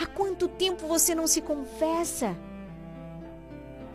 Há 0.00 0.06
quanto 0.06 0.48
tempo 0.48 0.86
você 0.86 1.14
não 1.14 1.26
se 1.26 1.40
confessa? 1.40 2.36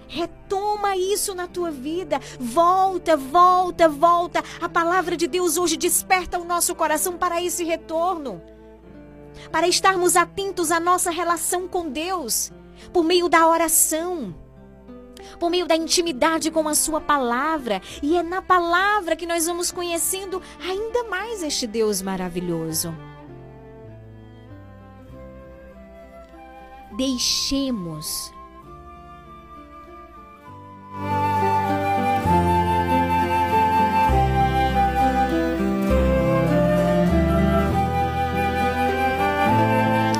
Retoma 0.08 0.98
isso 0.98 1.34
na 1.34 1.48
tua 1.48 1.72
vida. 1.72 2.20
Volta, 2.40 3.16
volta, 3.16 3.88
volta. 3.88 4.44
A 4.60 4.68
palavra 4.68 5.16
de 5.16 5.26
Deus 5.26 5.58
hoje 5.58 5.78
desperta 5.78 6.38
o 6.38 6.44
nosso 6.44 6.76
coração 6.76 7.18
para 7.18 7.42
esse 7.42 7.64
retorno. 7.64 8.42
Para 9.52 9.68
estarmos 9.68 10.18
atentos 10.18 10.72
à 10.72 10.80
nossa 10.80 11.12
relação 11.12 11.68
com 11.68 11.88
Deus 11.88 12.52
por 12.92 13.04
meio 13.04 13.30
da 13.30 13.48
oração, 13.48 14.36
por 15.40 15.50
meio 15.50 15.66
da 15.66 15.76
intimidade 15.76 16.52
com 16.52 16.68
a 16.68 16.76
Sua 16.76 17.02
palavra. 17.02 17.82
E 18.02 18.18
é 18.18 18.24
na 18.24 18.42
palavra 18.42 19.16
que 19.16 19.26
nós 19.26 19.46
vamos 19.46 19.72
conhecendo 19.72 20.42
ainda 20.60 21.04
mais 21.06 21.44
este 21.44 21.68
Deus 21.68 22.02
maravilhoso. 22.02 22.94
Deixemos. 26.98 28.32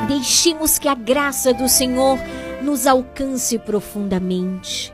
Deixemos 0.08 0.80
que 0.80 0.88
a 0.88 0.96
graça 0.96 1.54
do 1.54 1.68
Senhor 1.68 2.18
nos 2.62 2.88
alcance 2.88 3.58
profundamente. 3.60 4.94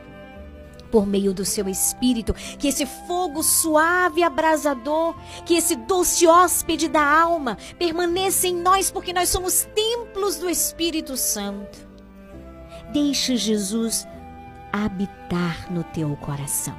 Por 0.91 1.05
meio 1.05 1.33
do 1.33 1.43
seu 1.43 1.67
espírito, 1.67 2.33
que 2.33 2.67
esse 2.69 2.85
fogo 2.85 3.43
suave 3.43 4.21
e 4.21 4.23
abrasador, 4.23 5.15
que 5.45 5.55
esse 5.55 5.75
doce 5.75 6.25
hóspede 6.25 6.87
da 6.87 7.03
alma 7.03 7.57
permaneça 7.77 8.47
em 8.47 8.55
nós, 8.55 8.89
porque 8.89 9.11
nós 9.11 9.27
somos 9.27 9.67
templos 9.75 10.37
do 10.37 10.49
Espírito 10.49 11.17
Santo. 11.17 11.85
Deixe 12.93 13.35
Jesus 13.35 14.07
habitar 14.71 15.71
no 15.71 15.83
teu 15.83 16.15
coração. 16.17 16.75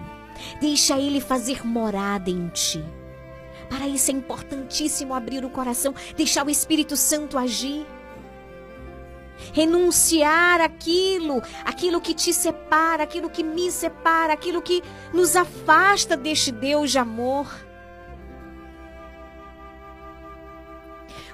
Deixa 0.59 0.99
ele 0.99 1.21
fazer 1.21 1.67
morada 1.67 2.31
em 2.31 2.49
ti. 2.49 2.83
Para 3.69 3.87
isso 3.87 4.11
é 4.11 4.15
importantíssimo 4.15 5.13
abrir 5.13 5.45
o 5.45 5.51
coração, 5.51 5.95
deixar 6.17 6.47
o 6.47 6.51
Espírito 6.51 6.97
Santo 6.97 7.37
agir 7.37 7.87
renunciar 9.53 10.61
aquilo, 10.61 11.43
aquilo 11.65 12.01
que 12.01 12.15
te 12.15 12.33
separa, 12.33 13.03
aquilo 13.03 13.31
que 13.31 13.43
me 13.43 13.71
separa, 13.71 14.33
aquilo 14.33 14.63
que 14.63 14.83
nos 15.13 15.37
afasta 15.37 16.17
deste 16.17 16.53
Deus 16.53 16.91
de 16.91 16.99
amor. 16.99 17.47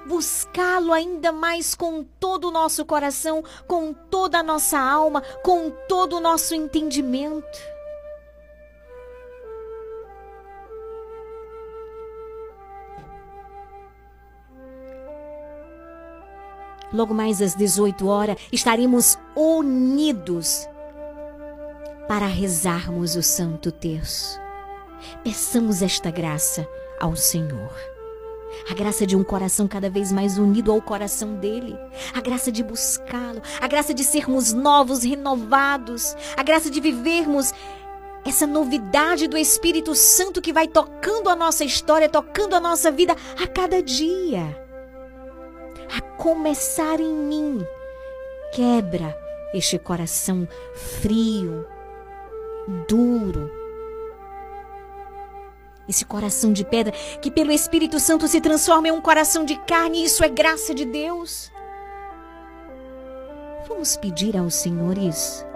Buscá-lo 0.06 0.92
ainda 0.92 1.32
mais 1.32 1.74
com 1.74 2.04
todo 2.20 2.48
o 2.48 2.50
nosso 2.50 2.84
coração, 2.84 3.42
com 3.66 3.94
toda 3.94 4.38
a 4.38 4.42
nossa 4.42 4.78
alma, 4.78 5.22
com 5.42 5.70
todo 5.88 6.16
o 6.16 6.20
nosso 6.20 6.54
entendimento. 6.54 7.73
Logo 16.94 17.12
mais 17.12 17.42
às 17.42 17.56
18 17.56 18.06
horas, 18.06 18.36
estaremos 18.52 19.18
unidos 19.34 20.68
para 22.06 22.26
rezarmos 22.26 23.16
o 23.16 23.22
Santo 23.22 23.72
Terço. 23.72 24.38
Peçamos 25.24 25.82
esta 25.82 26.12
graça 26.12 26.64
ao 27.00 27.16
Senhor. 27.16 27.74
A 28.70 28.74
graça 28.74 29.04
de 29.04 29.16
um 29.16 29.24
coração 29.24 29.66
cada 29.66 29.90
vez 29.90 30.12
mais 30.12 30.38
unido 30.38 30.70
ao 30.70 30.80
coração 30.80 31.34
dele. 31.34 31.76
A 32.14 32.20
graça 32.20 32.52
de 32.52 32.62
buscá-lo. 32.62 33.42
A 33.60 33.66
graça 33.66 33.92
de 33.92 34.04
sermos 34.04 34.52
novos, 34.52 35.02
renovados. 35.02 36.14
A 36.36 36.44
graça 36.44 36.70
de 36.70 36.80
vivermos 36.80 37.52
essa 38.24 38.46
novidade 38.46 39.26
do 39.26 39.36
Espírito 39.36 39.96
Santo 39.96 40.40
que 40.40 40.52
vai 40.52 40.68
tocando 40.68 41.28
a 41.28 41.34
nossa 41.34 41.64
história, 41.64 42.08
tocando 42.08 42.54
a 42.54 42.60
nossa 42.60 42.92
vida 42.92 43.16
a 43.42 43.48
cada 43.48 43.82
dia 43.82 44.63
a 45.90 46.00
começar 46.16 47.00
em 47.00 47.14
mim. 47.14 47.66
Quebra 48.52 49.16
este 49.52 49.78
coração 49.78 50.48
frio, 50.74 51.66
duro. 52.88 53.50
Esse 55.88 56.04
coração 56.04 56.52
de 56.52 56.64
pedra 56.64 56.92
que 57.20 57.30
pelo 57.30 57.52
Espírito 57.52 58.00
Santo 58.00 58.26
se 58.26 58.40
transforma 58.40 58.88
em 58.88 58.92
um 58.92 59.00
coração 59.00 59.44
de 59.44 59.56
carne, 59.64 59.98
e 59.98 60.04
isso 60.04 60.24
é 60.24 60.28
graça 60.28 60.74
de 60.74 60.84
Deus. 60.84 61.52
Vamos 63.68 63.96
pedir 63.96 64.36
ao 64.36 64.48
Senhor 64.50 64.96
isso. 64.96 65.53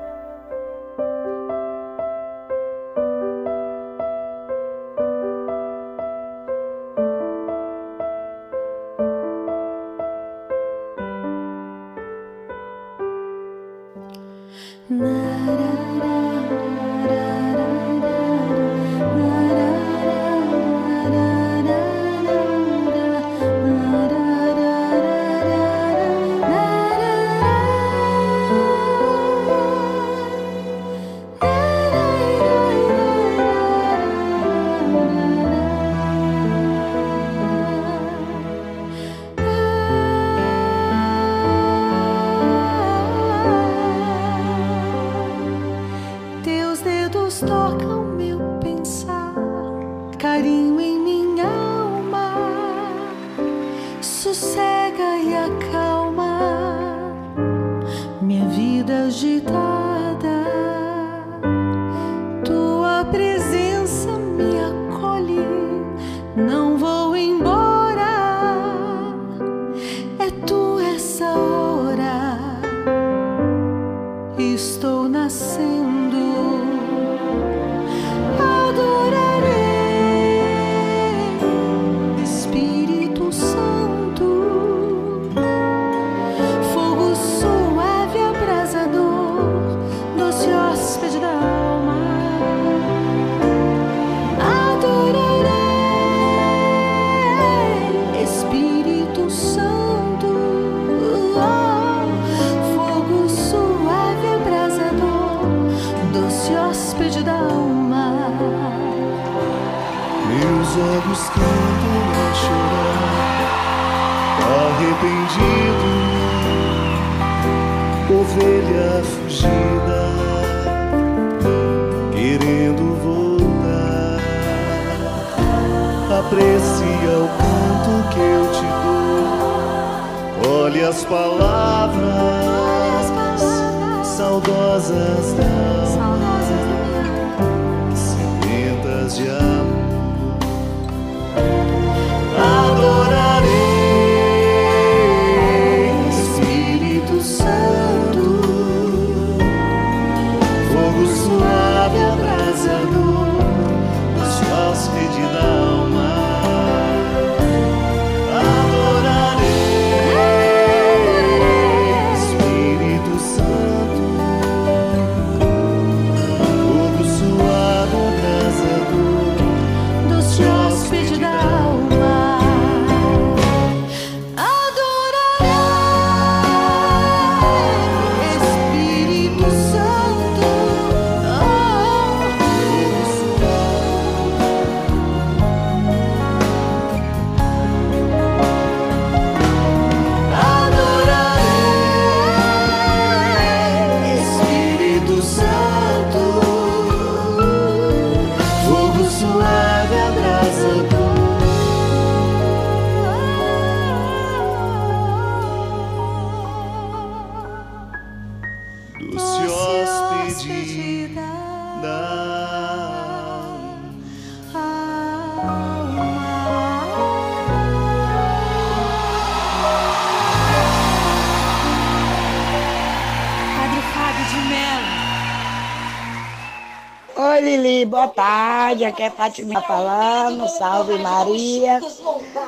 Tarde. 228.69 228.85
Aqui 228.85 229.03
é 229.03 229.11
Fatima 229.11 229.61
falando. 229.63 230.49
Salve 230.49 230.99
Maria. 230.99 231.81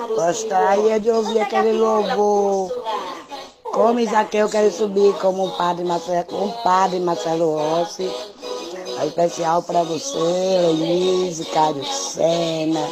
Gostaria 0.08 1.00
de 1.00 1.10
ouvir 1.10 1.40
aquele 1.40 1.72
louvor. 1.72 2.70
Como 3.64 4.00
Isaqueu 4.00 4.48
quero 4.48 4.70
subir 4.72 5.14
como 5.14 5.46
o 5.46 5.56
padre 5.56 5.84
Marcelo, 5.84 6.26
o 6.30 6.52
padre 6.62 6.98
Marcelo 7.00 7.56
Rossi. 7.56 8.10
É 9.00 9.06
especial 9.06 9.62
para 9.62 9.82
você, 9.82 10.18
Lenise, 10.18 11.46
Cário 11.46 11.82
Sena, 11.84 12.86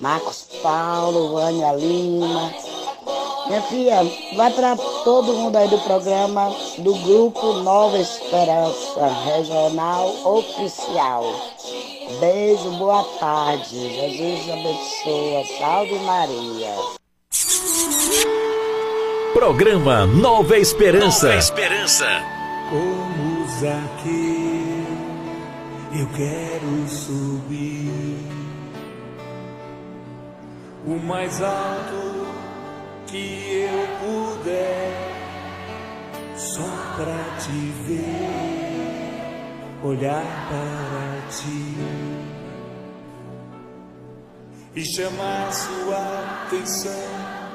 Marcos 0.00 0.46
Paulo, 0.62 1.32
Vânia 1.32 1.72
Lima. 1.72 2.52
Minha 3.46 3.62
filha, 3.62 3.96
vai 4.36 4.52
para 4.52 4.76
todo 5.04 5.32
mundo 5.32 5.56
aí 5.56 5.68
do 5.68 5.78
programa 5.78 6.54
do 6.78 6.94
grupo 6.96 7.54
Nova 7.54 7.96
Esperança 7.96 9.06
Regional 9.24 10.06
Oficial. 10.26 11.24
Beijo, 12.20 12.70
boa 12.78 13.04
tarde. 13.20 13.76
Jesus 13.76 14.50
abençoa. 14.50 15.44
Salve 15.56 15.98
Maria. 16.00 16.74
Programa 19.32 20.04
Nova 20.04 20.58
Esperança. 20.58 21.32
Esperança. 21.36 22.06
Como 22.70 23.46
Zaqueu, 23.46 24.84
eu 25.92 26.08
quero 26.16 26.88
subir 26.88 28.18
o 30.84 30.98
mais 31.06 31.40
alto 31.40 32.26
que 33.06 33.64
eu 33.64 33.86
puder, 34.00 34.90
só 36.36 36.68
pra 36.96 37.36
te 37.38 37.72
ver, 37.86 38.28
olhar 39.84 40.24
para 40.48 41.28
ti 41.30 41.97
e 44.78 44.84
chamar 44.84 45.52
sua 45.52 46.44
atenção 46.44 46.92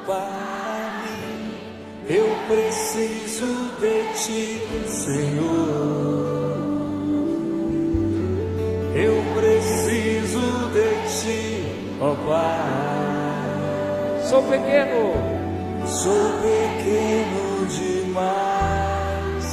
para 0.04 1.00
mim. 1.00 1.54
Eu 2.06 2.26
preciso 2.46 3.46
de 3.80 4.02
ti, 4.12 4.60
Senhor. 4.86 6.34
Eu 8.94 9.24
preciso 9.40 10.68
de 10.74 10.90
ti, 11.18 11.64
ó 11.98 12.14
Pai. 12.26 13.44
Sou 14.28 14.42
pequeno, 14.42 15.14
sou 15.86 16.30
pequeno 16.42 17.66
demais. 17.68 19.46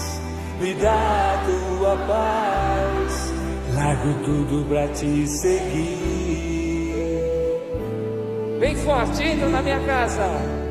Me 0.59 0.73
dá 0.73 1.41
tua 1.45 1.95
paz. 2.05 3.31
Largo 3.73 4.13
tudo 4.25 4.65
pra 4.67 4.89
te 4.89 5.25
seguir. 5.25 6.60
Forte, 8.83 9.23
entra 9.23 9.49
na 9.49 9.61
minha 9.61 9.79
casa. 9.81 10.61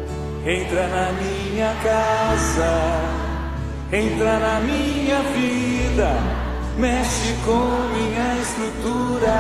Entra 0.44 0.88
na 0.88 1.12
minha 1.12 1.74
casa, 1.82 2.72
entra 3.92 4.38
na 4.38 4.61
minha 4.61 5.20
vida, 5.34 6.16
mexe 6.78 7.34
com 7.44 7.68
minha 7.92 8.40
estrutura, 8.40 9.36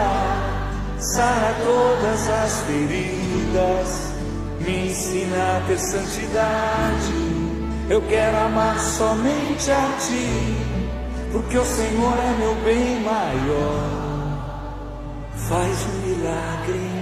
sara 0.98 1.54
todas 1.64 2.28
as 2.28 2.60
feridas, 2.66 4.12
me 4.60 4.90
ensina 4.90 5.56
a 5.56 5.62
ter 5.66 5.78
santidade. 5.78 7.14
Eu 7.88 8.02
quero 8.02 8.36
amar 8.36 8.78
somente 8.78 9.70
a 9.70 9.96
ti, 10.00 10.54
porque 11.32 11.56
o 11.56 11.64
Senhor 11.64 12.14
é 12.18 12.38
meu 12.38 12.54
bem 12.56 13.00
maior. 13.00 14.10
Faz 15.48 15.86
um 15.86 16.06
milagre 16.06 16.99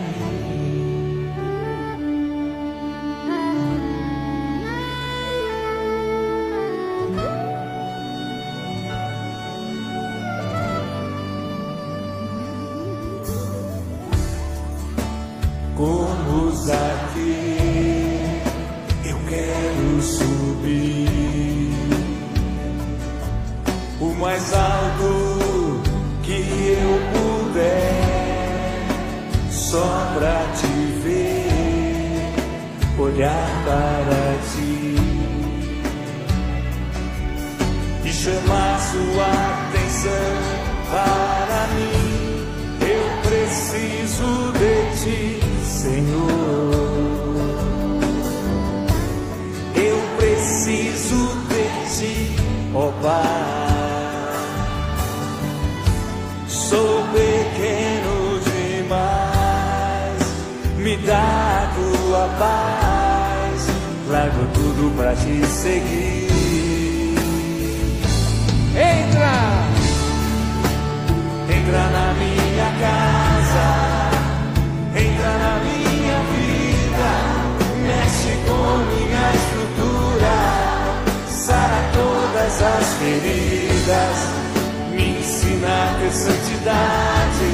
te 65.28 65.46
seguir. 65.46 66.28
Entra, 68.74 69.34
entra 71.56 71.82
na 71.96 72.14
minha 72.14 72.68
casa, 72.84 73.68
entra 74.96 75.32
na 75.44 75.54
minha 75.66 76.18
vida, 76.32 77.10
mexe 77.82 78.32
com 78.46 78.68
minha 78.92 79.24
estrutura, 79.40 80.36
sara 81.28 81.80
todas 81.92 82.54
as 82.62 82.86
feridas, 82.98 84.18
me 84.92 85.18
ensina 85.18 85.68
a 85.68 85.98
ter 86.00 86.12
santidade. 86.12 87.50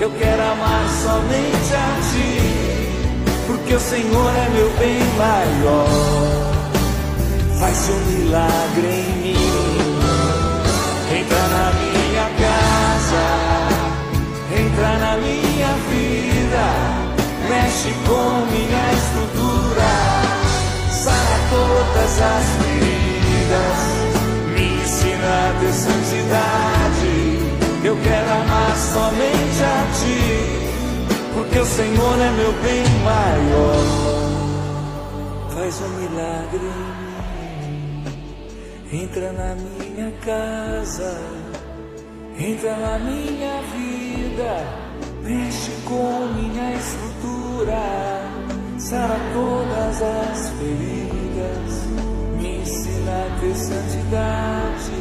Eu 0.00 0.10
quero 0.10 0.42
amar 0.42 0.88
somente 1.02 1.70
a 1.74 1.88
ti, 2.10 2.28
porque 3.46 3.74
o 3.74 3.80
Senhor 3.80 4.32
é 4.36 4.48
meu 4.50 4.70
bem 4.78 4.98
maior. 5.18 6.53
Faz 7.64 7.88
um 7.88 8.00
milagre 8.12 8.88
em 8.88 9.08
mim. 9.22 9.36
Entra 11.18 11.44
na 11.48 11.72
minha 11.80 12.26
casa, 12.44 13.24
entra 14.52 14.90
na 14.98 15.16
minha 15.16 15.72
vida, 15.88 16.66
mexe 17.48 17.90
com 18.06 18.44
minha 18.52 18.84
estrutura, 18.92 19.92
sara 20.92 21.38
todas 21.48 22.12
as 22.20 22.46
feridas, 22.60 23.80
me 24.52 24.66
ensina 24.82 25.32
a 25.32 25.56
ter 25.58 25.72
santidade. 25.72 27.14
Eu 27.82 27.96
quero 27.96 28.30
amar 28.30 28.76
somente 28.76 29.60
a 29.64 29.86
ti, 30.00 30.20
porque 31.32 31.58
o 31.60 31.64
Senhor 31.64 32.20
é 32.20 32.30
meu 32.30 32.52
bem 32.62 32.84
maior. 33.02 33.84
Faz 35.54 35.80
um 35.80 35.88
milagre. 35.98 36.93
Entra 38.94 39.32
na 39.32 39.56
minha 39.56 40.12
casa, 40.24 41.20
entra 42.38 42.76
na 42.76 42.96
minha 43.00 43.60
vida, 43.74 44.64
mexe 45.20 45.72
com 45.82 46.28
minha 46.28 46.74
estrutura, 46.74 48.22
sara 48.78 49.16
todas 49.32 50.00
as 50.00 50.48
feridas, 50.50 51.86
me 52.40 52.60
ensina 52.60 53.10
a 53.10 53.40
ter 53.40 53.56
santidade. 53.56 54.92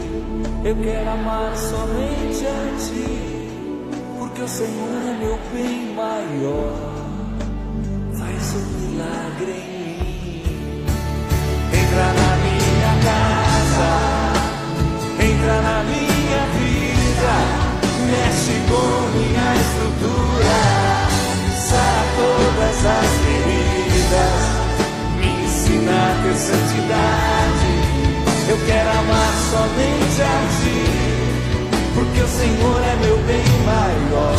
Eu 0.65 0.75
quero 0.77 1.09
amar 1.11 1.55
somente 1.55 2.47
a 2.47 2.77
ti, 2.79 3.95
porque 4.17 4.41
o 4.41 4.47
Senhor 4.47 5.03
é 5.07 5.17
meu 5.19 5.37
bem 5.53 5.93
maior. 5.93 6.92
Sara 21.74 22.03
todas 22.15 22.86
as 22.86 23.09
feridas, 23.24 24.43
me 25.17 25.28
ensina 25.43 25.91
a 25.91 26.21
ter 26.24 26.36
santidade. 26.36 27.71
Eu 28.49 28.57
quero 28.67 28.89
amar 28.89 29.34
somente 29.51 30.19
a 30.21 30.38
ti, 30.59 30.82
porque 31.95 32.19
o 32.21 32.28
Senhor 32.28 32.80
é 32.84 32.95
meu 33.03 33.17
bem 33.30 33.47
maior. 33.65 34.38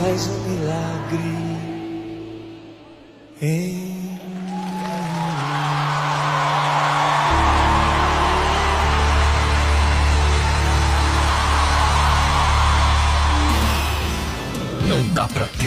Faz 0.00 0.28
um 0.28 0.38
milagre 0.50 1.44
em 3.40 3.93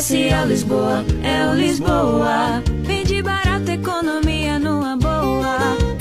Comercial 0.00 0.46
Lisboa, 0.46 1.04
é 1.22 1.46
o 1.50 1.54
Lisboa. 1.54 2.62
Barato, 2.80 2.90
economia 2.90 3.22
numa 3.22 3.22
boa. 3.22 3.49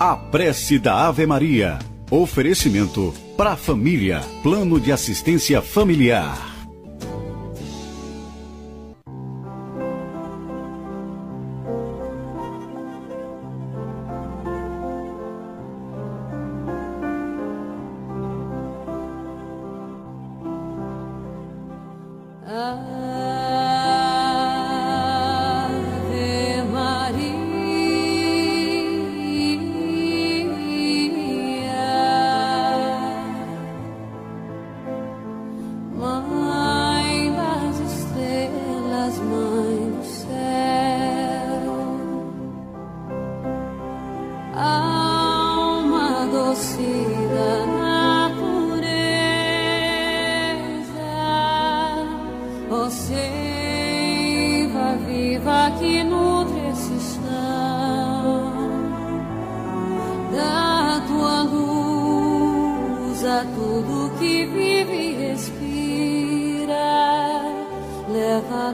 A 0.00 0.14
prece 0.14 0.78
da 0.78 1.08
Ave 1.08 1.26
Maria. 1.26 1.80
Oferecimento 2.08 3.12
para 3.36 3.56
família. 3.56 4.20
Plano 4.44 4.78
de 4.78 4.92
assistência 4.92 5.60
familiar. 5.60 6.57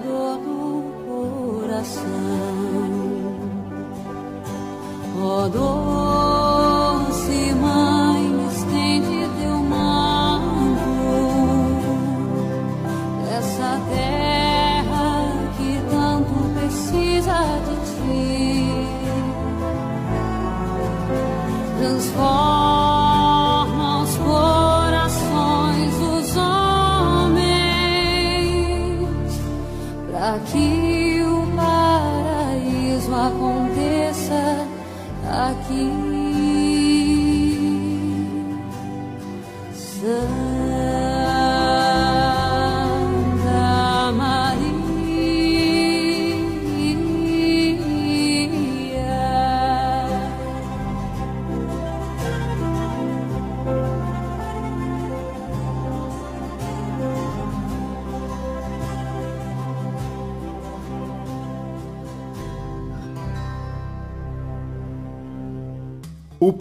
Dor 0.05 0.39
do 0.39 0.63
coração. 1.07 2.05
Ó 5.21 5.49
doce 5.49 6.04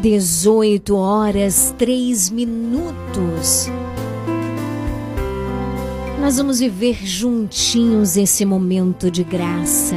Dezoito 0.00 0.96
horas, 0.96 1.74
três 1.76 2.30
minutos. 2.30 3.68
Nós 6.18 6.38
vamos 6.38 6.58
viver 6.58 7.04
juntinhos 7.04 8.16
esse 8.16 8.46
momento 8.46 9.10
de 9.10 9.22
graça. 9.22 9.96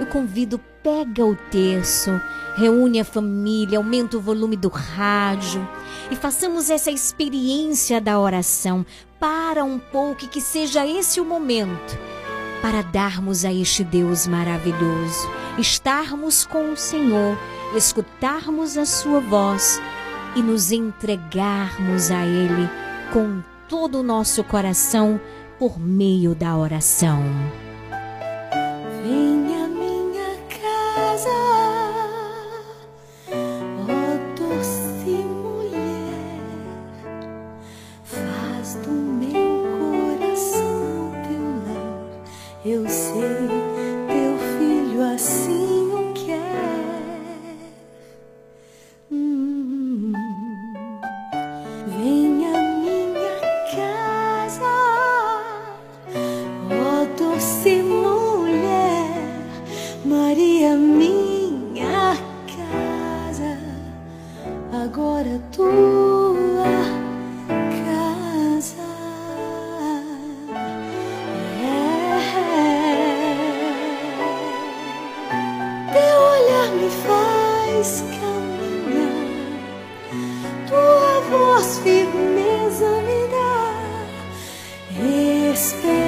Eu 0.00 0.06
convido, 0.06 0.58
pega 0.82 1.24
o 1.24 1.36
terço, 1.52 2.10
reúne 2.56 2.98
a 2.98 3.04
família, 3.04 3.78
aumenta 3.78 4.16
o 4.16 4.20
volume 4.20 4.56
do 4.56 4.68
rádio 4.68 5.64
e 6.10 6.16
façamos 6.16 6.68
essa 6.68 6.90
experiência 6.90 8.00
da 8.00 8.18
oração. 8.18 8.84
Para 9.20 9.62
um 9.62 9.78
pouco 9.78 10.24
e 10.24 10.28
que 10.28 10.40
seja 10.40 10.84
esse 10.84 11.20
o 11.20 11.24
momento 11.24 11.96
para 12.64 12.80
darmos 12.80 13.44
a 13.44 13.52
este 13.52 13.84
Deus 13.84 14.26
maravilhoso, 14.26 15.30
estarmos 15.58 16.46
com 16.46 16.72
o 16.72 16.76
Senhor, 16.78 17.36
escutarmos 17.76 18.76
a 18.76 18.84
Sua 18.84 19.20
voz 19.20 19.80
e 20.36 20.42
nos 20.42 20.72
entregarmos 20.72 22.10
a 22.10 22.24
Ele 22.24 22.68
com 23.12 23.42
todo 23.68 24.00
o 24.00 24.02
nosso 24.02 24.42
coração 24.44 25.20
por 25.58 25.78
meio 25.78 26.34
da 26.34 26.56
oração. 26.56 27.22
Venha 29.02 29.68
minha 29.68 30.36
casa, 30.48 31.63
voz 81.64 81.78
firmeza 81.78 82.90
me 83.02 83.20
dá 83.30 83.72
esperança 85.52 86.04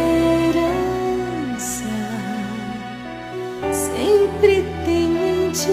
sempre 3.73 4.65
tenho 4.85 5.25
em 5.27 5.51
ti. 5.53 5.71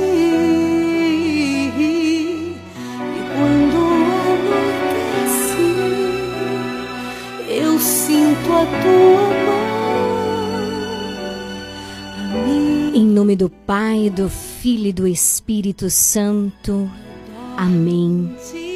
E 3.09 3.21
quando 3.36 3.77
anoitece, 4.31 5.67
eu 7.49 7.73
sinto 7.79 8.53
a 8.53 8.65
tua 8.81 9.27
mão. 9.45 9.63
Em 12.95 13.05
nome 13.05 13.36
do 13.36 13.49
Pai, 13.49 14.09
do 14.09 14.29
Filho 14.29 14.88
e 14.88 14.93
do 14.93 15.05
Espírito 15.07 15.89
Santo. 15.89 16.89
Amém. 17.57 18.34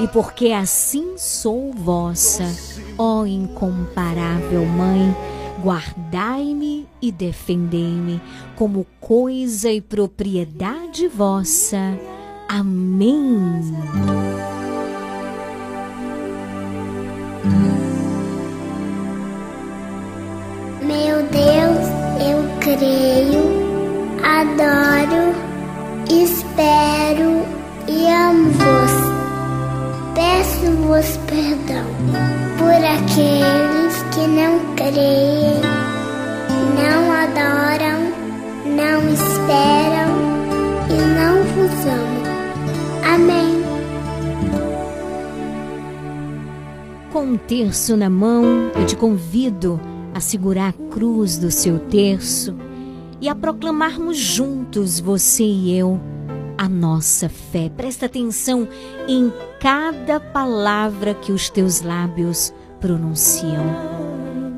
E 0.00 0.06
porque 0.06 0.52
assim 0.52 1.14
sou 1.16 1.72
vossa, 1.72 2.44
ó 2.96 3.26
incomparável 3.26 4.64
Mãe, 4.64 5.14
guardai-me 5.60 6.86
e 7.02 7.10
defendei-me 7.10 8.20
como 8.54 8.86
coisa 9.00 9.70
e 9.70 9.80
propriedade 9.80 11.08
vossa. 11.08 11.98
Amém. 12.48 13.60
Meu 20.82 21.22
Deus, 21.26 21.88
eu 22.22 22.58
creio, 22.60 23.42
adoro, 24.22 25.34
espero 26.08 27.44
e 27.88 28.06
amo-vos. 28.06 28.97
Peço-vos 30.18 31.16
perdão 31.28 31.86
por 32.58 32.74
aqueles 32.74 34.02
que 34.12 34.26
não 34.26 34.74
creem, 34.74 35.60
não 36.74 37.12
adoram, 37.12 38.10
não 38.66 39.12
esperam 39.14 40.10
e 40.90 40.96
não 41.14 41.44
vos 41.54 41.86
amam. 41.86 43.14
Amém. 43.14 43.62
Com 47.12 47.20
um 47.20 47.36
terço 47.36 47.96
na 47.96 48.10
mão, 48.10 48.72
eu 48.74 48.86
te 48.86 48.96
convido 48.96 49.80
a 50.12 50.18
segurar 50.18 50.70
a 50.70 50.92
cruz 50.92 51.38
do 51.38 51.52
seu 51.52 51.78
terço 51.78 52.56
e 53.20 53.28
a 53.28 53.36
proclamarmos 53.36 54.16
juntos, 54.16 54.98
você 54.98 55.44
e 55.44 55.78
eu, 55.78 56.00
a 56.58 56.68
nossa 56.68 57.28
fé. 57.28 57.70
Presta 57.70 58.06
atenção 58.06 58.68
em 59.06 59.32
cada 59.60 60.18
palavra 60.18 61.14
que 61.14 61.30
os 61.30 61.48
teus 61.48 61.80
lábios 61.80 62.52
pronunciam. 62.80 63.64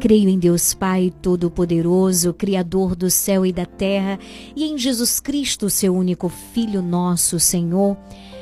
Creio 0.01 0.31
em 0.31 0.39
Deus 0.39 0.73
Pai 0.73 1.13
Todo-Poderoso, 1.21 2.33
Criador 2.33 2.97
do 2.97 3.11
céu 3.11 3.45
e 3.45 3.53
da 3.53 3.67
terra, 3.67 4.19
e 4.57 4.65
em 4.65 4.79
Jesus 4.79 5.21
Cristo, 5.21 5.69
seu 5.69 5.95
único 5.95 6.31
Filho, 6.31 6.81
nosso 6.81 7.39
Senhor 7.39 7.99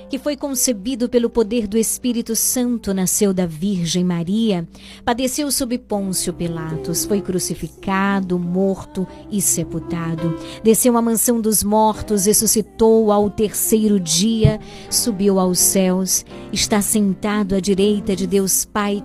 que 0.09 0.19
foi 0.19 0.37
concebido 0.37 1.09
pelo 1.09 1.29
poder 1.29 1.67
do 1.67 1.77
Espírito 1.77 2.35
Santo, 2.35 2.95
nasceu 2.95 3.35
da 3.35 3.47
Virgem 3.47 4.05
Maria, 4.05 4.67
padeceu 5.05 5.51
sob 5.51 5.77
Pôncio 5.79 6.33
Pilatos, 6.33 7.05
foi 7.05 7.21
crucificado, 7.21 8.39
morto 8.39 9.07
e 9.31 9.41
sepultado. 9.43 10.35
Desceu 10.63 10.97
à 10.97 11.03
mansão 11.03 11.41
dos 11.41 11.63
mortos, 11.63 12.27
ressuscitou 12.27 13.13
ao 13.13 13.29
terceiro 13.29 14.01
dia, 14.01 14.59
subiu 14.91 15.39
aos 15.39 15.59
céus, 15.59 16.25
está 16.53 16.81
sentado 16.81 17.55
à 17.55 17.61
direita 17.61 18.17
de 18.17 18.27
Deus 18.27 18.65
Pai 18.65 19.05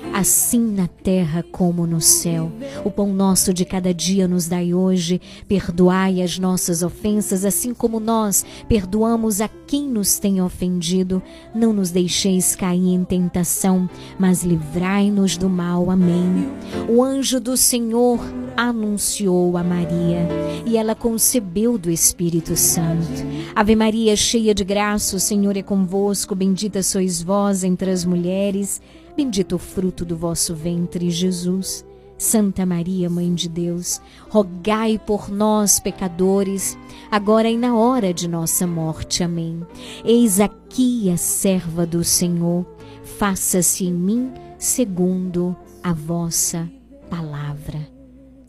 assim 0.13 0.59
na 0.59 0.87
terra 0.87 1.43
como 1.51 1.85
no 1.87 2.01
céu. 2.01 2.51
O 2.83 2.91
pão 2.91 3.13
nosso 3.13 3.53
de 3.53 3.65
cada 3.65 3.93
dia 3.93 4.27
nos 4.27 4.47
dai 4.47 4.73
hoje, 4.73 5.21
perdoai 5.47 6.21
as 6.21 6.37
nossas 6.37 6.83
ofensas, 6.83 7.45
assim 7.45 7.73
como 7.73 7.99
nós 7.99 8.45
perdoamos 8.67 9.41
a 9.41 9.49
quem 9.67 9.87
nos 9.87 10.19
tem 10.19 10.41
ofendido. 10.41 11.21
Não 11.53 11.73
nos 11.73 11.91
deixeis 11.91 12.55
cair 12.55 12.93
em 12.93 13.03
tentação, 13.03 13.89
mas 14.19 14.43
livrai-nos 14.43 15.37
do 15.37 15.49
mal. 15.49 15.89
Amém. 15.89 16.49
O 16.89 17.03
anjo 17.03 17.39
do 17.39 17.55
Senhor 17.55 18.19
anunciou 18.55 19.57
a 19.57 19.63
Maria 19.63 20.27
e 20.65 20.77
ela 20.77 20.93
concebeu 20.93 21.77
do 21.77 21.89
Espírito 21.89 22.55
Santo. 22.55 23.25
Ave 23.55 23.75
Maria, 23.75 24.15
cheia 24.15 24.53
de 24.53 24.63
graça, 24.63 25.15
o 25.15 25.19
Senhor 25.19 25.55
é 25.57 25.61
convosco, 25.61 26.35
bendita 26.35 26.83
sois 26.83 27.21
vós 27.21 27.63
entre 27.63 27.89
as 27.91 28.05
mulheres, 28.05 28.81
bendito 29.15 29.55
o 29.55 29.59
fruto 29.59 30.03
do 30.05 30.15
vosso 30.15 30.55
ventre, 30.55 31.09
Jesus. 31.09 31.85
Santa 32.17 32.65
Maria, 32.67 33.09
Mãe 33.09 33.33
de 33.33 33.49
Deus, 33.49 33.99
rogai 34.29 34.99
por 34.99 35.31
nós, 35.31 35.79
pecadores, 35.79 36.77
agora 37.09 37.49
e 37.49 37.57
na 37.57 37.75
hora 37.75 38.13
de 38.13 38.27
nossa 38.27 38.67
morte. 38.67 39.23
Amém. 39.23 39.65
Eis 40.05 40.39
aqui 40.39 41.09
a 41.09 41.17
serva 41.17 41.83
do 41.83 42.03
Senhor, 42.03 42.63
faça-se 43.03 43.85
em 43.85 43.93
mim 43.93 44.31
segundo 44.59 45.55
a 45.83 45.93
vossa 45.93 46.69
palavra 47.09 48.01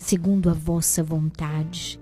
segundo 0.03 0.51
a 0.51 0.53
vossa 0.53 1.03
vontade. 1.03 2.02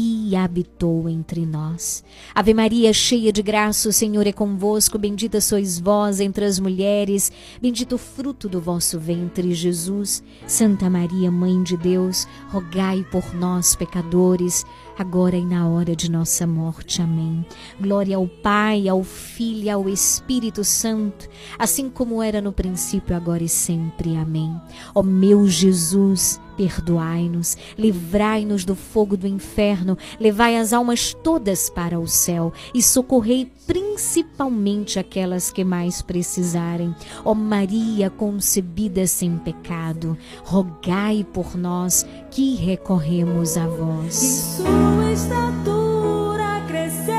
e 0.00 0.36
habitou 0.36 1.08
entre 1.08 1.44
nós. 1.44 2.04
Ave 2.34 2.54
Maria, 2.54 2.92
cheia 2.92 3.32
de 3.32 3.42
graça, 3.42 3.88
o 3.88 3.92
Senhor 3.92 4.26
é 4.26 4.32
convosco, 4.32 4.96
bendita 4.96 5.40
sois 5.40 5.80
vós 5.80 6.20
entre 6.20 6.44
as 6.44 6.60
mulheres, 6.60 7.32
bendito 7.60 7.96
o 7.96 7.98
fruto 7.98 8.48
do 8.48 8.60
vosso 8.60 8.98
ventre, 9.00 9.52
Jesus. 9.52 10.22
Santa 10.46 10.88
Maria, 10.88 11.32
Mãe 11.32 11.62
de 11.64 11.76
Deus, 11.76 12.28
rogai 12.48 13.04
por 13.10 13.34
nós, 13.34 13.74
pecadores, 13.74 14.64
agora 14.98 15.36
e 15.36 15.44
na 15.44 15.68
hora 15.68 15.94
de 15.94 16.10
nossa 16.10 16.44
morte. 16.44 17.00
Amém. 17.00 17.46
Glória 17.80 18.16
ao 18.16 18.26
Pai, 18.26 18.88
ao 18.88 19.04
Filho 19.04 19.64
e 19.64 19.70
ao 19.70 19.88
Espírito 19.88 20.64
Santo, 20.64 21.28
assim 21.56 21.88
como 21.88 22.20
era 22.20 22.40
no 22.40 22.52
princípio, 22.52 23.14
agora 23.14 23.44
e 23.44 23.48
sempre. 23.48 24.16
Amém. 24.16 24.60
Ó 24.92 25.02
meu 25.02 25.46
Jesus, 25.46 26.40
perdoai-nos, 26.56 27.56
livrai-nos 27.78 28.64
do 28.64 28.74
fogo 28.74 29.16
do 29.16 29.28
inferno, 29.28 29.96
levai 30.18 30.56
as 30.56 30.72
almas 30.72 31.14
todas 31.14 31.70
para 31.70 32.00
o 32.00 32.08
céu 32.08 32.52
e 32.74 32.82
socorrei 32.82 33.52
principalmente 33.68 34.98
aquelas 34.98 35.52
que 35.52 35.62
mais 35.62 36.00
precisarem. 36.00 36.94
Ó 37.22 37.34
Maria 37.34 38.08
concebida 38.08 39.06
sem 39.06 39.36
pecado, 39.36 40.16
rogai 40.42 41.24
por 41.34 41.54
nós 41.54 42.06
que 42.30 42.56
recorremos 42.56 43.58
a 43.58 43.66
vós. 43.66 44.56
Sua 44.56 45.12
estatura 45.12 46.64
crescer, 46.66 47.12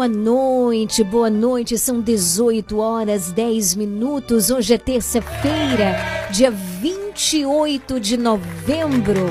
Boa 0.00 0.08
noite, 0.08 1.04
boa 1.04 1.28
noite. 1.28 1.76
São 1.76 2.00
18 2.00 2.78
horas 2.78 3.32
10 3.32 3.74
minutos. 3.74 4.48
Hoje 4.50 4.72
é 4.72 4.78
terça-feira, 4.78 5.94
dia 6.30 6.50
28 6.50 8.00
de 8.00 8.16
novembro. 8.16 9.26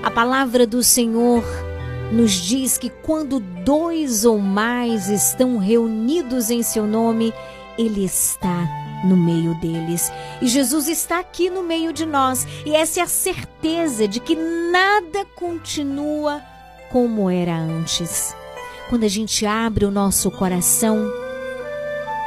A 0.00 0.08
palavra 0.12 0.64
do 0.64 0.80
Senhor 0.80 1.42
nos 2.12 2.30
diz 2.30 2.78
que 2.78 2.88
quando 2.88 3.40
dois 3.40 4.24
ou 4.24 4.38
mais 4.38 5.10
estão 5.10 5.58
reunidos 5.58 6.48
em 6.48 6.62
seu 6.62 6.86
nome, 6.86 7.34
Ele 7.76 8.04
está 8.04 8.68
no 9.04 9.16
meio 9.16 9.56
deles. 9.56 10.12
E 10.40 10.46
Jesus 10.46 10.86
está 10.86 11.18
aqui 11.18 11.50
no 11.50 11.64
meio 11.64 11.92
de 11.92 12.06
nós. 12.06 12.46
E 12.64 12.76
essa 12.76 13.00
é 13.00 13.02
a 13.02 13.08
certeza 13.08 14.06
de 14.06 14.20
que 14.20 14.36
nada 14.36 15.24
continua 15.34 16.40
como 16.92 17.28
era 17.28 17.58
antes. 17.58 18.36
Quando 18.92 19.04
a 19.04 19.08
gente 19.08 19.46
abre 19.46 19.86
o 19.86 19.90
nosso 19.90 20.30
coração, 20.30 21.10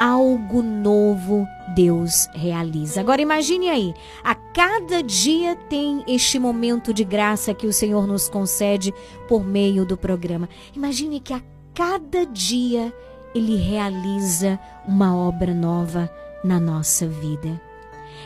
algo 0.01 0.63
novo 0.63 1.47
Deus 1.75 2.27
realiza. 2.33 3.01
Agora 3.01 3.21
imagine 3.21 3.69
aí, 3.69 3.93
a 4.23 4.33
cada 4.33 5.03
dia 5.03 5.55
tem 5.69 6.03
este 6.07 6.39
momento 6.39 6.91
de 6.91 7.03
graça 7.03 7.53
que 7.53 7.67
o 7.67 7.71
Senhor 7.71 8.07
nos 8.07 8.27
concede 8.27 8.91
por 9.27 9.45
meio 9.45 9.85
do 9.85 9.95
programa. 9.95 10.49
Imagine 10.75 11.19
que 11.19 11.33
a 11.33 11.41
cada 11.71 12.25
dia 12.25 12.91
ele 13.35 13.57
realiza 13.57 14.59
uma 14.87 15.15
obra 15.15 15.53
nova 15.53 16.11
na 16.43 16.59
nossa 16.59 17.07
vida. 17.07 17.61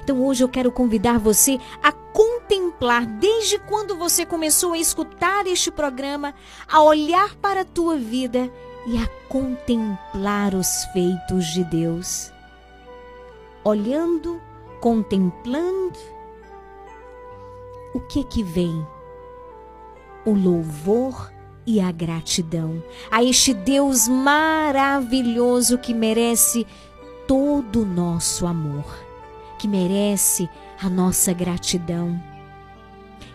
Então 0.10 0.26
hoje 0.26 0.44
eu 0.44 0.50
quero 0.50 0.72
convidar 0.72 1.20
você 1.20 1.60
a 1.84 1.92
contemplar 1.92 3.06
desde 3.06 3.60
quando 3.60 3.96
você 3.96 4.26
começou 4.26 4.74
a 4.74 4.78
escutar 4.80 5.46
este 5.46 5.70
programa, 5.70 6.34
a 6.68 6.82
olhar 6.82 7.36
para 7.36 7.62
a 7.62 7.66
tua 7.66 7.96
vida 7.96 8.52
e 8.88 8.98
a 8.98 9.08
contemplar 9.30 10.56
os 10.56 10.84
feitos 10.86 11.46
de 11.54 11.64
Deus. 11.64 12.34
Olhando, 13.64 14.42
contemplando, 14.82 16.00
o 17.94 18.00
que 18.00 18.24
que 18.24 18.42
vem? 18.42 18.84
O 20.26 20.34
louvor 20.34 21.32
e 21.68 21.80
a 21.80 21.92
gratidão 21.92 22.84
a 23.12 23.24
este 23.24 23.54
Deus 23.54 24.08
maravilhoso 24.08 25.78
que 25.78 25.94
merece 25.94 26.66
todo 27.28 27.84
o 27.84 27.86
nosso 27.86 28.48
amor 28.48 29.08
que 29.60 29.68
merece 29.68 30.50
a 30.82 30.90
nossa 30.90 31.34
gratidão, 31.34 32.20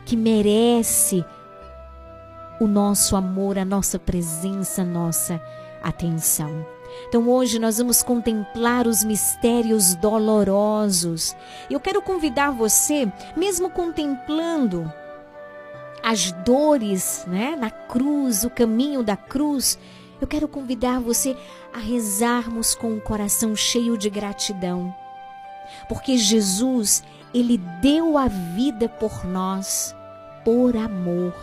que 0.06 0.16
merece 0.16 1.24
o 2.58 2.66
nosso 2.66 3.14
amor, 3.14 3.58
a 3.58 3.64
nossa 3.64 3.98
presença, 3.98 4.82
a 4.82 4.86
nossa 4.86 5.40
atenção. 5.82 6.66
Então 7.08 7.28
hoje 7.28 7.58
nós 7.58 7.76
vamos 7.76 8.02
contemplar 8.02 8.86
os 8.86 9.04
mistérios 9.04 9.94
dolorosos. 9.96 11.36
Eu 11.68 11.78
quero 11.78 12.00
convidar 12.00 12.50
você, 12.50 13.06
mesmo 13.36 13.68
contemplando 13.68 14.90
as 16.02 16.32
dores, 16.32 17.24
né, 17.26 17.54
na 17.56 17.70
cruz, 17.70 18.44
o 18.44 18.50
caminho 18.50 19.02
da 19.02 19.16
cruz, 19.16 19.78
eu 20.20 20.26
quero 20.26 20.48
convidar 20.48 21.00
você 21.00 21.36
a 21.72 21.78
rezarmos 21.78 22.74
com 22.74 22.94
o 22.94 23.00
coração 23.00 23.54
cheio 23.54 23.98
de 23.98 24.08
gratidão 24.08 24.94
porque 25.88 26.16
Jesus, 26.16 27.02
ele 27.32 27.58
deu 27.80 28.16
a 28.16 28.28
vida 28.28 28.88
por 28.88 29.24
nós, 29.24 29.94
por 30.44 30.76
amor, 30.76 31.34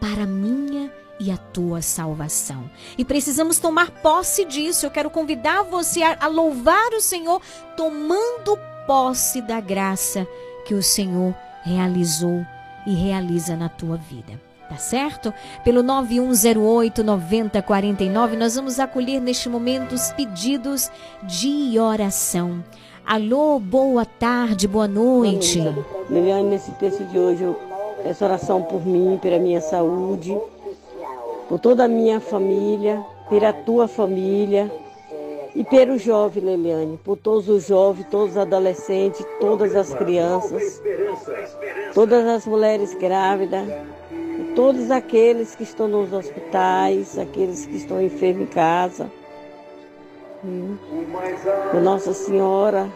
para 0.00 0.24
a 0.24 0.26
minha 0.26 0.92
e 1.18 1.30
a 1.30 1.36
tua 1.36 1.80
salvação. 1.80 2.70
E 2.96 3.04
precisamos 3.04 3.58
tomar 3.58 3.90
posse 3.90 4.44
disso. 4.44 4.86
Eu 4.86 4.90
quero 4.90 5.10
convidar 5.10 5.62
você 5.62 6.02
a, 6.02 6.16
a 6.20 6.26
louvar 6.26 6.92
o 6.92 7.00
Senhor, 7.00 7.40
tomando 7.76 8.58
posse 8.86 9.40
da 9.40 9.60
graça 9.60 10.26
que 10.66 10.74
o 10.74 10.82
Senhor 10.82 11.34
realizou 11.64 12.44
e 12.86 12.94
realiza 12.94 13.56
na 13.56 13.68
tua 13.68 13.96
vida. 13.96 14.40
Tá 14.68 14.76
certo? 14.76 15.32
Pelo 15.62 15.80
9108 15.82 17.04
9049, 17.04 18.36
nós 18.36 18.56
vamos 18.56 18.80
acolher 18.80 19.20
neste 19.20 19.48
momento 19.48 19.94
os 19.94 20.10
pedidos 20.12 20.90
de 21.22 21.78
oração. 21.78 22.64
Alô, 23.06 23.60
boa 23.60 24.04
tarde, 24.04 24.66
boa 24.66 24.88
noite. 24.88 25.62
Liliane, 26.10 26.48
nesse 26.48 26.72
texto 26.72 27.04
de 27.04 27.16
hoje, 27.16 27.44
eu 27.44 27.56
peço 28.02 28.24
oração 28.24 28.62
por 28.62 28.84
mim, 28.84 29.16
pela 29.22 29.38
minha 29.38 29.60
saúde, 29.60 30.36
por 31.48 31.60
toda 31.60 31.84
a 31.84 31.88
minha 31.88 32.18
família, 32.18 33.00
pela 33.30 33.52
tua 33.52 33.86
família 33.86 34.68
e 35.54 35.62
pelo 35.62 35.96
jovem, 35.96 36.42
Liliane, 36.42 36.98
por 37.04 37.16
todos 37.16 37.48
os 37.48 37.68
jovens, 37.68 38.08
todos 38.10 38.32
os 38.32 38.36
adolescentes, 38.38 39.24
todas 39.38 39.76
as 39.76 39.94
crianças, 39.94 40.82
todas 41.94 42.26
as 42.26 42.44
mulheres 42.44 42.92
grávidas, 42.94 43.68
todos 44.56 44.90
aqueles 44.90 45.54
que 45.54 45.62
estão 45.62 45.86
nos 45.86 46.12
hospitais, 46.12 47.16
aqueles 47.16 47.66
que 47.66 47.76
estão 47.76 48.02
enfermos 48.02 48.42
em 48.42 48.46
casa. 48.46 49.08
Que 50.40 51.76
Nossa 51.78 52.12
Senhora 52.12 52.88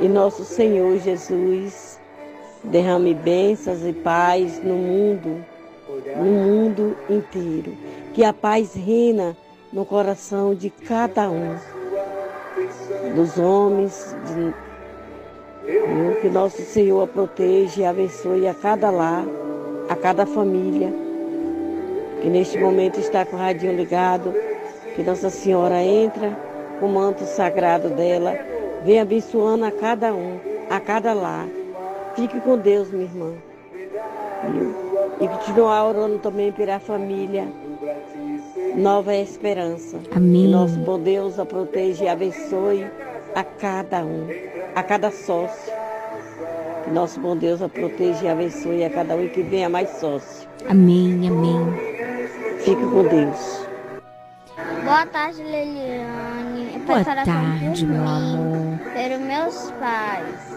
e 0.00 0.08
Nosso 0.08 0.44
Senhor 0.44 0.98
Jesus 0.98 1.98
derrame 2.62 3.14
bênçãos 3.14 3.84
e 3.84 3.92
paz 3.92 4.62
no 4.62 4.74
mundo, 4.74 5.44
no 6.16 6.24
mundo 6.24 6.96
inteiro. 7.08 7.74
Que 8.12 8.22
a 8.24 8.32
paz 8.32 8.74
reina 8.74 9.36
no 9.72 9.84
coração 9.86 10.54
de 10.54 10.68
cada 10.68 11.30
um, 11.30 11.56
dos 13.14 13.38
homens, 13.38 14.14
de, 14.26 14.54
que 16.20 16.28
Nosso 16.28 16.60
Senhor 16.62 17.02
a 17.02 17.06
proteja 17.06 17.80
e 17.80 17.84
abençoe 17.84 18.46
a 18.46 18.54
cada 18.54 18.90
lar, 18.90 19.24
a 19.88 19.96
cada 19.96 20.26
família, 20.26 20.92
que 22.20 22.28
neste 22.28 22.58
momento 22.58 23.00
está 23.00 23.24
com 23.24 23.36
o 23.36 23.38
radinho 23.38 23.74
ligado 23.74 24.34
que 24.96 25.02
Nossa 25.02 25.28
Senhora 25.28 25.82
entra 25.82 26.34
com 26.80 26.86
o 26.86 26.88
manto 26.88 27.22
sagrado 27.24 27.90
dela, 27.90 28.34
vem 28.82 28.98
abençoando 28.98 29.66
a 29.66 29.70
cada 29.70 30.14
um, 30.14 30.38
a 30.70 30.80
cada 30.80 31.12
lar. 31.12 31.46
Fique 32.14 32.40
com 32.40 32.56
Deus, 32.56 32.90
minha 32.90 33.04
irmã. 33.04 33.32
E, 35.20 35.24
e 35.24 35.28
continuar 35.28 35.86
orando 35.86 36.18
também 36.18 36.50
pela 36.50 36.78
família. 36.78 37.46
Nova 38.74 39.14
esperança. 39.14 39.98
Amém. 40.14 40.46
Que 40.46 40.48
nosso 40.48 40.78
bom 40.78 40.98
Deus 40.98 41.38
a 41.38 41.44
proteja 41.44 42.04
e 42.04 42.08
abençoe 42.08 42.86
a 43.34 43.44
cada 43.44 44.02
um, 44.02 44.26
a 44.74 44.82
cada 44.82 45.10
sócio. 45.10 45.72
Que 46.84 46.90
nosso 46.90 47.20
bom 47.20 47.36
Deus 47.36 47.60
a 47.60 47.68
proteja 47.68 48.24
e 48.24 48.28
abençoe 48.28 48.82
a 48.84 48.90
cada 48.90 49.14
um 49.14 49.24
e 49.24 49.28
que 49.28 49.42
venha 49.42 49.68
mais 49.68 49.90
sócio. 49.98 50.48
Amém, 50.68 51.28
amém. 51.28 51.58
Fique 52.60 52.82
com 52.82 53.02
Deus. 53.02 53.65
Boa 54.84 55.06
tarde, 55.06 55.42
Liliane. 55.42 56.78
Boa 56.86 57.04
tarde, 57.04 57.86
meu 57.86 58.06
amor. 58.06 58.78
Pelos 58.94 59.20
meus 59.20 59.70
pais. 59.72 60.56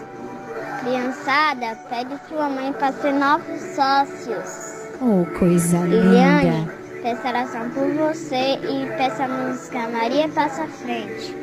Criançada, 0.83 1.75
pede 1.89 2.15
sua 2.27 2.49
mãe 2.49 2.71
para 2.73 2.91
ser 2.93 3.13
novos 3.13 3.59
sócios. 3.75 4.89
Oh, 5.01 5.25
coisa 5.37 5.79
Liliane, 5.79 6.49
linda. 6.49 6.73
peço 7.01 7.27
oração 7.27 7.69
por 7.71 7.87
você 7.93 8.53
e 8.61 8.85
peço 8.97 9.21
a 9.23 9.27
música 9.27 9.87
Maria 9.89 10.27
Passa 10.29 10.65
Frente. 10.67 11.35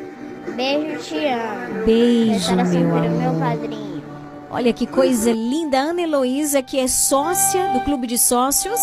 Beijo, 0.55 0.99
te 1.03 1.25
amo. 1.27 1.85
Beijo, 1.85 2.33
peço 2.33 2.53
oração 2.53 2.79
meu 2.81 3.01
pelo 3.01 3.15
meu 3.15 3.29
amor. 3.29 3.39
padrinho. 3.41 4.03
Olha 4.49 4.73
que 4.73 4.87
coisa 4.87 5.31
linda. 5.31 5.77
Ana 5.77 6.01
Heloísa, 6.01 6.61
que 6.61 6.79
é 6.79 6.87
sócia 6.87 7.73
do 7.73 7.81
Clube 7.81 8.07
de 8.07 8.17
Sócios, 8.17 8.79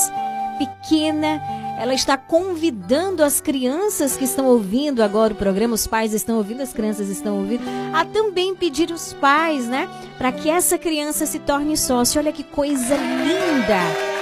pequena. 0.58 1.40
Ela 1.78 1.94
está 1.94 2.16
convidando 2.16 3.22
as 3.22 3.40
crianças 3.40 4.16
que 4.16 4.24
estão 4.24 4.46
ouvindo 4.46 5.02
agora 5.02 5.32
o 5.32 5.36
programa, 5.36 5.74
os 5.74 5.86
pais 5.86 6.14
estão 6.14 6.36
ouvindo, 6.36 6.62
as 6.62 6.72
crianças 6.72 7.08
estão 7.08 7.38
ouvindo, 7.38 7.64
a 7.92 8.04
também 8.04 8.54
pedir 8.54 8.90
os 8.90 9.12
pais, 9.14 9.66
né? 9.66 9.88
Para 10.16 10.30
que 10.30 10.48
essa 10.48 10.78
criança 10.78 11.26
se 11.26 11.38
torne 11.40 11.76
sócio. 11.76 12.20
Olha 12.20 12.32
que 12.32 12.44
coisa 12.44 12.96
linda! 12.96 14.13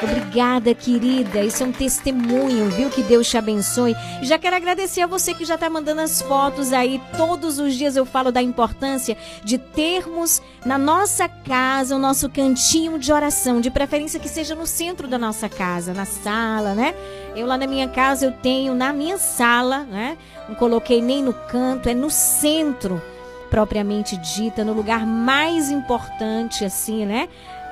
Obrigada, 0.00 0.72
querida. 0.74 1.42
Isso 1.42 1.64
é 1.64 1.66
um 1.66 1.72
testemunho, 1.72 2.70
viu? 2.70 2.88
Que 2.88 3.02
Deus 3.02 3.28
te 3.28 3.36
abençoe. 3.36 3.96
Já 4.22 4.38
quero 4.38 4.54
agradecer 4.54 5.00
a 5.00 5.08
você 5.08 5.34
que 5.34 5.44
já 5.44 5.56
está 5.56 5.68
mandando 5.68 6.00
as 6.00 6.22
fotos 6.22 6.72
aí. 6.72 7.02
Todos 7.16 7.58
os 7.58 7.74
dias 7.74 7.96
eu 7.96 8.06
falo 8.06 8.30
da 8.30 8.40
importância 8.40 9.16
de 9.42 9.58
termos 9.58 10.40
na 10.64 10.78
nossa 10.78 11.28
casa 11.28 11.96
o 11.96 11.98
nosso 11.98 12.28
cantinho 12.28 12.96
de 12.96 13.12
oração, 13.12 13.60
de 13.60 13.70
preferência 13.70 14.20
que 14.20 14.28
seja 14.28 14.54
no 14.54 14.66
centro 14.66 15.08
da 15.08 15.18
nossa 15.18 15.48
casa, 15.48 15.92
na 15.92 16.04
sala, 16.04 16.74
né? 16.74 16.94
Eu 17.34 17.46
lá 17.46 17.58
na 17.58 17.66
minha 17.66 17.88
casa 17.88 18.26
eu 18.26 18.32
tenho 18.32 18.74
na 18.74 18.92
minha 18.92 19.18
sala, 19.18 19.80
né? 19.80 20.16
Não 20.48 20.54
coloquei 20.54 21.02
nem 21.02 21.24
no 21.24 21.32
canto, 21.32 21.88
é 21.88 21.94
no 21.94 22.08
centro 22.08 23.02
propriamente 23.50 24.16
dita, 24.18 24.64
no 24.64 24.74
lugar 24.74 25.04
mais 25.04 25.72
importante 25.72 26.64
assim, 26.64 27.04
né? 27.04 27.28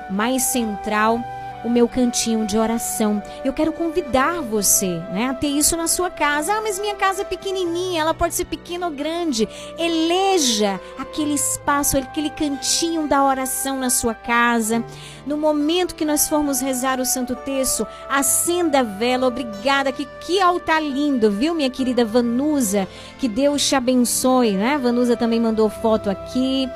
Mais 0.09 0.43
central 0.43 1.21
o 1.63 1.69
meu 1.69 1.87
cantinho 1.87 2.45
de 2.45 2.57
oração. 2.57 3.21
Eu 3.43 3.53
quero 3.53 3.71
convidar 3.71 4.41
você 4.41 4.99
né, 5.11 5.27
a 5.29 5.33
ter 5.33 5.47
isso 5.47 5.75
na 5.75 5.87
sua 5.87 6.09
casa. 6.09 6.53
Ah, 6.53 6.61
mas 6.61 6.79
minha 6.79 6.95
casa 6.95 7.21
é 7.21 7.25
pequenininha, 7.25 8.01
ela 8.01 8.13
pode 8.13 8.35
ser 8.35 8.45
pequena 8.45 8.87
ou 8.87 8.91
grande. 8.91 9.47
Eleja 9.77 10.79
aquele 10.97 11.33
espaço, 11.33 11.97
aquele 11.97 12.29
cantinho 12.29 13.07
da 13.07 13.23
oração 13.23 13.79
na 13.79 13.89
sua 13.89 14.13
casa. 14.13 14.83
No 15.25 15.37
momento 15.37 15.95
que 15.95 16.05
nós 16.05 16.29
formos 16.29 16.61
rezar 16.61 16.99
o 17.01 17.05
Santo 17.05 17.35
Terço, 17.35 17.85
acenda 18.09 18.79
a 18.79 18.83
vela. 18.83 19.27
Obrigada, 19.27 19.91
que, 19.91 20.05
que 20.21 20.39
altar 20.39 20.81
lindo, 20.81 21.29
viu, 21.29 21.53
minha 21.53 21.69
querida 21.69 22.05
Vanusa? 22.05 22.87
Que 23.19 23.27
Deus 23.27 23.67
te 23.67 23.75
abençoe, 23.75 24.53
né? 24.53 24.77
Vanusa 24.77 25.17
também 25.17 25.39
mandou 25.39 25.69
foto 25.69 26.09
aqui. 26.09 26.69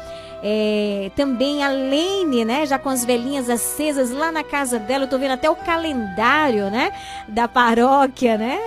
É, 0.44 1.12
também 1.16 1.64
a 1.64 1.70
Lene, 1.70 2.44
né? 2.44 2.66
Já 2.66 2.80
com 2.80 2.90
as 2.90 3.06
velhinhas 3.06 3.50
acesas 3.50 4.10
lá 4.10 4.32
na 4.32 4.44
casa 4.44 4.80
dela. 4.80 5.04
Eu 5.04 5.10
tô 5.10 5.18
vendo 5.18 5.32
até 5.32 5.50
o 5.50 5.56
calendário, 5.56 6.70
né? 6.72 6.92
Da 7.28 7.48
paróquia, 7.48 8.38
né? 8.38 8.60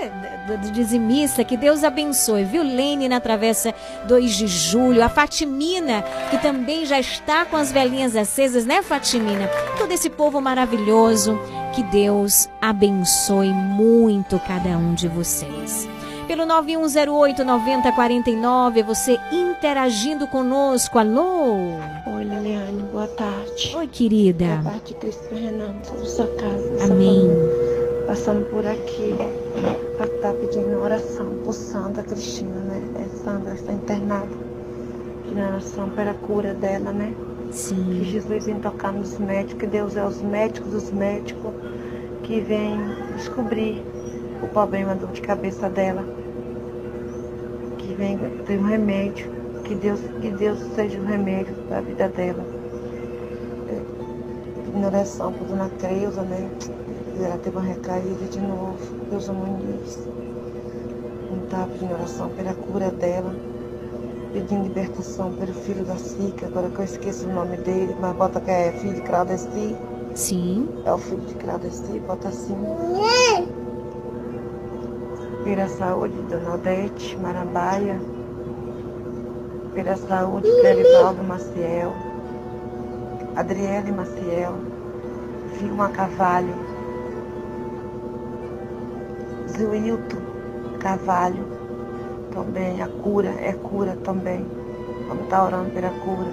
Do, 0.46 0.58
do 0.58 0.72
dizimista. 0.72 1.42
Que 1.42 1.56
Deus 1.56 1.82
abençoe, 1.82 2.44
viu? 2.44 2.62
Lene 2.62 3.08
na 3.08 3.20
travessa 3.20 3.74
2 4.06 4.36
de 4.36 4.46
julho. 4.46 5.02
A 5.02 5.08
Fatimina, 5.08 6.04
que 6.30 6.38
também 6.38 6.86
já 6.86 7.00
está 7.00 7.44
com 7.44 7.56
as 7.56 7.72
velhinhas 7.72 8.14
acesas, 8.14 8.64
né, 8.64 8.82
Fatimina? 8.82 9.48
Todo 9.78 9.92
esse 9.92 10.08
povo 10.08 10.40
maravilhoso. 10.40 11.38
Que 11.74 11.82
Deus 11.82 12.48
abençoe 12.62 13.52
muito 13.52 14.38
cada 14.46 14.70
um 14.78 14.94
de 14.94 15.08
vocês 15.08 15.88
pelo 16.24 16.44
9108-9049, 16.44 18.82
você 18.82 19.20
interagindo 19.30 20.26
conosco. 20.26 20.98
Alô? 20.98 21.76
Oi, 22.06 22.24
Liliane, 22.24 22.82
boa 22.90 23.06
tarde. 23.08 23.74
Oi, 23.76 23.86
querida. 23.86 24.56
Boa 24.62 24.72
tarde, 24.72 24.94
Cristo 24.94 25.34
Renan, 25.34 25.74
sobre 25.82 26.06
sua 26.06 26.26
casa. 26.26 26.84
Amém. 26.84 27.28
Passando 28.06 28.48
por 28.50 28.66
aqui 28.66 29.14
para 29.96 30.06
estar 30.06 30.32
pedindo 30.34 30.80
oração 30.80 31.26
por 31.44 31.52
Sandra 31.52 32.02
Cristina, 32.02 32.60
né? 32.60 32.82
É, 33.04 33.08
Sandra 33.22 33.54
está 33.54 33.72
internada. 33.72 34.28
Pedindo 35.22 35.46
oração 35.46 35.90
pela 35.90 36.14
cura 36.14 36.54
dela, 36.54 36.92
né? 36.92 37.14
Sim. 37.50 37.84
Que 37.84 38.04
Jesus 38.04 38.46
vem 38.46 38.58
tocar 38.60 38.92
nos 38.92 39.18
médicos, 39.18 39.60
que 39.60 39.66
Deus 39.66 39.94
é 39.96 40.04
os 40.04 40.22
médicos 40.22 40.72
dos 40.72 40.90
médicos 40.90 41.52
que 42.22 42.40
vem 42.40 42.80
descobrir 43.16 43.84
o 44.44 44.48
problema 44.48 44.94
dor 44.94 45.10
de 45.12 45.20
cabeça 45.20 45.68
dela. 45.68 46.04
Que 47.78 47.94
vem 47.94 48.18
ter 48.46 48.58
um 48.58 48.64
remédio. 48.64 49.30
Que 49.64 49.74
Deus, 49.74 50.00
que 50.20 50.30
Deus 50.30 50.58
seja 50.74 51.00
o 51.00 51.04
remédio 51.04 51.54
para 51.68 51.78
a 51.78 51.80
vida 51.80 52.08
dela. 52.08 52.44
É, 53.68 54.78
Em 54.78 54.84
oração 54.84 55.32
por 55.32 55.46
Dona 55.46 55.70
Creuza, 55.78 56.22
né? 56.22 56.50
Ela 57.18 57.38
teve 57.38 57.56
uma 57.56 57.66
recaída 57.66 58.24
de 58.30 58.40
novo. 58.40 58.76
Deus 59.10 59.28
Muniz. 59.28 60.06
Não 61.30 61.44
estava 61.44 61.66
pedindo 61.68 61.94
oração 61.94 62.28
pela 62.30 62.54
cura 62.54 62.90
dela. 62.90 63.34
Pedindo 64.32 64.64
libertação 64.64 65.32
pelo 65.32 65.54
filho 65.54 65.84
da 65.84 65.96
Sica, 65.96 66.46
agora 66.46 66.68
que 66.68 66.80
eu 66.80 66.84
esqueço 66.84 67.24
o 67.28 67.32
nome 67.32 67.56
dele, 67.58 67.94
mas 68.00 68.16
bota 68.16 68.40
que 68.40 68.50
é 68.50 68.72
filho 68.72 68.94
de 68.94 69.00
Claudesti. 69.02 69.76
Sim. 70.16 70.68
É 70.84 70.92
o 70.92 70.98
filho 70.98 71.20
de 71.20 71.34
Claudesti, 71.34 72.00
bota 72.00 72.28
assim. 72.28 72.56
Pela 75.44 75.68
saúde 75.68 76.14
de 76.14 76.22
Dona 76.22 76.54
Odete 76.54 77.18
Marambaia. 77.18 78.00
Pela 79.74 79.94
saúde 79.94 80.50
de 80.50 80.66
Erivaldo 80.66 81.22
Maciel. 81.22 81.92
Adriele 83.36 83.92
Maciel. 83.92 84.54
Vilma 85.58 85.90
Carvalho. 85.90 86.54
Zuilton 89.48 90.16
Carvalho. 90.80 91.44
Também 92.32 92.80
a 92.80 92.88
cura, 92.88 93.28
é 93.38 93.52
cura 93.52 93.98
também. 94.02 94.46
Vamos 95.08 95.24
estar 95.24 95.44
orando 95.44 95.70
pela 95.72 95.90
cura. 95.90 96.32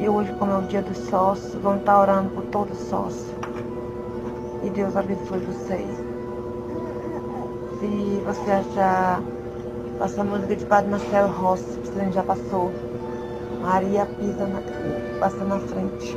E 0.00 0.08
hoje, 0.08 0.32
como 0.40 0.50
é 0.50 0.58
o 0.58 0.62
dia 0.62 0.82
dos 0.82 0.98
sócios, 0.98 1.54
vamos 1.62 1.80
estar 1.80 2.00
orando 2.00 2.30
por 2.30 2.44
todos 2.46 2.80
os 2.82 2.88
sócios. 2.88 3.32
E 4.64 4.70
Deus 4.70 4.96
abençoe 4.96 5.38
vocês. 5.38 6.03
Se 7.80 8.22
você 8.24 8.50
achar, 8.50 9.22
passa 9.98 10.20
a 10.20 10.24
música 10.24 10.56
de 10.56 10.64
Padre 10.66 10.90
Marcelo 10.90 11.32
Rossi, 11.32 11.64
que 11.82 11.88
você 11.88 12.12
já 12.12 12.22
passou. 12.22 12.72
Maria 13.62 14.06
pisa 14.06 14.46
na, 14.46 14.60
passa 15.18 15.44
na 15.44 15.58
frente. 15.58 16.16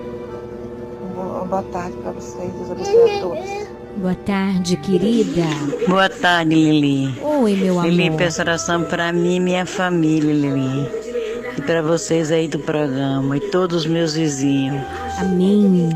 Uma 1.16 1.46
boa 1.46 1.64
tarde 1.64 1.98
para 1.98 2.12
vocês, 2.12 2.52
Deus 2.54 2.72
abençoe 2.72 3.18
a 3.18 3.22
todos. 3.22 3.68
Boa 3.98 4.16
tarde, 4.16 4.78
querida. 4.78 5.42
Boa 5.88 6.08
tarde, 6.10 6.54
Lili. 6.54 7.18
Oi, 7.22 7.56
meu 7.56 7.82
Lili, 7.82 8.08
amor. 8.10 8.18
peço 8.20 8.42
oração 8.42 8.84
para 8.84 9.12
mim 9.12 9.38
e 9.38 9.40
minha 9.40 9.66
família, 9.66 10.32
Lili. 10.34 10.88
E 11.58 11.62
para 11.62 11.82
vocês 11.82 12.32
aí 12.32 12.48
do 12.48 12.60
programa 12.60 13.38
e 13.38 13.40
todos 13.50 13.78
os 13.78 13.88
meus 13.88 14.14
vizinhos. 14.14 14.84
Amém. 15.20 15.90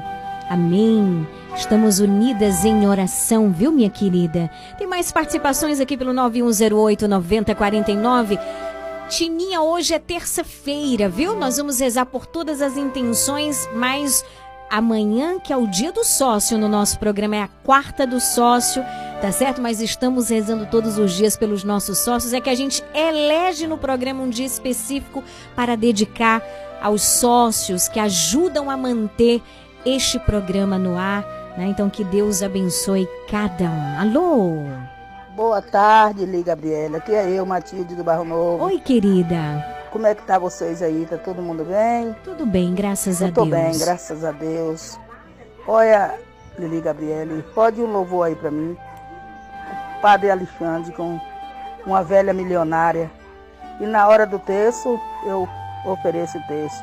Amém. 0.49 1.27
Estamos 1.55 1.99
unidas 1.99 2.65
em 2.65 2.87
oração, 2.87 3.51
viu, 3.51 3.71
minha 3.71 3.89
querida? 3.89 4.49
Tem 4.77 4.85
mais 4.87 5.11
participações 5.11 5.81
aqui 5.81 5.97
pelo 5.97 6.13
9108-9049. 6.13 8.39
Tininha, 9.09 9.61
hoje 9.61 9.93
é 9.93 9.99
terça-feira, 9.99 11.09
viu? 11.09 11.35
Nós 11.35 11.57
vamos 11.57 11.77
rezar 11.79 12.05
por 12.05 12.25
todas 12.25 12.61
as 12.61 12.77
intenções, 12.77 13.67
mas 13.75 14.23
amanhã, 14.69 15.37
que 15.39 15.51
é 15.51 15.57
o 15.57 15.67
dia 15.67 15.91
do 15.91 16.05
sócio 16.05 16.57
no 16.57 16.69
nosso 16.69 16.97
programa, 16.97 17.35
é 17.35 17.41
a 17.41 17.49
quarta 17.49 18.07
do 18.07 18.21
sócio, 18.21 18.81
tá 19.21 19.33
certo? 19.33 19.61
Mas 19.61 19.81
estamos 19.81 20.29
rezando 20.29 20.65
todos 20.65 20.97
os 20.97 21.11
dias 21.11 21.35
pelos 21.35 21.65
nossos 21.65 21.97
sócios. 21.99 22.31
É 22.31 22.39
que 22.39 22.49
a 22.49 22.55
gente 22.55 22.81
elege 22.93 23.67
no 23.67 23.77
programa 23.77 24.23
um 24.23 24.29
dia 24.29 24.45
específico 24.45 25.21
para 25.53 25.75
dedicar 25.75 26.41
aos 26.81 27.01
sócios 27.01 27.89
que 27.89 27.99
ajudam 27.99 28.71
a 28.71 28.77
manter 28.77 29.41
este 29.85 30.17
programa 30.19 30.79
no 30.79 30.97
ar. 30.97 31.40
Né? 31.57 31.67
Então, 31.67 31.89
que 31.89 32.03
Deus 32.03 32.41
abençoe 32.41 33.07
cada 33.29 33.65
um. 33.65 33.99
Alô? 33.99 34.53
Boa 35.35 35.61
tarde, 35.61 36.25
Li 36.25 36.43
Gabriela. 36.43 36.97
Aqui 36.97 37.13
é 37.13 37.29
eu, 37.29 37.45
Matilde 37.45 37.95
do 37.95 38.03
Barro 38.03 38.23
Novo. 38.23 38.65
Oi, 38.65 38.79
querida. 38.79 39.65
Como 39.91 40.07
é 40.07 40.15
que 40.15 40.23
tá 40.23 40.39
vocês 40.39 40.81
aí? 40.81 41.05
Tá 41.09 41.17
todo 41.17 41.41
mundo 41.41 41.65
bem? 41.65 42.15
Tudo 42.23 42.45
bem, 42.45 42.73
graças 42.73 43.21
a 43.21 43.27
Eu 43.27 43.33
tô 43.33 43.45
Deus. 43.45 43.55
bem, 43.55 43.77
graças 43.79 44.23
a 44.23 44.31
Deus. 44.31 44.97
Olha, 45.67 46.15
Lili 46.57 46.81
Gabriele, 46.81 47.43
pode 47.53 47.81
um 47.81 47.91
louvor 47.91 48.27
aí 48.27 48.35
pra 48.35 48.49
mim. 48.49 48.77
O 49.97 50.01
Padre 50.01 50.31
Alexandre 50.31 50.93
com 50.93 51.19
uma 51.85 52.03
velha 52.03 52.33
milionária. 52.33 53.11
E 53.79 53.85
na 53.85 54.07
hora 54.07 54.25
do 54.25 54.39
terço, 54.39 54.99
eu 55.25 55.47
ofereço 55.85 56.37
o 56.37 56.47
terço 56.47 56.81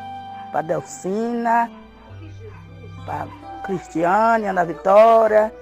pra 0.50 0.62
Delcina, 0.62 1.70
pra 3.04 3.26
Cristiane, 3.68 4.46
Ana 4.46 4.64
Vitória, 4.64 5.52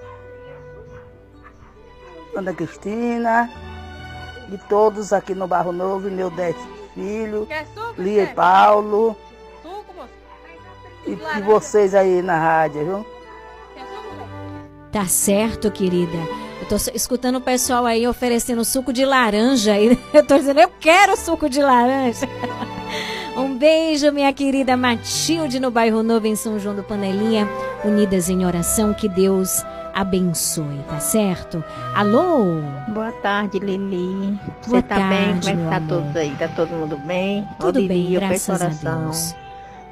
Ana 2.33 2.53
Cristina, 2.53 3.51
e 4.49 4.57
todos 4.69 5.11
aqui 5.11 5.35
no 5.35 5.45
Barro 5.45 5.73
Novo, 5.73 6.09
meu 6.09 6.29
dez 6.29 6.55
filho, 6.93 7.45
Lia 7.97 8.23
e 8.23 8.27
Paulo, 8.27 9.15
e, 11.05 11.11
e 11.11 11.41
vocês 11.41 11.93
aí 11.93 12.21
na 12.21 12.37
rádio, 12.37 12.85
viu? 12.85 13.05
Tá 14.89 15.05
certo, 15.05 15.69
querida. 15.69 16.17
Eu 16.61 16.67
tô 16.69 16.75
escutando 16.93 17.35
o 17.35 17.41
pessoal 17.41 17.85
aí 17.85 18.07
oferecendo 18.07 18.63
suco 18.63 18.93
de 18.93 19.05
laranja. 19.05 19.77
E 19.77 19.99
eu 20.13 20.25
tô 20.25 20.37
dizendo, 20.37 20.61
eu 20.61 20.69
quero 20.79 21.17
suco 21.17 21.49
de 21.49 21.61
laranja. 21.61 22.27
Um 23.37 23.55
beijo, 23.55 24.11
minha 24.11 24.33
querida 24.33 24.75
Matilde, 24.75 25.59
no 25.59 25.69
bairro 25.69 26.01
Novo, 26.01 26.25
em 26.25 26.35
São 26.35 26.57
João 26.59 26.75
do 26.75 26.81
Panelinha. 26.83 27.47
Unidas 27.85 28.29
em 28.29 28.43
oração, 28.45 28.93
que 28.95 29.07
Deus 29.07 29.63
abençoe, 29.93 30.79
tá 30.89 30.99
certo? 30.99 31.63
Alô? 31.93 32.61
Boa 32.87 33.11
tarde, 33.21 33.59
Lili. 33.59 34.39
Você 34.61 34.69
Boa 34.71 34.81
tá 34.81 34.95
bem? 34.95 35.07
tarde, 35.33 35.49
Como 35.51 35.61
é 35.61 35.63
que 35.63 35.69
tá 35.69 35.75
amor. 35.77 35.87
todos 35.89 36.15
aí? 36.15 36.35
Tá 36.37 36.47
todo 36.47 36.69
mundo 36.69 36.97
bem? 37.05 37.47
Tudo 37.59 37.79
Lili, 37.79 37.87
bem, 37.87 38.13
eu 38.13 38.21
peço 38.21 38.47
graças 38.47 38.49
a 38.49 38.65
oração 38.89 39.01
Deus. 39.03 39.35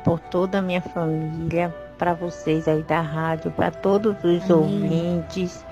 por 0.04 0.20
toda 0.20 0.58
a 0.58 0.62
minha 0.64 0.82
família, 0.82 1.74
para 2.00 2.16
vocês 2.16 2.68
aí 2.68 2.82
da 2.82 3.00
rádio, 3.02 3.52
para 3.52 3.70
todos 3.70 4.16
os 4.24 4.50
ouvintes. 4.50 5.64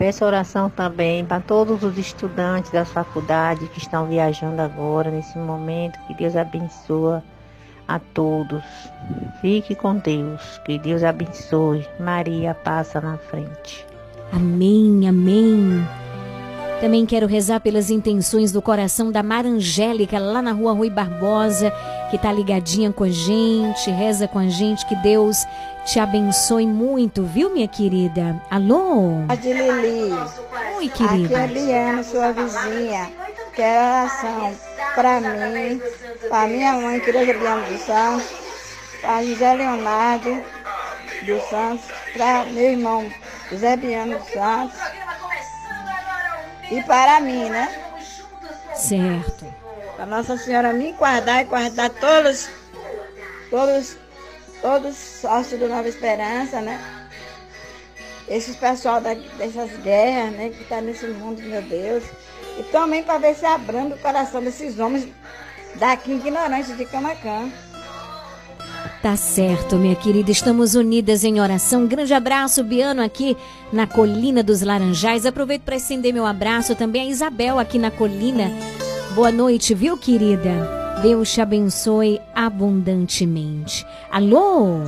Peço 0.00 0.24
oração 0.24 0.70
também 0.70 1.26
para 1.26 1.42
todos 1.42 1.82
os 1.82 1.98
estudantes 1.98 2.70
das 2.70 2.90
faculdades 2.90 3.68
que 3.68 3.76
estão 3.76 4.06
viajando 4.06 4.62
agora, 4.62 5.10
nesse 5.10 5.36
momento. 5.36 5.98
Que 6.06 6.14
Deus 6.14 6.34
abençoe 6.36 7.20
a 7.86 7.98
todos. 8.14 8.64
Fique 9.42 9.74
com 9.74 9.96
Deus. 9.96 10.58
Que 10.64 10.78
Deus 10.78 11.04
abençoe. 11.04 11.86
Maria 11.98 12.54
passa 12.54 12.98
na 12.98 13.18
frente. 13.18 13.86
Amém, 14.32 15.06
amém. 15.06 15.86
Também 16.80 17.04
quero 17.04 17.26
rezar 17.26 17.60
pelas 17.60 17.90
intenções 17.90 18.52
do 18.52 18.62
coração 18.62 19.12
da 19.12 19.22
Mara 19.22 19.46
Angélica, 19.46 20.18
lá 20.18 20.40
na 20.40 20.52
rua 20.52 20.72
Rui 20.72 20.88
Barbosa, 20.88 21.70
que 22.10 22.16
tá 22.16 22.32
ligadinha 22.32 22.90
com 22.90 23.04
a 23.04 23.10
gente, 23.10 23.90
reza 23.90 24.26
com 24.26 24.38
a 24.38 24.48
gente, 24.48 24.86
que 24.86 24.96
Deus 24.96 25.44
te 25.84 26.00
abençoe 26.00 26.66
muito, 26.66 27.22
viu, 27.22 27.50
minha 27.50 27.68
querida? 27.68 28.40
Alô? 28.50 29.26
De 29.42 29.52
Lili. 29.52 30.10
Oi, 30.78 30.88
querida. 30.88 31.26
Aqui 31.26 31.34
é 31.34 31.46
Liana, 31.48 32.02
sua 32.02 32.32
vizinha. 32.32 33.10
Quero 33.54 33.84
oração 33.84 34.54
para 34.94 35.20
mim, 35.20 35.82
para 36.30 36.48
minha 36.48 36.72
mãe, 36.72 36.96
Igreja 36.96 37.34
Biana 37.34 37.66
dos 37.66 37.80
Santos, 37.82 38.26
para 39.02 39.22
José 39.22 39.54
Leonardo 39.54 40.42
dos 41.26 41.42
Santos, 41.50 41.84
para 42.16 42.46
meu 42.46 42.72
irmão 42.72 43.06
José 43.50 43.76
Biano 43.76 44.18
dos 44.18 44.28
Santos 44.28 44.99
e 46.70 46.82
para 46.82 47.20
mim, 47.20 47.48
né? 47.48 47.68
Certo. 48.74 49.44
Para 49.96 50.06
Nossa 50.06 50.36
Senhora 50.36 50.72
me 50.72 50.92
guardar 50.92 51.42
e 51.42 51.44
guardar 51.44 51.90
todos, 51.90 52.48
todos, 53.50 53.96
todos 54.62 54.90
os 54.90 55.20
sócios 55.20 55.60
do 55.60 55.68
Nova 55.68 55.88
Esperança, 55.88 56.60
né? 56.60 56.80
Esses 58.28 58.56
pessoal 58.56 59.00
da, 59.00 59.14
dessas 59.14 59.70
guerras, 59.82 60.32
né? 60.32 60.50
Que 60.50 60.64
tá 60.64 60.80
nesse 60.80 61.06
mundo, 61.06 61.42
meu 61.42 61.62
Deus. 61.62 62.04
E 62.58 62.62
também 62.64 63.02
para 63.02 63.18
ver 63.18 63.34
se 63.34 63.44
abrando 63.44 63.94
o 63.94 63.98
coração 63.98 64.42
desses 64.42 64.78
homens 64.78 65.08
daqui 65.76 66.12
ignorantes 66.12 66.76
de 66.76 66.84
Camacan. 66.84 67.50
Tá 69.02 69.16
certo, 69.16 69.76
minha 69.76 69.96
querida. 69.96 70.30
Estamos 70.30 70.74
unidas 70.74 71.24
em 71.24 71.40
oração. 71.40 71.86
Grande 71.86 72.12
abraço, 72.12 72.62
Biano, 72.62 73.02
aqui 73.02 73.36
na 73.72 73.86
Colina 73.86 74.42
dos 74.42 74.60
Laranjais. 74.60 75.24
Aproveito 75.24 75.62
para 75.62 75.76
estender 75.76 76.12
meu 76.12 76.26
abraço 76.26 76.74
também 76.74 77.02
a 77.02 77.10
Isabel 77.10 77.58
aqui 77.58 77.78
na 77.78 77.90
Colina. 77.90 78.50
Boa 79.14 79.32
noite, 79.32 79.74
viu, 79.74 79.96
querida? 79.96 80.50
Deus 81.02 81.32
te 81.32 81.40
abençoe 81.40 82.20
abundantemente. 82.34 83.86
Alô? 84.10 84.80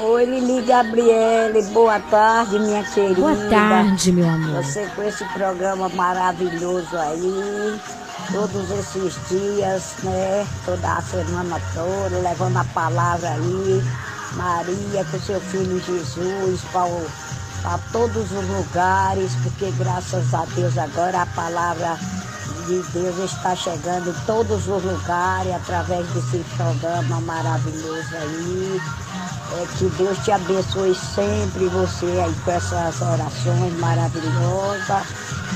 Oi, 0.00 0.24
Lili 0.24 0.62
Gabriele, 0.62 1.62
boa 1.72 1.98
tarde, 1.98 2.58
minha 2.58 2.82
querida. 2.84 3.20
Boa 3.20 3.36
tarde, 3.48 4.12
meu 4.12 4.28
amor. 4.28 4.62
Você 4.62 4.86
com 4.94 5.02
esse 5.02 5.24
programa 5.32 5.88
maravilhoso 5.88 6.96
aí, 6.96 7.80
todos 8.32 8.70
esses 8.70 9.14
dias, 9.28 9.94
né? 10.02 10.46
Toda 10.64 10.96
a 10.96 11.02
semana 11.02 11.60
toda, 11.74 12.18
levando 12.18 12.58
a 12.58 12.64
palavra 12.64 13.30
aí. 13.30 13.82
Maria, 14.34 15.04
com 15.10 15.18
seu 15.20 15.40
filho 15.40 15.82
Jesus, 15.84 16.60
para 16.70 17.78
todos 17.92 18.30
os 18.30 18.48
lugares, 18.48 19.32
porque 19.42 19.70
graças 19.78 20.34
a 20.34 20.44
Deus 20.54 20.76
agora 20.76 21.22
a 21.22 21.26
palavra 21.26 21.98
de 22.66 22.82
Deus 22.92 23.18
está 23.18 23.56
chegando 23.56 24.10
em 24.10 24.26
todos 24.26 24.68
os 24.68 24.84
lugares 24.84 25.54
através 25.54 26.06
desse 26.08 26.44
programa 26.56 27.20
maravilhoso 27.22 28.16
aí. 28.16 28.80
É, 29.50 29.66
que 29.78 29.86
Deus 29.96 30.18
te 30.24 30.30
abençoe 30.30 30.94
sempre 30.94 31.68
você 31.68 32.06
aí 32.06 32.34
com 32.44 32.50
essas 32.50 33.00
orações 33.00 33.78
maravilhosas. 33.78 35.06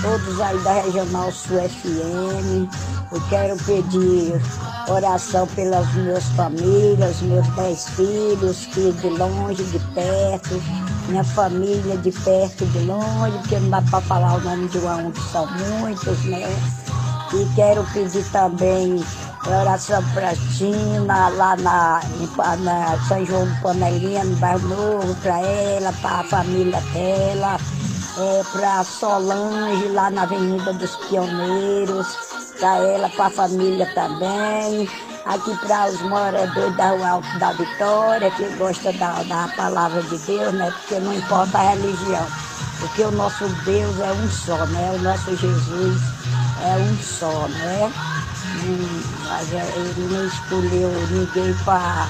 Todos 0.01 0.41
aí 0.41 0.59
da 0.61 0.73
Regional 0.81 1.31
Sul 1.31 1.59
FM. 1.61 2.69
Eu 3.13 3.21
quero 3.29 3.57
pedir 3.59 4.41
oração 4.89 5.47
pelas 5.49 5.93
minhas 5.93 6.25
famílias, 6.31 7.21
meus 7.21 7.47
dez 7.49 7.87
filhos, 7.91 8.67
que 8.67 8.93
de 8.93 9.09
longe, 9.11 9.63
de 9.65 9.79
perto, 9.95 10.63
minha 11.09 11.23
família 11.23 11.97
de 11.99 12.11
perto 12.11 12.65
e 12.65 12.67
de 12.69 12.79
longe, 12.87 13.37
porque 13.41 13.59
não 13.59 13.69
dá 13.69 13.83
para 13.83 14.01
falar 14.01 14.37
o 14.37 14.41
nome 14.41 14.67
de 14.69 14.79
um, 14.79 15.11
que 15.11 15.21
são 15.31 15.47
muitos, 15.47 16.25
né? 16.25 16.49
E 17.35 17.55
quero 17.55 17.85
pedir 17.93 18.25
também 18.31 19.05
oração 19.47 20.03
para 20.15 20.35
Tina, 20.57 21.29
lá 21.29 21.57
na, 21.57 22.01
em- 22.21 22.63
na 22.63 22.99
São 23.09 23.25
João 23.25 23.47
do 23.47 23.55
Panelinha, 23.61 24.25
no 24.25 24.37
Bairro 24.37 24.69
Novo, 24.69 25.15
para 25.17 25.41
ela, 25.41 25.93
para 26.01 26.21
a 26.21 26.25
família 26.25 26.81
dela, 26.93 27.59
é, 28.19 28.43
para 28.53 28.85
Solange, 28.85 29.89
lá 29.89 30.11
na 30.11 30.23
Avenida 30.23 30.73
dos 30.75 30.95
Pioneiros, 30.97 32.07
para 32.61 32.79
ela, 32.79 33.09
para 33.09 33.27
a 33.27 33.31
família 33.31 33.87
também. 33.95 34.89
Aqui 35.25 35.57
para 35.59 35.89
os 35.89 36.01
moradores 36.03 36.75
da 36.77 36.91
Rua 36.91 37.09
Alto 37.11 37.39
da 37.39 37.53
Vitória, 37.53 38.31
que 38.33 38.45
gostam 38.57 38.93
da, 38.95 39.23
da 39.23 39.49
palavra 39.57 40.03
de 40.03 40.19
Deus, 40.19 40.53
né? 40.55 40.73
Porque 40.73 41.01
não 41.01 41.15
importa 41.15 41.59
a 41.59 41.71
religião. 41.75 42.27
Porque 42.81 43.03
o 43.05 43.11
nosso 43.13 43.47
Deus 43.65 44.01
é 44.01 44.13
um 44.13 44.29
só, 44.29 44.67
né? 44.67 44.93
O 44.97 44.99
nosso 45.03 45.37
Jesus 45.37 46.03
é 46.65 46.77
um 46.77 46.97
só, 46.99 47.47
né? 47.49 47.93
Mas 49.29 49.49
ele 49.53 50.09
não 50.11 50.27
escolheu 50.27 50.91
ninguém 51.11 51.55
para. 51.65 52.09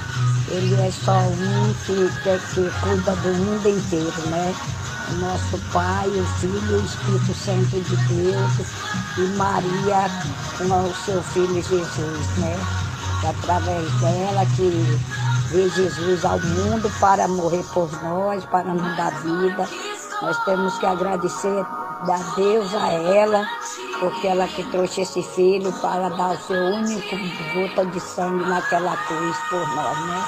Ele 0.49 0.75
é 0.75 0.91
só 0.91 1.19
um 1.19 1.73
que, 1.85 2.09
que, 2.23 2.69
cuida 2.81 3.15
do 3.17 3.33
mundo 3.33 3.69
inteiro, 3.69 4.29
né? 4.29 4.53
Nosso 5.19 5.57
Pai, 5.71 6.07
o 6.07 6.25
Filho 6.39 6.77
o 6.77 6.85
Espírito 6.85 7.33
Santo 7.33 7.81
de 7.81 7.95
Deus 7.95 8.51
e 9.17 9.21
Maria 9.37 10.09
com 10.57 10.65
o 10.65 10.93
seu 11.05 11.21
Filho 11.21 11.55
Jesus, 11.55 12.27
né? 12.37 12.57
Que 13.21 13.27
através 13.27 13.91
dela 13.99 14.45
que 14.55 14.99
veio 15.49 15.69
Jesus 15.69 16.25
ao 16.25 16.39
mundo 16.39 16.91
para 16.99 17.27
morrer 17.27 17.63
por 17.73 17.89
nós, 18.03 18.43
para 18.45 18.73
nos 18.73 18.97
dar 18.97 19.11
vida. 19.21 19.67
Nós 20.23 20.37
temos 20.45 20.77
que 20.77 20.85
agradecer 20.85 21.59
a 21.59 22.17
Deus 22.37 22.73
a 22.75 22.93
ela, 22.93 23.45
porque 23.99 24.25
ela 24.25 24.47
que 24.47 24.63
trouxe 24.71 25.01
esse 25.01 25.21
filho 25.21 25.69
para 25.81 26.07
dar 26.07 26.31
o 26.31 26.37
seu 26.47 26.55
único 26.55 27.17
gota 27.53 27.85
de 27.87 27.99
sangue 27.99 28.49
naquela 28.49 28.95
cruz 28.95 29.37
por 29.49 29.67
nós, 29.75 29.99
né? 30.07 30.25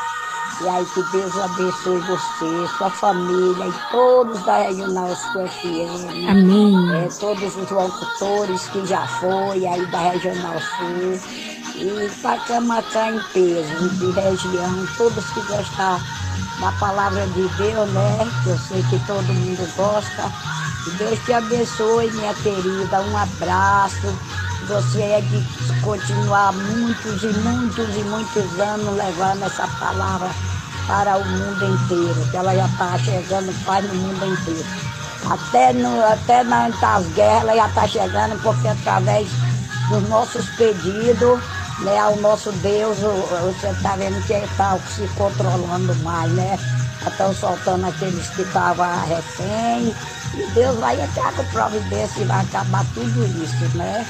E 0.62 0.68
aí 0.68 0.86
que 0.86 1.02
Deus 1.14 1.38
abençoe 1.38 2.00
você, 2.00 2.78
sua 2.78 2.90
família 2.90 3.68
e 3.68 3.92
todos 3.92 4.42
da 4.44 4.58
Regional 4.58 5.16
Sul 5.16 5.48
FM. 5.48 6.30
Amém. 6.30 6.76
É, 6.98 7.08
todos 7.18 7.56
os 7.56 7.70
locutores 7.72 8.68
que 8.68 8.86
já 8.86 9.08
foi 9.08 9.66
aí 9.66 9.86
da 9.88 10.12
Regional 10.12 10.60
Sul. 10.60 11.55
E 11.78 12.10
Pacamacá 12.22 13.12
em 13.12 13.20
peso, 13.34 13.90
de 13.90 14.12
região, 14.12 14.88
todos 14.98 15.26
que 15.32 15.42
gostar 15.42 16.00
da 16.60 16.72
palavra 16.74 17.28
de 17.28 17.48
Deus, 17.58 17.90
né? 17.92 18.18
Que 18.44 18.50
eu 18.50 18.58
sei 18.58 18.84
que 18.84 19.00
todo 19.06 19.26
mundo 19.26 19.76
gosta. 19.76 20.32
Deus 20.98 21.20
te 21.26 21.34
abençoe, 21.34 22.12
minha 22.12 22.34
querida. 22.36 23.02
Um 23.02 23.18
abraço. 23.18 24.18
Você 24.68 25.02
é 25.02 25.22
de 25.22 25.82
continuar 25.82 26.54
muitos 26.54 27.24
e 27.24 27.28
muitos 27.40 27.96
e 27.96 28.04
muitos 28.04 28.60
anos 28.60 28.96
levando 28.96 29.44
essa 29.44 29.68
palavra 29.80 30.30
para 30.88 31.18
o 31.18 31.26
mundo 31.26 31.66
inteiro. 31.66 32.32
Que 32.32 32.38
ela 32.38 32.56
já 32.56 32.66
está 32.68 32.98
chegando 33.00 33.66
quase 33.66 33.88
no 33.88 33.96
mundo 33.96 34.26
inteiro. 34.26 34.66
Até, 35.30 35.74
no, 35.74 36.06
até 36.06 36.44
nas 36.44 37.06
guerras 37.14 37.42
ela 37.42 37.56
já 37.56 37.68
está 37.68 37.88
chegando, 37.88 38.42
porque 38.42 38.68
através 38.68 39.28
dos 39.90 40.08
nossos 40.08 40.46
pedidos, 40.52 41.40
né, 41.80 42.00
ao 42.00 42.16
nosso 42.18 42.52
Deus, 42.54 42.98
você 43.00 43.68
está 43.68 43.96
vendo 43.96 44.26
que 44.26 44.34
ele 44.34 44.46
está 44.46 44.78
se 44.80 45.08
controlando 45.16 45.96
mais, 46.04 46.32
né? 46.32 46.58
Estão 47.06 47.34
soltando 47.34 47.86
aqueles 47.86 48.30
que 48.30 48.42
estavam 48.42 48.88
refém. 49.06 49.94
E 50.34 50.52
Deus 50.54 50.78
vai 50.78 51.00
entrar 51.02 51.34
com 51.34 51.44
providência 51.46 52.22
e 52.22 52.26
vai 52.26 52.42
acabar 52.42 52.86
tudo 52.94 53.26
isso, 53.44 53.78
né? 53.78 54.06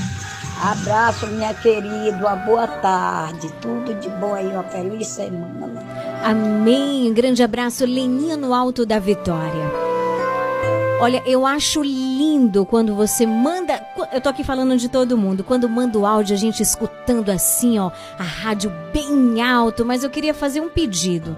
Abraço, 0.61 1.27
minha 1.27 1.53
querida, 1.53 2.17
uma 2.17 2.35
boa 2.35 2.67
tarde. 2.67 3.51
Tudo 3.61 3.93
de 3.95 4.09
bom 4.09 4.33
aí, 4.33 4.47
uma 4.47 4.63
feliz 4.63 5.07
semana. 5.07 5.83
Amém. 6.23 7.09
Um 7.11 7.13
grande 7.13 7.43
abraço, 7.43 7.85
Leninha 7.85 8.37
no 8.37 8.53
Alto 8.53 8.85
da 8.85 8.97
Vitória. 8.97 9.71
Olha, 11.01 11.21
eu 11.25 11.45
acho 11.45 11.83
lindo 11.83 12.04
quando 12.65 12.95
você 12.95 13.25
manda. 13.25 13.81
Eu 14.11 14.21
tô 14.21 14.29
aqui 14.29 14.43
falando 14.43 14.77
de 14.77 14.89
todo 14.89 15.17
mundo. 15.17 15.43
Quando 15.43 15.67
manda 15.67 15.97
o 15.97 16.05
áudio, 16.05 16.35
a 16.35 16.37
gente 16.37 16.61
escutando 16.61 17.29
assim, 17.29 17.79
ó, 17.79 17.91
a 18.17 18.23
rádio 18.23 18.71
bem 18.93 19.41
alto. 19.41 19.85
Mas 19.85 20.03
eu 20.03 20.09
queria 20.09 20.33
fazer 20.33 20.61
um 20.61 20.69
pedido. 20.69 21.37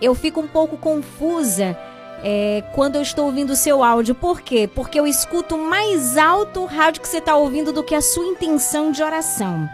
Eu 0.00 0.14
fico 0.14 0.40
um 0.40 0.46
pouco 0.46 0.76
confusa 0.76 1.76
é, 2.22 2.62
quando 2.74 2.96
eu 2.96 3.02
estou 3.02 3.26
ouvindo 3.26 3.50
o 3.50 3.56
seu 3.56 3.82
áudio. 3.82 4.14
Por 4.14 4.40
quê? 4.40 4.68
Porque 4.72 4.98
eu 4.98 5.06
escuto 5.06 5.56
mais 5.56 6.16
alto 6.16 6.60
o 6.60 6.66
rádio 6.66 7.02
que 7.02 7.08
você 7.08 7.18
está 7.18 7.36
ouvindo 7.36 7.72
do 7.72 7.82
que 7.82 7.94
a 7.94 8.00
sua 8.00 8.26
intenção 8.26 8.90
de 8.90 9.02
oração. 9.02 9.68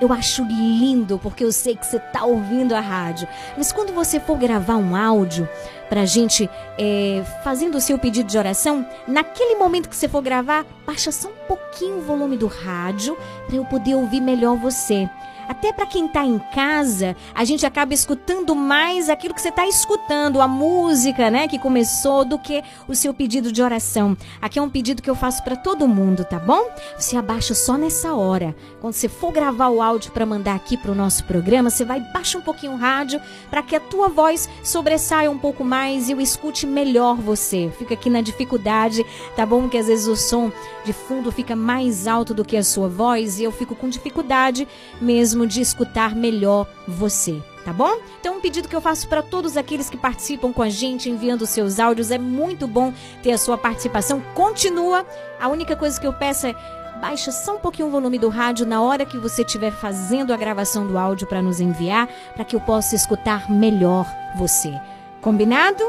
Eu 0.00 0.12
acho 0.12 0.42
lindo 0.44 1.18
porque 1.18 1.44
eu 1.44 1.52
sei 1.52 1.76
que 1.76 1.86
você 1.86 1.98
está 1.98 2.24
ouvindo 2.24 2.74
a 2.74 2.80
rádio. 2.80 3.28
Mas 3.56 3.70
quando 3.70 3.92
você 3.92 4.18
for 4.18 4.38
gravar 4.38 4.76
um 4.76 4.96
áudio 4.96 5.46
para 5.90 6.02
a 6.02 6.06
gente 6.06 6.48
é, 6.78 7.22
fazendo 7.42 7.76
o 7.76 7.80
seu 7.80 7.98
pedido 7.98 8.28
de 8.28 8.38
oração, 8.38 8.86
naquele 9.08 9.56
momento 9.56 9.88
que 9.88 9.96
você 9.96 10.08
for 10.08 10.22
gravar, 10.22 10.64
baixa 10.86 11.10
só 11.10 11.28
um 11.28 11.46
pouquinho 11.48 11.98
o 11.98 12.02
volume 12.02 12.36
do 12.36 12.46
rádio 12.46 13.18
para 13.46 13.56
eu 13.56 13.64
poder 13.64 13.96
ouvir 13.96 14.20
melhor 14.20 14.56
você. 14.56 15.10
Até 15.50 15.72
para 15.72 15.84
quem 15.84 16.06
está 16.06 16.24
em 16.24 16.38
casa, 16.54 17.16
a 17.34 17.44
gente 17.44 17.66
acaba 17.66 17.92
escutando 17.92 18.54
mais 18.54 19.10
aquilo 19.10 19.34
que 19.34 19.42
você 19.42 19.48
está 19.48 19.66
escutando, 19.66 20.40
a 20.40 20.46
música, 20.46 21.28
né, 21.28 21.48
que 21.48 21.58
começou, 21.58 22.24
do 22.24 22.38
que 22.38 22.62
o 22.86 22.94
seu 22.94 23.12
pedido 23.12 23.50
de 23.50 23.60
oração. 23.60 24.16
Aqui 24.40 24.60
é 24.60 24.62
um 24.62 24.70
pedido 24.70 25.02
que 25.02 25.10
eu 25.10 25.16
faço 25.16 25.42
para 25.42 25.56
todo 25.56 25.88
mundo, 25.88 26.24
tá 26.24 26.38
bom? 26.38 26.70
Você 26.96 27.16
abaixa 27.16 27.52
só 27.52 27.76
nessa 27.76 28.14
hora. 28.14 28.54
Quando 28.80 28.92
você 28.92 29.08
for 29.08 29.32
gravar 29.32 29.70
o 29.70 29.82
áudio 29.82 30.12
para 30.12 30.24
mandar 30.24 30.54
aqui 30.54 30.76
para 30.76 30.92
o 30.92 30.94
nosso 30.94 31.24
programa, 31.24 31.68
você 31.68 31.84
vai 31.84 31.98
baixar 31.98 32.38
um 32.38 32.42
pouquinho 32.42 32.74
o 32.74 32.76
rádio 32.76 33.20
para 33.50 33.60
que 33.60 33.74
a 33.74 33.80
tua 33.80 34.08
voz 34.08 34.48
sobressaia 34.62 35.28
um 35.28 35.38
pouco 35.38 35.64
mais 35.64 36.08
e 36.08 36.12
eu 36.12 36.20
escute 36.20 36.64
melhor 36.64 37.16
você. 37.16 37.72
Fica 37.76 37.94
aqui 37.94 38.08
na 38.08 38.20
dificuldade, 38.20 39.04
tá 39.34 39.44
bom? 39.44 39.68
Que 39.68 39.78
às 39.78 39.88
vezes 39.88 40.06
o 40.06 40.14
som 40.14 40.52
de 40.84 40.92
fundo 40.92 41.32
fica 41.32 41.56
mais 41.56 42.06
alto 42.06 42.32
do 42.32 42.44
que 42.44 42.56
a 42.56 42.62
sua 42.62 42.88
voz 42.88 43.40
e 43.40 43.42
eu 43.42 43.50
fico 43.50 43.74
com 43.74 43.88
dificuldade 43.88 44.68
mesmo 45.00 45.39
de 45.46 45.60
escutar 45.60 46.14
melhor 46.14 46.66
você. 46.86 47.42
Tá 47.64 47.72
bom? 47.74 47.98
Então, 48.18 48.38
um 48.38 48.40
pedido 48.40 48.68
que 48.68 48.74
eu 48.74 48.80
faço 48.80 49.06
para 49.06 49.22
todos 49.22 49.56
aqueles 49.56 49.90
que 49.90 49.96
participam 49.96 50.50
com 50.50 50.62
a 50.62 50.70
gente, 50.70 51.10
enviando 51.10 51.46
seus 51.46 51.78
áudios. 51.78 52.10
É 52.10 52.18
muito 52.18 52.66
bom 52.66 52.92
ter 53.22 53.32
a 53.32 53.38
sua 53.38 53.58
participação. 53.58 54.20
Continua. 54.34 55.06
A 55.38 55.48
única 55.48 55.76
coisa 55.76 56.00
que 56.00 56.06
eu 56.06 56.12
peço 56.12 56.46
é 56.46 56.54
baixa 57.00 57.30
só 57.32 57.56
um 57.56 57.58
pouquinho 57.58 57.88
o 57.88 57.90
volume 57.90 58.18
do 58.18 58.28
rádio 58.28 58.66
na 58.66 58.82
hora 58.82 59.06
que 59.06 59.18
você 59.18 59.42
estiver 59.42 59.72
fazendo 59.72 60.32
a 60.32 60.36
gravação 60.36 60.86
do 60.86 60.98
áudio 60.98 61.26
para 61.26 61.40
nos 61.40 61.60
enviar, 61.60 62.08
para 62.34 62.44
que 62.44 62.54
eu 62.54 62.60
possa 62.60 62.94
escutar 62.94 63.50
melhor 63.50 64.06
você. 64.36 64.72
Combinado? 65.20 65.82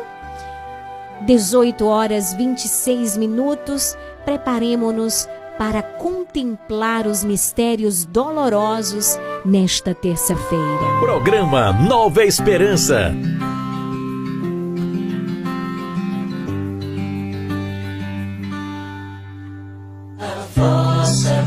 18 1.21 1.85
horas 1.85 2.33
26 2.33 3.17
minutos. 3.17 3.97
Preparemos-nos 4.25 5.27
para 5.61 5.83
contemplar 5.83 7.05
os 7.05 7.23
mistérios 7.23 8.03
dolorosos 8.03 9.15
nesta 9.45 9.93
terça-feira. 9.93 10.99
Programa 10.99 11.71
Nova 11.71 12.25
Esperança. 12.25 13.13
A 20.19 20.45
vossa 20.55 21.45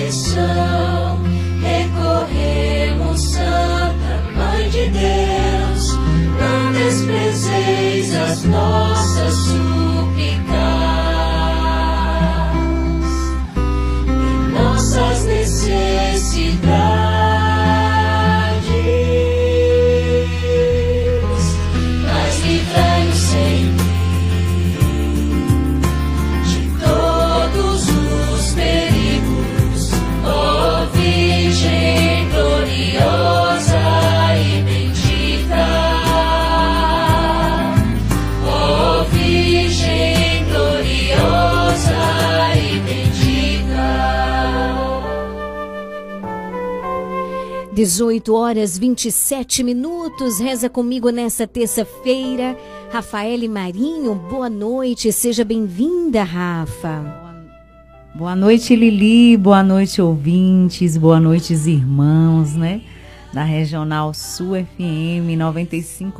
proteção 0.00 1.18
recorremos, 1.62 3.32
Santa 3.32 4.22
Mãe 4.36 4.70
de 4.70 4.88
Deus. 4.90 5.96
Não 6.38 6.72
desprezeis 6.72 8.14
as 8.14 8.44
nossas 8.44 9.65
18 47.76 48.34
horas 48.34 48.78
27 48.78 49.62
minutos. 49.62 50.40
Reza 50.40 50.66
comigo 50.70 51.10
nessa 51.10 51.46
terça-feira. 51.46 52.56
Rafaele 52.90 53.48
Marinho, 53.48 54.14
boa 54.14 54.48
noite. 54.48 55.12
Seja 55.12 55.44
bem-vinda, 55.44 56.24
Rafa. 56.24 57.04
Boa 58.14 58.34
noite, 58.34 58.74
Lili. 58.74 59.36
Boa 59.36 59.62
noite, 59.62 60.00
ouvintes. 60.00 60.96
Boa 60.96 61.20
noite, 61.20 61.52
irmãos, 61.52 62.56
né? 62.56 62.80
Da 63.30 63.44
Regional 63.44 64.14
Sul 64.14 64.54
FM 64.54 65.36
95,1. 65.36 66.14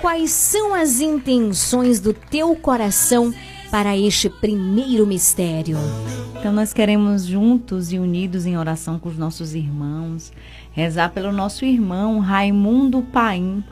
Quais 0.00 0.30
são 0.30 0.72
as 0.72 1.02
intenções 1.02 2.00
do 2.00 2.14
teu 2.14 2.56
coração 2.56 3.30
para 3.70 3.96
este 3.96 4.30
primeiro 4.30 5.06
mistério? 5.06 5.76
Então, 6.38 6.52
nós 6.52 6.72
queremos 6.72 7.24
juntos 7.24 7.92
e 7.92 7.98
unidos 7.98 8.46
em 8.46 8.56
oração 8.56 8.98
com 8.98 9.08
os 9.08 9.18
nossos 9.18 9.54
irmãos, 9.54 10.32
rezar 10.72 11.10
pelo 11.10 11.32
nosso 11.32 11.64
irmão 11.64 12.18
Raimundo 12.18 13.02
Paim 13.12 13.62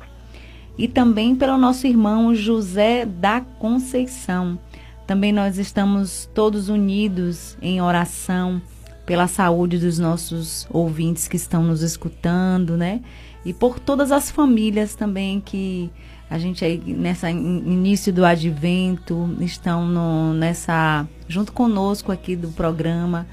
e 0.76 0.86
também 0.86 1.34
pelo 1.34 1.56
nosso 1.56 1.86
irmão 1.86 2.34
José 2.34 3.06
da 3.06 3.40
Conceição. 3.40 4.58
Também 5.06 5.32
nós 5.32 5.56
estamos 5.58 6.28
todos 6.34 6.68
unidos 6.68 7.56
em 7.62 7.80
oração 7.80 8.60
pela 9.06 9.28
saúde 9.28 9.78
dos 9.78 9.98
nossos 9.98 10.66
ouvintes 10.70 11.28
que 11.28 11.36
estão 11.36 11.62
nos 11.62 11.82
escutando, 11.82 12.76
né? 12.76 13.00
E 13.44 13.54
por 13.54 13.78
todas 13.78 14.10
as 14.10 14.30
famílias 14.30 14.96
também 14.96 15.40
que 15.40 15.90
a 16.28 16.38
gente 16.38 16.64
aí 16.64 16.78
nessa 16.86 17.30
in- 17.30 17.62
início 17.66 18.12
do 18.12 18.24
advento 18.24 19.36
estão 19.40 19.86
no, 19.86 20.32
nessa 20.34 21.06
junto 21.28 21.52
conosco 21.52 22.10
aqui 22.10 22.34
do 22.34 22.48
programa 22.48 23.26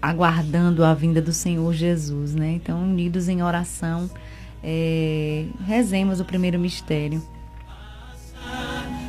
aguardando 0.00 0.84
a 0.84 0.94
vinda 0.94 1.20
do 1.20 1.32
Senhor 1.32 1.72
Jesus, 1.74 2.34
né? 2.34 2.52
Então 2.52 2.82
unidos 2.82 3.28
em 3.28 3.42
oração, 3.42 4.08
eh, 4.64 5.44
rezemos 5.66 6.18
o 6.20 6.24
primeiro 6.24 6.58
mistério. 6.58 7.22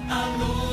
A 0.10 0.26
luz 0.38 0.73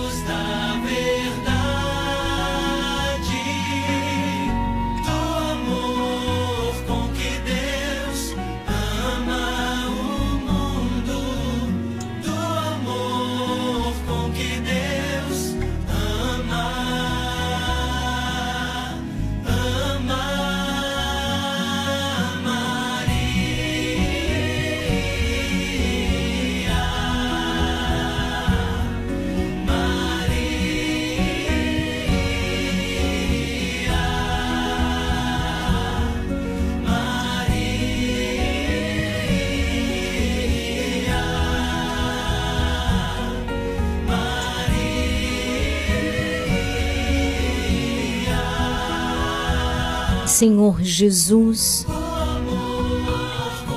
Senhor 50.41 50.83
Jesus, 50.83 51.85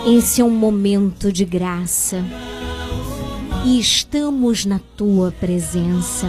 esse 0.07 0.40
é 0.40 0.45
um 0.45 0.49
momento 0.49 1.30
de 1.30 1.44
graça 1.44 2.23
e 3.65 3.77
estamos 3.77 4.64
na 4.64 4.80
tua 4.95 5.30
presença. 5.30 6.26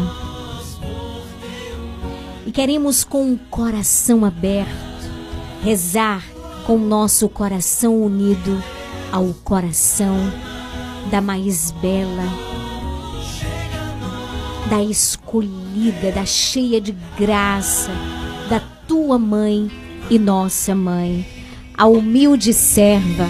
E 2.45 2.51
queremos 2.51 3.05
com 3.05 3.33
o 3.33 3.39
coração 3.49 4.25
aberto 4.25 4.75
rezar 5.63 6.25
com 6.67 6.79
nosso 6.79 7.29
coração 7.29 8.03
unido 8.03 8.61
ao 9.13 9.33
coração 9.45 10.17
da 11.13 11.21
mais 11.21 11.71
bela, 11.71 12.25
da 14.69 14.83
escolhida, 14.83 16.11
da 16.11 16.27
cheia 16.27 16.81
de 16.81 16.91
graça, 17.17 17.93
da 18.51 18.59
tua 18.89 19.17
mãe 19.17 19.84
e 20.11 20.19
nossa 20.19 20.75
mãe, 20.75 21.27
a 21.77 21.87
humilde 21.87 22.53
serva, 22.53 23.29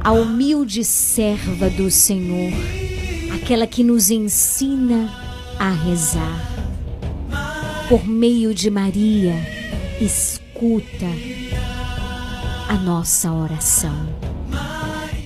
a 0.00 0.12
humilde 0.12 0.84
serva 0.84 1.68
do 1.70 1.90
Senhor, 1.90 2.52
aquela 3.34 3.66
que 3.66 3.82
nos 3.82 4.10
ensina 4.10 5.10
a 5.58 5.70
rezar. 5.70 6.52
Por 7.88 8.06
meio 8.06 8.54
de 8.54 8.70
Maria, 8.70 9.34
escuta 10.00 11.06
a 12.68 12.74
nossa 12.74 13.30
oração. 13.32 14.23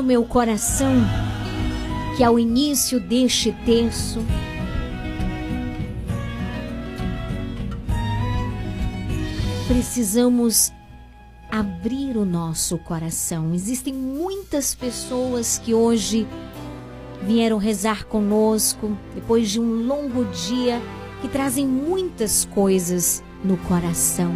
No 0.00 0.06
meu 0.06 0.24
coração 0.24 0.94
que 2.16 2.24
ao 2.24 2.38
início 2.38 2.98
deste 2.98 3.52
terço, 3.66 4.24
precisamos 9.68 10.72
abrir 11.50 12.16
o 12.16 12.24
nosso 12.24 12.78
coração. 12.78 13.52
Existem 13.52 13.92
muitas 13.92 14.74
pessoas 14.74 15.58
que 15.58 15.74
hoje 15.74 16.26
vieram 17.22 17.58
rezar 17.58 18.06
conosco 18.06 18.96
depois 19.14 19.50
de 19.50 19.60
um 19.60 19.86
longo 19.86 20.24
dia 20.24 20.80
que 21.20 21.28
trazem 21.28 21.66
muitas 21.66 22.46
coisas 22.46 23.22
no 23.44 23.58
coração. 23.58 24.32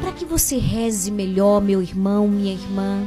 Para 0.00 0.10
que 0.10 0.24
você 0.24 0.58
reze 0.58 1.12
melhor, 1.12 1.62
meu 1.62 1.80
irmão, 1.80 2.26
minha 2.26 2.52
irmã, 2.52 3.06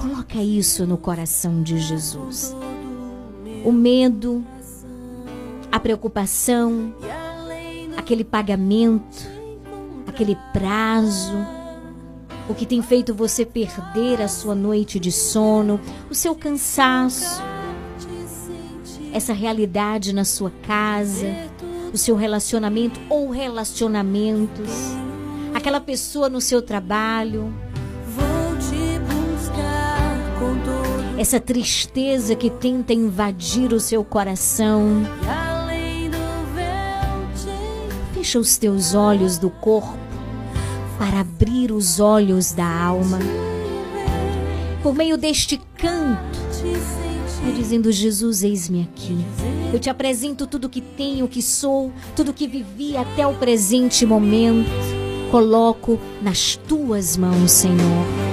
coloca 0.00 0.38
isso 0.40 0.86
no 0.86 0.96
coração 0.96 1.60
de 1.60 1.78
Jesus. 1.78 2.54
O 3.64 3.72
medo, 3.72 4.44
a 5.72 5.80
preocupação, 5.80 6.94
aquele 7.96 8.22
pagamento, 8.22 9.26
aquele 10.06 10.36
prazo, 10.52 11.34
o 12.48 12.54
que 12.54 12.64
tem 12.64 12.80
feito 12.80 13.12
você 13.12 13.44
perder 13.44 14.22
a 14.22 14.28
sua 14.28 14.54
noite 14.54 15.00
de 15.00 15.10
sono, 15.10 15.80
o 16.08 16.14
seu 16.14 16.34
cansaço, 16.34 17.42
essa 19.12 19.32
realidade 19.32 20.14
na 20.14 20.24
sua 20.24 20.52
casa, 20.62 21.26
o 21.92 21.98
seu 21.98 22.14
relacionamento 22.14 23.00
ou 23.10 23.30
relacionamentos, 23.30 24.70
aquela 25.52 25.80
pessoa 25.80 26.28
no 26.28 26.40
seu 26.40 26.62
trabalho, 26.62 27.52
essa 31.18 31.40
tristeza 31.40 32.36
que 32.36 32.48
tenta 32.48 32.92
invadir 32.92 33.72
o 33.72 33.80
seu 33.80 34.04
coração. 34.04 35.02
Fecha 38.14 38.38
os 38.38 38.56
teus 38.56 38.94
olhos 38.94 39.36
do 39.36 39.50
corpo 39.50 39.98
para 40.96 41.20
abrir 41.20 41.72
os 41.72 41.98
olhos 41.98 42.52
da 42.52 42.66
alma. 42.66 43.18
Por 44.80 44.94
meio 44.94 45.18
deste 45.18 45.60
canto, 45.76 46.38
vai 47.42 47.52
dizendo: 47.52 47.90
Jesus, 47.90 48.44
eis-me 48.44 48.82
aqui. 48.82 49.18
Eu 49.72 49.80
te 49.80 49.90
apresento 49.90 50.46
tudo 50.46 50.68
que 50.68 50.80
tenho, 50.80 51.26
que 51.26 51.42
sou, 51.42 51.92
tudo 52.14 52.32
que 52.32 52.46
vivi 52.46 52.96
até 52.96 53.26
o 53.26 53.34
presente 53.34 54.06
momento. 54.06 54.70
Coloco 55.32 55.98
nas 56.22 56.56
tuas 56.56 57.16
mãos, 57.16 57.50
Senhor. 57.50 58.27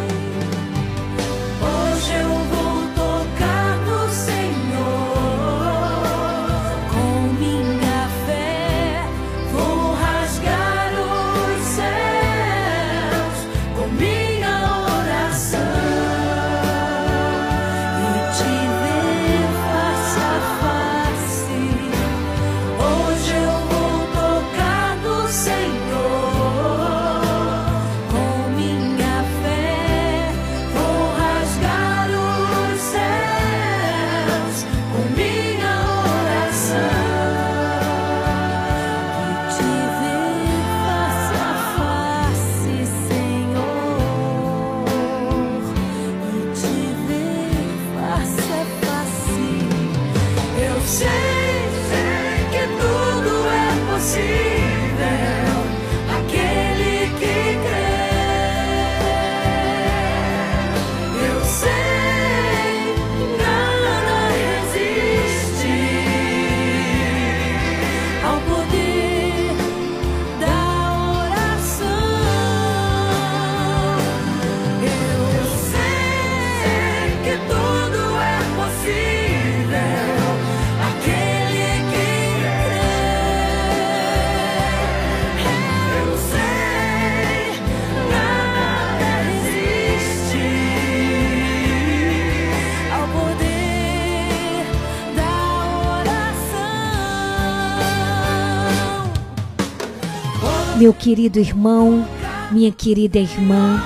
Meu 100.86 100.94
querido 100.94 101.40
irmão, 101.40 102.08
minha 102.52 102.72
querida 102.72 103.18
irmã, 103.18 103.82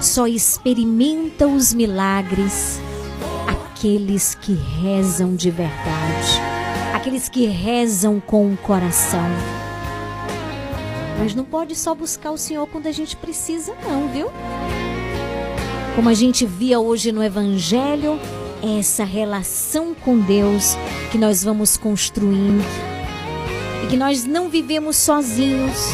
só 0.00 0.28
experimenta 0.28 1.48
os 1.48 1.74
milagres 1.74 2.80
aqueles 3.48 4.36
que 4.36 4.52
rezam 4.52 5.34
de 5.34 5.50
verdade, 5.50 6.40
aqueles 6.94 7.28
que 7.28 7.46
rezam 7.46 8.20
com 8.20 8.52
o 8.52 8.56
coração. 8.56 9.26
Mas 11.18 11.34
não 11.34 11.42
pode 11.42 11.74
só 11.74 11.96
buscar 11.96 12.30
o 12.30 12.38
Senhor 12.38 12.68
quando 12.68 12.86
a 12.86 12.92
gente 12.92 13.16
precisa, 13.16 13.74
não, 13.82 14.06
viu? 14.06 14.28
Como 15.96 16.08
a 16.08 16.14
gente 16.14 16.46
via 16.46 16.78
hoje 16.78 17.10
no 17.10 17.24
Evangelho, 17.24 18.20
é 18.62 18.78
essa 18.78 19.02
relação 19.02 19.96
com 19.96 20.16
Deus 20.16 20.76
que 21.10 21.18
nós 21.18 21.42
vamos 21.42 21.76
construindo 21.76 22.85
e 23.86 23.88
que 23.88 23.96
nós 23.96 24.24
não 24.24 24.48
vivemos 24.48 24.96
sozinhos, 24.96 25.90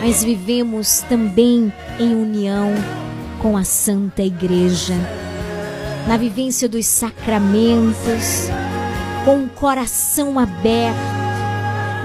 mas 0.00 0.24
vivemos 0.24 1.00
também 1.02 1.70
em 1.98 2.14
união 2.14 2.72
com 3.40 3.54
a 3.56 3.64
Santa 3.64 4.22
Igreja, 4.22 4.94
na 6.08 6.16
vivência 6.16 6.66
dos 6.66 6.86
sacramentos, 6.86 8.48
com 9.24 9.44
o 9.44 9.48
coração 9.48 10.38
aberto. 10.38 10.96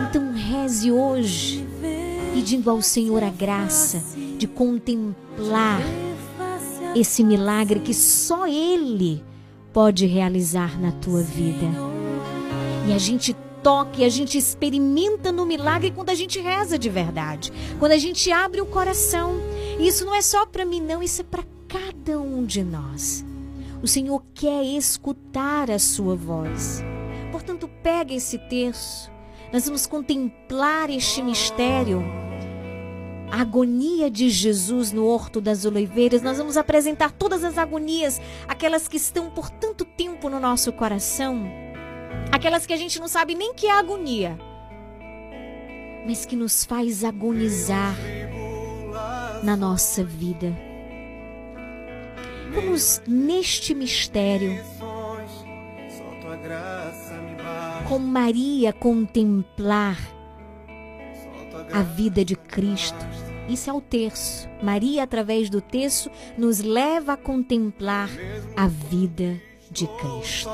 Então 0.10 0.34
reze 0.34 0.92
hoje, 0.92 1.66
pedindo 2.34 2.70
ao 2.70 2.82
Senhor 2.82 3.24
a 3.24 3.30
graça 3.30 4.04
de 4.38 4.46
contemplar 4.46 5.82
esse 6.96 7.24
milagre 7.24 7.80
que 7.80 7.94
só 7.94 8.46
Ele 8.46 9.24
pode 9.72 10.06
realizar 10.06 10.78
na 10.82 10.92
tua 10.92 11.22
vida. 11.22 11.68
E 12.88 12.94
a 12.94 12.98
gente 12.98 13.34
toca 13.64 14.02
e 14.02 14.06
a 14.06 14.10
gente 14.10 14.38
experimenta 14.38 15.32
no 15.32 15.46
milagre 15.46 15.92
quando 15.92 16.10
a 16.10 16.16
gente 16.16 16.40
reza 16.40 16.78
de 16.78 16.90
verdade, 16.90 17.52
quando 17.80 17.94
a 17.94 17.98
gente 17.98 18.32
abre 18.32 18.62
o 18.62 18.66
coração. 18.66 19.40
E 19.80 19.88
isso 19.88 20.06
não 20.06 20.14
é 20.14 20.22
só 20.22 20.46
para 20.46 20.66
mim, 20.66 20.82
não, 20.82 21.02
isso 21.02 21.22
é 21.22 21.24
para 21.24 21.44
cada 21.68 22.20
um 22.20 22.46
de 22.46 22.64
nós. 22.64 23.26
O 23.82 23.88
Senhor 23.88 24.24
quer 24.34 24.64
escutar 24.64 25.72
a 25.72 25.80
sua 25.80 26.16
voz. 26.16 26.84
Portanto, 27.32 27.70
pega 27.82 28.14
esse 28.14 28.38
terço, 28.38 29.10
nós 29.52 29.66
vamos 29.66 29.86
contemplar 29.86 30.90
este 30.90 31.22
mistério. 31.22 32.04
A 33.32 33.42
agonia 33.42 34.12
de 34.12 34.30
Jesus 34.30 34.92
no 34.92 35.06
Horto 35.06 35.40
das 35.40 35.64
Oliveiras, 35.64 36.22
nós 36.22 36.38
vamos 36.38 36.58
apresentar 36.58 37.12
todas 37.12 37.46
as 37.46 37.58
agonias, 37.58 38.20
aquelas 38.48 38.90
que 38.90 38.98
estão 38.98 39.30
por 39.30 39.50
tanto 39.50 39.86
tempo 39.86 40.30
no 40.30 40.40
nosso 40.40 40.74
coração, 40.74 41.50
aquelas 42.32 42.66
que 42.66 42.74
a 42.74 42.78
gente 42.78 43.00
não 43.00 43.08
sabe 43.08 43.36
nem 43.36 43.54
que 43.54 43.68
é 43.68 43.72
agonia, 43.72 44.38
mas 46.06 46.26
que 46.26 46.36
nos 46.36 46.66
faz 46.66 47.04
agonizar 47.04 47.96
na 49.44 49.56
nossa 49.56 50.04
vida. 50.04 50.56
Vamos 52.54 53.02
neste 53.08 53.74
mistério 53.74 54.60
com 57.88 58.00
Maria 58.00 58.74
contemplar 58.74 59.98
a 61.74 61.82
vida 61.82 62.24
de 62.24 62.36
Cristo. 62.36 63.06
Isso 63.48 63.70
é 63.70 63.74
o 63.74 63.82
terço. 63.82 64.50
Maria, 64.62 65.04
através 65.04 65.50
do 65.50 65.62
terço, 65.62 66.10
nos 66.38 66.60
leva 66.60 67.14
a 67.14 67.18
contemplar 67.18 68.10
a 68.56 68.68
vida 68.68 69.40
de 69.70 69.88
Cristo. 69.88 70.50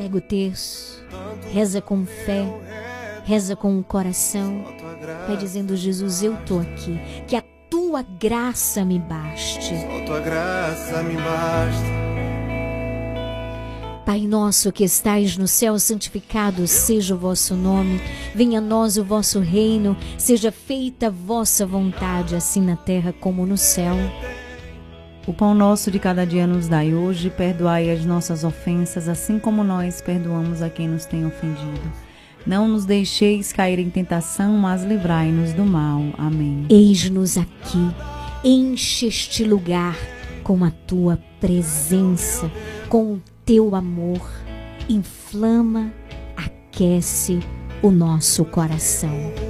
Pega 0.00 0.16
o 0.16 0.20
terço, 0.22 1.04
reza 1.52 1.82
com 1.82 2.06
fé, 2.06 2.46
reza 3.22 3.54
com 3.54 3.78
o 3.78 3.84
coração, 3.84 4.64
vai 5.26 5.36
dizendo: 5.36 5.76
Jesus, 5.76 6.22
eu 6.22 6.38
tô 6.46 6.58
aqui, 6.58 6.98
que 7.28 7.36
a 7.36 7.42
tua 7.68 8.00
graça 8.00 8.82
me 8.82 8.98
baste. 8.98 9.76
Só 9.76 10.06
tua 10.06 10.20
graça 10.20 11.02
me 11.02 11.16
basta. 11.16 12.00
Pai 14.06 14.20
nosso 14.22 14.72
que 14.72 14.84
estais 14.84 15.36
no 15.36 15.46
céu, 15.46 15.78
santificado 15.78 16.66
seja 16.66 17.14
o 17.14 17.18
vosso 17.18 17.54
nome. 17.54 18.00
Venha 18.34 18.56
a 18.58 18.62
nós 18.62 18.96
o 18.96 19.04
vosso 19.04 19.38
reino. 19.38 19.94
Seja 20.16 20.50
feita 20.50 21.08
a 21.08 21.10
vossa 21.10 21.66
vontade, 21.66 22.34
assim 22.34 22.62
na 22.62 22.74
terra 22.74 23.12
como 23.12 23.44
no 23.44 23.58
céu. 23.58 23.96
O 25.30 25.32
pão 25.32 25.54
nosso 25.54 25.92
de 25.92 26.00
cada 26.00 26.26
dia 26.26 26.44
nos 26.44 26.66
dai 26.66 26.92
hoje, 26.92 27.30
perdoai 27.30 27.88
as 27.88 28.04
nossas 28.04 28.42
ofensas, 28.42 29.08
assim 29.08 29.38
como 29.38 29.62
nós 29.62 30.00
perdoamos 30.00 30.60
a 30.60 30.68
quem 30.68 30.88
nos 30.88 31.04
tem 31.04 31.24
ofendido. 31.24 31.80
Não 32.44 32.66
nos 32.66 32.84
deixeis 32.84 33.52
cair 33.52 33.78
em 33.78 33.88
tentação, 33.88 34.54
mas 34.54 34.82
livrai-nos 34.82 35.52
do 35.52 35.64
mal. 35.64 36.02
Amém. 36.18 36.66
Eis-nos 36.68 37.38
aqui, 37.38 37.94
enche 38.42 39.06
este 39.06 39.44
lugar 39.44 39.96
com 40.42 40.64
a 40.64 40.72
tua 40.72 41.16
presença, 41.40 42.50
com 42.88 43.12
o 43.12 43.22
teu 43.44 43.76
amor. 43.76 44.28
Inflama, 44.88 45.92
aquece 46.36 47.38
o 47.80 47.92
nosso 47.92 48.44
coração. 48.44 49.49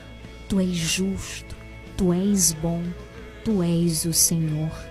Tu 0.51 0.59
és 0.59 0.75
justo, 0.75 1.55
tu 1.95 2.09
és 2.11 2.51
bom, 2.59 2.83
tu 3.45 3.61
és 3.63 4.03
o 4.03 4.11
Senhor. 4.11 4.90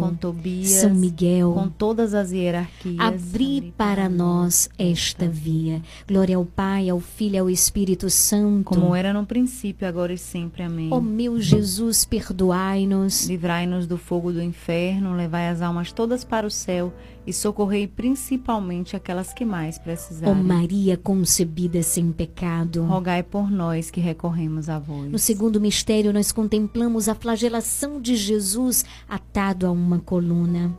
com 0.00 0.14
Tobias, 0.14 0.70
São 0.70 0.94
Miguel, 0.94 1.52
com 1.52 1.68
todas 1.68 2.14
as 2.14 2.32
hierarquias. 2.32 2.98
abri 2.98 3.72
para 3.76 4.08
nós 4.08 4.68
esta 4.78 5.28
via. 5.28 5.82
Glória 6.06 6.36
ao 6.36 6.44
Pai, 6.44 6.88
ao 6.88 7.00
Filho 7.00 7.34
e 7.34 7.38
ao 7.38 7.50
Espírito 7.50 8.08
Santo. 8.10 8.64
Como 8.64 8.94
era 8.94 9.12
no 9.12 9.26
princípio, 9.26 9.86
agora 9.86 10.12
e 10.12 10.18
sempre. 10.18 10.62
Amém. 10.62 10.88
Ó 10.90 11.00
meu 11.00 11.40
Jesus, 11.40 12.04
perdoai-nos. 12.04 13.26
Livrai-nos 13.26 13.86
do 13.86 13.96
fogo 13.96 14.32
do 14.32 14.42
inferno, 14.42 15.14
levai 15.14 15.48
as 15.48 15.62
almas 15.62 15.92
todas 15.92 16.24
para 16.24 16.46
o 16.46 16.50
céu 16.50 16.92
e 17.26 17.32
socorrei 17.32 17.86
principalmente 17.86 18.96
aquelas 18.96 19.32
que 19.32 19.44
mais 19.44 19.78
Ó 19.78 19.82
precisarem. 19.82 20.42
Maria 20.42 20.96
concebida 20.96 21.82
sem 21.82 22.10
pecado. 22.10 22.84
Rogai 22.84 23.22
por 23.22 23.50
nós 23.50 23.90
que 23.90 24.00
recorremos 24.00 24.68
a 24.68 24.78
vós. 24.78 25.10
No 25.10 25.18
segundo 25.18 25.60
mistério, 25.60 26.12
nós 26.12 26.32
contemplamos 26.32 27.08
a 27.08 27.14
flagelação 27.14 28.00
de 28.00 28.16
Jesus 28.16 28.84
atado 29.08 29.66
a 29.66 29.70
uma 29.70 29.98
coluna. 29.98 30.76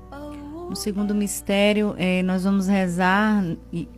No 0.69 0.75
segundo 0.75 1.13
mistério, 1.13 1.93
eh, 1.97 2.23
nós 2.23 2.43
vamos 2.43 2.67
rezar 2.67 3.43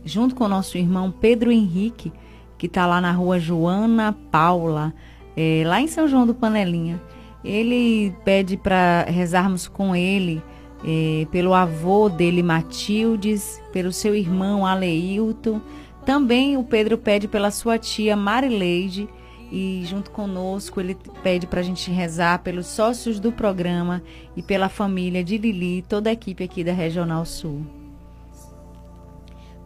junto 0.04 0.34
com 0.34 0.44
o 0.44 0.48
nosso 0.48 0.76
irmão 0.76 1.10
Pedro 1.10 1.50
Henrique, 1.50 2.12
que 2.58 2.66
está 2.66 2.86
lá 2.86 3.00
na 3.00 3.12
rua 3.12 3.38
Joana 3.38 4.12
Paula, 4.30 4.92
eh, 5.36 5.62
lá 5.64 5.80
em 5.80 5.86
São 5.86 6.06
João 6.06 6.26
do 6.26 6.34
Panelinha. 6.34 7.00
Ele 7.44 8.12
pede 8.24 8.56
para 8.56 9.06
rezarmos 9.08 9.68
com 9.68 9.94
ele 9.94 10.42
eh, 10.86 11.26
pelo 11.32 11.52
avô 11.52 12.08
dele, 12.08 12.42
Matildes, 12.42 13.60
pelo 13.72 13.92
seu 13.92 14.14
irmão 14.14 14.64
Aleilton. 14.64 15.60
Também 16.04 16.56
o 16.56 16.62
Pedro 16.62 16.96
pede 16.96 17.26
pela 17.26 17.50
sua 17.50 17.76
tia 17.76 18.14
Marileide 18.14 19.08
e 19.50 19.84
junto 19.84 20.10
conosco 20.10 20.80
ele 20.80 20.96
pede 21.22 21.46
para 21.46 21.60
a 21.60 21.62
gente 21.62 21.90
rezar 21.90 22.40
pelos 22.40 22.66
sócios 22.66 23.18
do 23.18 23.32
programa 23.32 24.02
e 24.36 24.42
pela 24.42 24.68
família 24.68 25.24
de 25.24 25.36
Lili, 25.38 25.82
toda 25.82 26.10
a 26.10 26.12
equipe 26.12 26.44
aqui 26.44 26.62
da 26.62 26.72
Regional 26.72 27.24
Sul. 27.24 27.66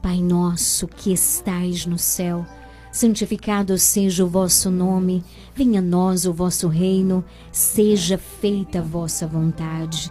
Pai 0.00 0.22
nosso 0.22 0.88
que 0.88 1.12
estais 1.12 1.84
no 1.84 1.98
céu, 1.98 2.46
santificado 2.90 3.76
seja 3.76 4.24
o 4.24 4.28
vosso 4.28 4.70
nome, 4.70 5.22
venha 5.54 5.80
a 5.80 5.82
nós 5.82 6.24
o 6.24 6.32
vosso 6.32 6.68
reino, 6.68 7.22
seja 7.52 8.16
feita 8.16 8.78
a 8.78 8.82
vossa 8.82 9.26
vontade, 9.26 10.10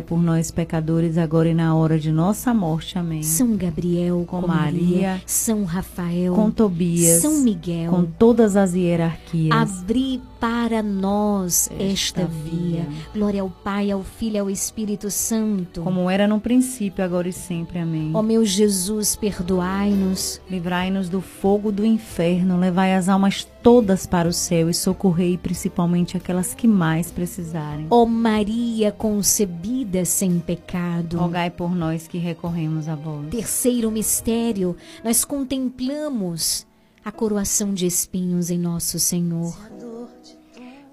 por 0.00 0.22
nós, 0.22 0.50
pecadores, 0.50 1.18
agora 1.18 1.48
e 1.48 1.54
na 1.54 1.74
hora 1.74 1.98
de 1.98 2.10
nossa 2.10 2.52
morte. 2.54 2.98
Amém. 2.98 3.22
São 3.22 3.56
Gabriel, 3.56 4.24
Com 4.26 4.40
com, 4.40 4.46
Maria, 4.46 4.80
Maria, 4.80 5.22
São 5.26 5.64
Rafael, 5.64 6.34
Com 6.34 6.50
Tobias, 6.50 7.20
São 7.20 7.40
Miguel, 7.40 7.90
com 7.90 8.04
todas 8.04 8.56
as 8.56 8.74
hierarquias. 8.74 9.52
abri 9.52 10.20
para 10.44 10.82
nós 10.82 11.70
esta, 11.70 12.20
Esta 12.20 12.26
via. 12.26 12.82
via. 12.82 12.86
Glória 13.14 13.40
ao 13.40 13.48
Pai, 13.48 13.90
ao 13.90 14.02
Filho 14.02 14.36
e 14.36 14.38
ao 14.40 14.50
Espírito 14.50 15.10
Santo. 15.10 15.80
Como 15.80 16.10
era 16.10 16.28
no 16.28 16.38
princípio, 16.38 17.02
agora 17.02 17.26
e 17.26 17.32
sempre. 17.32 17.78
Amém. 17.78 18.10
Ó 18.12 18.20
meu 18.20 18.44
Jesus, 18.44 19.16
perdoai-nos. 19.16 20.42
Livrai-nos 20.50 21.08
do 21.08 21.22
fogo 21.22 21.72
do 21.72 21.82
inferno, 21.82 22.58
levai 22.58 22.94
as 22.94 23.08
almas 23.08 23.48
todas 23.62 24.06
para 24.06 24.28
o 24.28 24.34
céu 24.34 24.68
e 24.68 24.74
socorrei 24.74 25.38
principalmente 25.38 26.14
aquelas 26.14 26.52
que 26.52 26.68
mais 26.68 27.10
precisarem. 27.10 27.86
Ó 27.88 28.04
Maria 28.04 28.92
concebida 28.92 30.04
sem 30.04 30.38
pecado. 30.40 31.16
Rogai 31.16 31.48
por 31.48 31.74
nós 31.74 32.06
que 32.06 32.18
recorremos 32.18 32.86
a 32.86 32.94
vós. 32.94 33.30
Terceiro 33.30 33.90
mistério, 33.90 34.76
nós 35.02 35.24
contemplamos 35.24 36.66
a 37.02 37.12
coroação 37.12 37.74
de 37.74 37.86
espinhos 37.86 38.50
em 38.50 38.58
nosso 38.58 38.98
Senhor. 38.98 39.54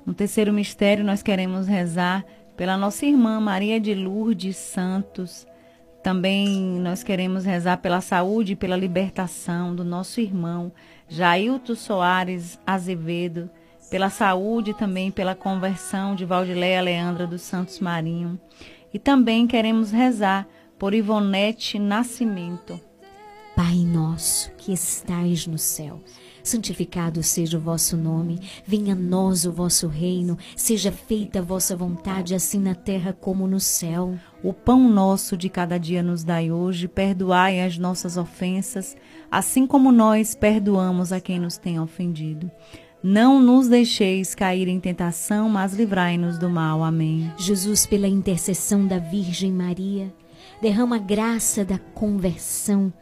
No 0.06 0.14
terceiro 0.14 0.52
mistério, 0.52 1.04
nós 1.04 1.22
queremos 1.22 1.68
rezar 1.68 2.26
pela 2.58 2.78
nossa 2.78 3.06
irmã 3.06 3.40
Maria 3.40 3.80
de 3.80 3.94
Lourdes 3.94 4.58
Santos. 4.58 5.48
Também 6.04 6.50
nós 6.80 7.04
queremos 7.04 7.46
rezar 7.46 7.78
pela 7.78 8.02
saúde 8.02 8.54
e 8.54 8.56
pela 8.56 8.76
libertação 8.76 9.76
do 9.76 9.84
nosso 9.84 10.20
irmão 10.20 10.72
Jailton 11.08 11.76
Soares 11.76 12.60
Azevedo, 12.66 13.50
pela 13.90 14.10
saúde 14.10 14.72
e 14.72 14.74
também 14.74 15.12
pela 15.12 15.36
conversão 15.36 16.16
de 16.16 16.26
Valdileia 16.26 16.82
Leandra 16.82 17.28
dos 17.28 17.42
Santos 17.42 17.80
Marinho. 17.80 18.40
E 18.94 18.98
também 18.98 19.46
queremos 19.46 19.92
rezar 19.92 20.48
por 20.80 20.94
Ivonete 20.94 21.78
Nascimento. 21.78 22.80
Pai 23.56 23.76
nosso 23.86 24.52
que 24.58 24.74
estais 24.74 25.46
no 25.46 25.58
céu, 25.58 26.02
santificado 26.44 27.22
seja 27.24 27.58
o 27.58 27.62
vosso 27.62 27.96
nome, 27.98 28.40
venha 28.66 28.94
a 28.94 28.98
nós 28.98 29.46
o 29.46 29.52
vosso 29.52 29.88
reino, 29.88 30.38
seja 30.56 30.92
feita 30.92 31.40
a 31.40 31.42
vossa 31.42 31.76
vontade, 31.76 32.36
assim 32.36 32.60
na 32.60 32.76
terra 32.76 33.14
como 33.14 33.48
no 33.48 33.60
céu. 33.60 34.16
O 34.44 34.54
pão 34.54 34.90
nosso 34.90 35.38
de 35.38 35.50
cada 35.50 35.78
dia 35.78 36.02
nos 36.02 36.24
dai 36.24 36.52
hoje, 36.52 36.88
perdoai 36.88 37.62
as 37.62 37.78
nossas 37.78 38.18
ofensas, 38.18 38.96
assim 39.30 39.68
como 39.68 39.92
nós 39.92 40.36
perdoamos 40.36 41.12
a 41.12 41.20
quem 41.20 41.40
nos 41.40 41.58
tem 41.58 41.80
ofendido. 41.80 42.50
Não 43.04 43.42
nos 43.42 43.68
deixeis 43.68 44.36
cair 44.36 44.68
em 44.68 44.80
tentação, 44.80 45.50
mas 45.50 45.74
livrai-nos 45.74 46.38
do 46.38 46.48
mal. 46.48 46.84
Amém. 46.84 47.32
Jesus, 47.36 47.88
pela 47.88 48.08
intercessão 48.08 48.86
da 48.86 49.00
Virgem 49.00 49.52
Maria, 49.52 50.14
derrama 50.62 50.98
a 50.98 51.00
graça 51.00 51.66
da 51.66 51.80
conversão 51.80 52.94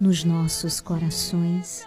nos 0.00 0.24
nossos 0.24 0.80
corações. 0.80 1.86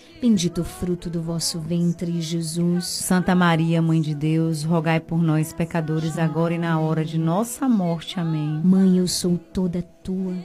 bendito 0.21 0.61
o 0.61 0.63
fruto 0.63 1.09
do 1.09 1.19
vosso 1.19 1.59
ventre, 1.59 2.21
Jesus. 2.21 2.85
Santa 2.85 3.33
Maria, 3.33 3.81
Mãe 3.81 3.99
de 3.99 4.13
Deus, 4.13 4.63
rogai 4.63 4.99
por 4.99 5.19
nós, 5.19 5.51
pecadores, 5.51 6.19
agora 6.19 6.53
e 6.53 6.59
na 6.59 6.79
hora 6.79 7.03
de 7.03 7.17
nossa 7.17 7.67
morte. 7.67 8.19
Amém. 8.19 8.61
Mãe, 8.63 8.99
eu 8.99 9.07
sou 9.07 9.37
toda 9.37 9.81
tua, 9.81 10.35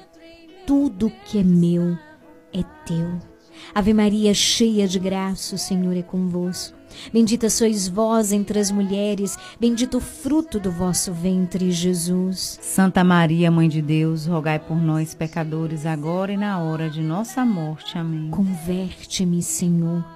tudo 0.67 1.13
que 1.27 1.39
é 1.39 1.45
meu 1.45 1.99
é 2.55 2.63
teu. 2.87 3.19
Ave 3.75 3.93
Maria, 3.93 4.33
cheia 4.33 4.89
de 4.89 4.99
graça, 4.99 5.55
o 5.55 5.59
Senhor 5.59 5.95
é 5.95 6.03
convosco. 6.03 6.76
Bendita 7.13 7.51
sois 7.51 7.89
vós 7.89 8.33
entre 8.33 8.59
as 8.59 8.71
mulheres, 8.71 9.37
bendito 9.61 9.99
o 9.99 10.01
fruto 10.01 10.59
do 10.59 10.71
vosso 10.71 11.13
ventre, 11.13 11.71
Jesus. 11.71 12.59
Santa 12.61 13.03
Maria, 13.05 13.51
Mãe 13.51 13.69
de 13.69 13.83
Deus, 13.83 14.27
rogai 14.27 14.59
por 14.59 14.77
nós, 14.77 15.15
pecadores, 15.15 15.87
agora 15.87 16.33
e 16.33 16.37
na 16.37 16.59
hora 16.59 16.89
de 16.91 17.03
nossa 17.03 17.45
morte. 17.45 17.99
Amém. 17.99 18.31
Converte-me, 18.31 19.43
Senhor. 19.43 20.16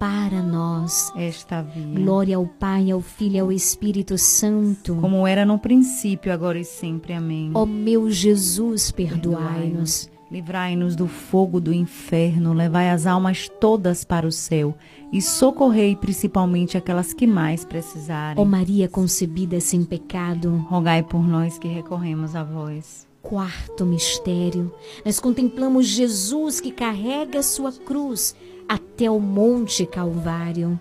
para 0.00 0.42
nós. 0.42 1.12
esta 1.14 1.60
via. 1.60 1.84
Glória 1.84 2.36
ao 2.38 2.46
Pai, 2.46 2.90
ao 2.90 3.02
Filho 3.02 3.36
e 3.36 3.38
ao 3.40 3.52
Espírito 3.52 4.16
Santo. 4.16 4.96
Como 4.96 5.26
era 5.26 5.44
no 5.44 5.58
princípio, 5.58 6.32
agora 6.32 6.58
e 6.58 6.64
sempre. 6.64 7.12
Amém. 7.12 7.50
Ó 7.52 7.66
meu 7.66 8.10
Jesus, 8.10 8.90
perdoai-nos. 8.90 10.10
Livrai-nos 10.30 10.96
do 10.96 11.06
fogo 11.06 11.60
do 11.60 11.72
inferno, 11.72 12.54
levai 12.54 12.88
as 12.88 13.04
almas 13.04 13.50
todas 13.60 14.02
para 14.02 14.26
o 14.26 14.32
céu 14.32 14.74
e 15.12 15.20
socorrei 15.20 15.94
principalmente 15.96 16.78
aquelas 16.78 17.12
que 17.12 17.26
mais 17.26 17.64
precisarem. 17.64 18.40
Ó 18.40 18.46
Maria 18.46 18.88
concebida 18.88 19.60
sem 19.60 19.84
pecado. 19.84 20.64
Rogai 20.68 21.02
por 21.02 21.26
nós 21.26 21.58
que 21.58 21.68
recorremos 21.68 22.34
a 22.34 22.44
vós. 22.44 23.06
Quarto 23.20 23.84
mistério, 23.84 24.72
nós 25.04 25.20
contemplamos 25.20 25.86
Jesus 25.86 26.58
que 26.58 26.70
carrega 26.70 27.42
sua 27.42 27.70
cruz 27.70 28.34
até 28.70 29.10
o 29.10 29.18
Monte 29.18 29.84
Calvário. 29.84 30.78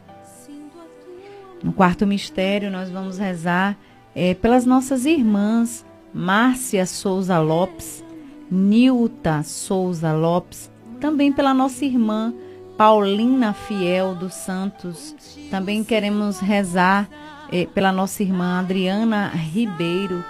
No 1.63 1.73
quarto 1.73 2.05
mistério, 2.05 2.69
nós 2.69 2.87
vamos 2.87 3.17
rezar 3.17 3.75
eh, 4.15 4.35
pelas 4.35 4.63
nossas 4.63 5.05
irmãs 5.05 5.83
Márcia 6.13 6.85
Souza 6.85 7.39
Lopes, 7.39 8.03
Nilta 8.49 9.41
Souza 9.41 10.13
Lopes, 10.13 10.69
também 11.01 11.33
pela 11.33 11.51
nossa 11.51 11.83
irmã 11.83 12.31
Paulina 12.77 13.53
Fiel 13.53 14.13
dos 14.13 14.35
Santos. 14.35 15.15
Também 15.49 15.83
queremos 15.83 16.37
rezar 16.37 17.09
eh, 17.51 17.67
pela 17.73 17.91
nossa 17.91 18.21
irmã 18.21 18.59
Adriana 18.59 19.29
Ribeiro 19.29 20.23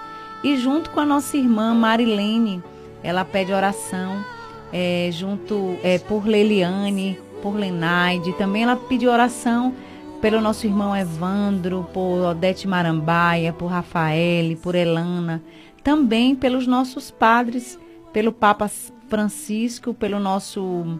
e 0.46 0.56
junto 0.56 0.92
com 0.92 1.02
a 1.02 1.06
nossa 1.06 1.36
irmã 1.36 1.74
Marilene, 1.74 2.64
ela 3.04 3.26
pede 3.26 3.52
oração 3.52 4.24
eh, 4.72 5.10
junto 5.12 5.78
eh, 5.84 6.00
por 6.00 6.26
Leliane, 6.26 7.20
por 7.42 7.56
Lenaide. 7.56 8.34
Também 8.34 8.64
ela 8.64 8.76
pediu 8.76 9.12
oração 9.12 9.74
pelo 10.22 10.42
nosso 10.42 10.66
irmão 10.66 10.96
Evandro, 10.96 11.88
por 11.94 12.22
Odete 12.22 12.68
Marambaia, 12.68 13.54
por 13.54 13.68
Rafael, 13.68 14.56
por 14.58 14.76
Elana, 14.76 15.42
também 15.84 16.36
pelos 16.36 16.68
nossos 16.68 17.10
padres, 17.10 17.80
pelo 18.12 18.32
Papa 18.32 18.70
Francisco, 19.08 19.94
pelo 19.94 20.20
nosso 20.20 21.00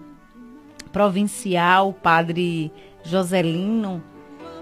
provincial, 0.92 1.94
Padre 1.94 2.72
Joselino, 3.04 4.02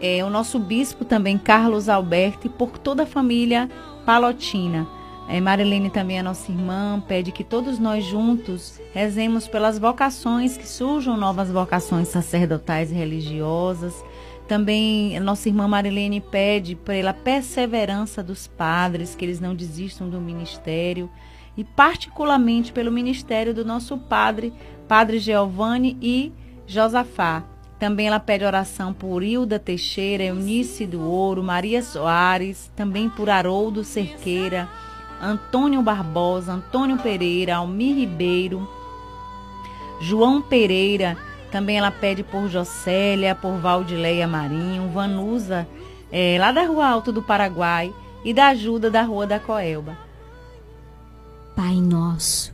é, 0.02 0.24
o 0.24 0.30
nosso 0.30 0.60
bispo 0.60 1.06
também, 1.06 1.38
Carlos 1.38 1.90
Alberto, 1.90 2.48
e 2.48 2.50
por 2.50 2.78
toda 2.78 3.04
a 3.04 3.08
família 3.08 3.70
palotina. 4.06 4.88
É, 5.30 5.42
Marilene 5.42 5.90
também 5.90 6.18
é 6.18 6.24
nossa 6.24 6.50
irmã, 6.50 7.04
pede 7.06 7.34
que 7.34 7.44
todos 7.44 7.78
nós 7.78 8.06
juntos 8.06 8.80
rezemos 8.94 9.46
pelas 9.46 9.78
vocações, 9.78 10.56
que 10.56 10.68
surjam 10.68 11.18
novas 11.18 11.52
vocações 11.52 12.08
sacerdotais 12.08 12.92
e 12.92 12.96
religiosas. 12.96 13.94
Também 14.48 15.20
nossa 15.20 15.50
irmã 15.50 15.68
Marilene 15.68 16.22
pede 16.22 16.76
pela 16.76 17.14
perseverança 17.14 18.24
dos 18.24 18.48
padres, 18.48 19.16
que 19.16 19.26
eles 19.26 19.42
não 19.42 19.54
desistam 19.54 20.10
do 20.10 20.22
ministério, 20.22 21.10
e 21.58 21.64
particularmente 21.66 22.72
pelo 22.72 22.92
ministério 22.92 23.54
do 23.54 23.66
nosso 23.66 23.98
padre, 23.98 24.54
Padre 24.88 25.20
Giovanni 25.20 25.98
e 26.02 26.32
Josafá. 26.66 27.44
Também 27.78 28.08
ela 28.08 28.20
pede 28.20 28.46
oração 28.46 28.94
por 28.94 29.22
Hilda 29.22 29.60
Teixeira, 29.60 30.24
Eunice 30.24 30.86
do 30.86 31.02
Ouro, 31.02 31.44
Maria 31.44 31.84
Soares, 31.84 32.72
também 32.76 33.10
por 33.10 33.30
Haroldo 33.30 33.84
Cerqueira, 33.84 34.70
Antônio 35.22 35.82
Barbosa, 35.82 36.54
Antônio 36.54 36.98
Pereira, 36.98 37.58
Almir 37.58 37.96
Ribeiro, 37.96 38.68
João 40.00 40.42
Pereira, 40.42 41.18
também 41.52 41.78
ela 41.78 41.92
pede 41.92 42.24
por 42.24 42.48
Jocélia, 42.50 43.34
por 43.34 43.58
Valdileia 43.58 44.28
Marinho, 44.28 44.90
Vanusa, 44.90 45.68
eh, 46.12 46.38
lá 46.40 46.52
da 46.52 46.64
Rua 46.64 46.88
Alto 46.88 47.12
do 47.12 47.22
Paraguai, 47.22 47.94
e 48.24 48.34
da 48.34 48.48
ajuda 48.48 48.92
da 48.92 49.04
Rua 49.04 49.26
da 49.26 49.40
Coelba. 49.40 49.98
Pai 51.56 51.76
nosso, 51.76 52.54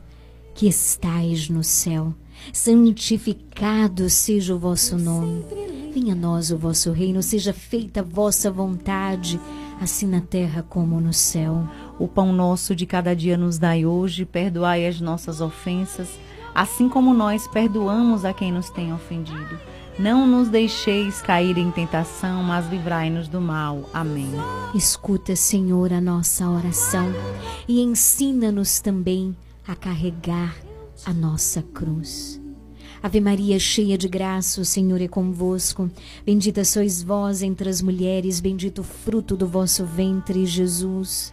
que 0.54 0.68
estais 0.68 1.48
no 1.48 1.64
céu, 1.64 2.14
santificado 2.52 4.08
seja 4.08 4.54
o 4.54 4.58
vosso 4.58 4.96
nome. 4.96 5.44
Venha 5.92 6.14
a 6.14 6.16
nós 6.16 6.50
o 6.50 6.56
vosso 6.56 6.90
reino, 6.92 7.22
seja 7.22 7.52
feita 7.52 8.00
a 8.00 8.02
vossa 8.02 8.50
vontade, 8.50 9.40
assim 9.80 10.06
na 10.06 10.20
terra 10.20 10.62
como 10.62 11.00
no 11.00 11.12
céu. 11.12 11.68
O 11.98 12.08
pão 12.08 12.32
nosso 12.32 12.74
de 12.74 12.86
cada 12.86 13.14
dia 13.14 13.36
nos 13.36 13.58
dai 13.58 13.86
hoje, 13.86 14.24
perdoai 14.24 14.86
as 14.86 15.00
nossas 15.00 15.40
ofensas, 15.40 16.08
assim 16.54 16.88
como 16.88 17.14
nós 17.14 17.46
perdoamos 17.46 18.24
a 18.24 18.32
quem 18.32 18.50
nos 18.50 18.68
tem 18.70 18.92
ofendido. 18.92 19.58
Não 19.96 20.26
nos 20.26 20.48
deixeis 20.48 21.22
cair 21.22 21.56
em 21.56 21.70
tentação, 21.70 22.42
mas 22.42 22.68
livrai-nos 22.68 23.28
do 23.28 23.40
mal. 23.40 23.88
Amém. 23.94 24.32
Escuta, 24.74 25.36
Senhor, 25.36 25.92
a 25.92 26.00
nossa 26.00 26.48
oração 26.50 27.12
e 27.68 27.80
ensina-nos 27.80 28.80
também 28.80 29.36
a 29.66 29.76
carregar 29.76 30.56
a 31.06 31.12
nossa 31.12 31.62
cruz. 31.62 32.40
Ave 33.00 33.20
Maria, 33.20 33.58
cheia 33.58 33.96
de 33.96 34.08
graça, 34.08 34.60
o 34.60 34.64
Senhor 34.64 35.00
é 35.00 35.06
convosco. 35.06 35.88
Bendita 36.26 36.64
sois 36.64 37.02
vós 37.02 37.42
entre 37.42 37.68
as 37.68 37.80
mulheres, 37.80 38.40
bendito 38.40 38.80
o 38.80 38.84
fruto 38.84 39.36
do 39.36 39.46
vosso 39.46 39.84
ventre, 39.84 40.44
Jesus. 40.44 41.32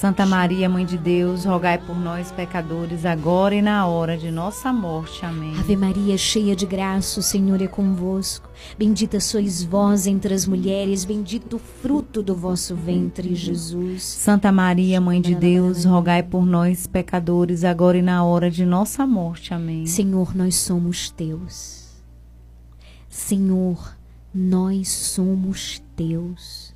Santa 0.00 0.24
Maria, 0.24 0.66
Mãe 0.66 0.86
de 0.86 0.96
Deus, 0.96 1.44
rogai 1.44 1.76
por 1.76 1.94
nós, 1.94 2.32
pecadores, 2.32 3.04
agora 3.04 3.54
e 3.54 3.60
na 3.60 3.86
hora 3.86 4.16
de 4.16 4.30
nossa 4.30 4.72
morte. 4.72 5.26
Amém. 5.26 5.54
Ave 5.58 5.76
Maria, 5.76 6.16
cheia 6.16 6.56
de 6.56 6.64
graça, 6.64 7.20
o 7.20 7.22
Senhor 7.22 7.60
é 7.60 7.66
convosco. 7.66 8.48
Bendita 8.78 9.20
sois 9.20 9.62
vós 9.62 10.06
entre 10.06 10.32
as 10.32 10.46
mulheres, 10.46 11.04
bendito 11.04 11.56
o 11.56 11.58
fruto 11.58 12.22
do 12.22 12.34
vosso 12.34 12.74
ventre, 12.74 13.34
Jesus. 13.34 14.02
Santa 14.02 14.50
Maria, 14.50 15.02
Mãe 15.02 15.20
de 15.20 15.34
Deus, 15.34 15.84
rogai 15.84 16.22
por 16.22 16.46
nós, 16.46 16.86
pecadores, 16.86 17.62
agora 17.62 17.98
e 17.98 18.02
na 18.02 18.24
hora 18.24 18.50
de 18.50 18.64
nossa 18.64 19.06
morte. 19.06 19.52
Amém. 19.52 19.84
Senhor, 19.84 20.34
nós 20.34 20.56
somos 20.56 21.10
teus. 21.10 21.90
Senhor, 23.06 23.94
nós 24.34 24.88
somos 24.88 25.82
teus. 25.94 26.69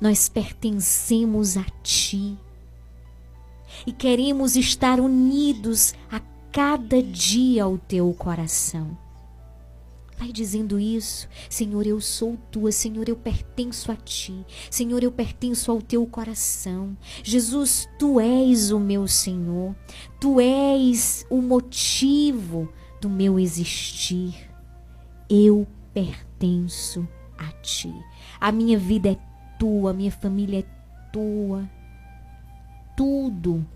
Nós 0.00 0.28
pertencemos 0.28 1.56
a 1.56 1.64
Ti 1.82 2.38
e 3.86 3.92
queremos 3.92 4.56
estar 4.56 5.00
unidos 5.00 5.94
a 6.10 6.20
cada 6.52 7.02
dia 7.02 7.64
ao 7.64 7.76
Teu 7.78 8.12
coração. 8.14 8.96
Vai 10.18 10.32
dizendo 10.32 10.80
isso, 10.80 11.28
Senhor, 11.48 11.86
eu 11.86 12.00
sou 12.00 12.36
tua, 12.50 12.72
Senhor, 12.72 13.08
eu 13.08 13.14
pertenço 13.14 13.92
a 13.92 13.94
ti, 13.94 14.44
Senhor, 14.68 15.00
eu 15.04 15.12
pertenço 15.12 15.70
ao 15.70 15.80
teu 15.80 16.04
coração. 16.06 16.96
Jesus, 17.22 17.88
tu 18.00 18.18
és 18.18 18.72
o 18.72 18.80
meu 18.80 19.06
Senhor, 19.06 19.76
tu 20.18 20.40
és 20.40 21.24
o 21.30 21.40
motivo 21.40 22.68
do 23.00 23.08
meu 23.08 23.38
existir. 23.38 24.34
Eu 25.30 25.68
pertenço 25.94 27.06
a 27.38 27.52
ti. 27.62 27.94
A 28.40 28.50
minha 28.50 28.76
vida 28.76 29.10
é 29.10 29.27
tua, 29.58 29.92
minha 29.92 30.10
família 30.10 30.60
é 30.60 31.10
tua. 31.12 31.68
Tudo, 32.96 33.66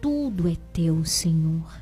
tudo 0.00 0.48
é 0.48 0.56
teu, 0.72 1.04
Senhor. 1.04 1.81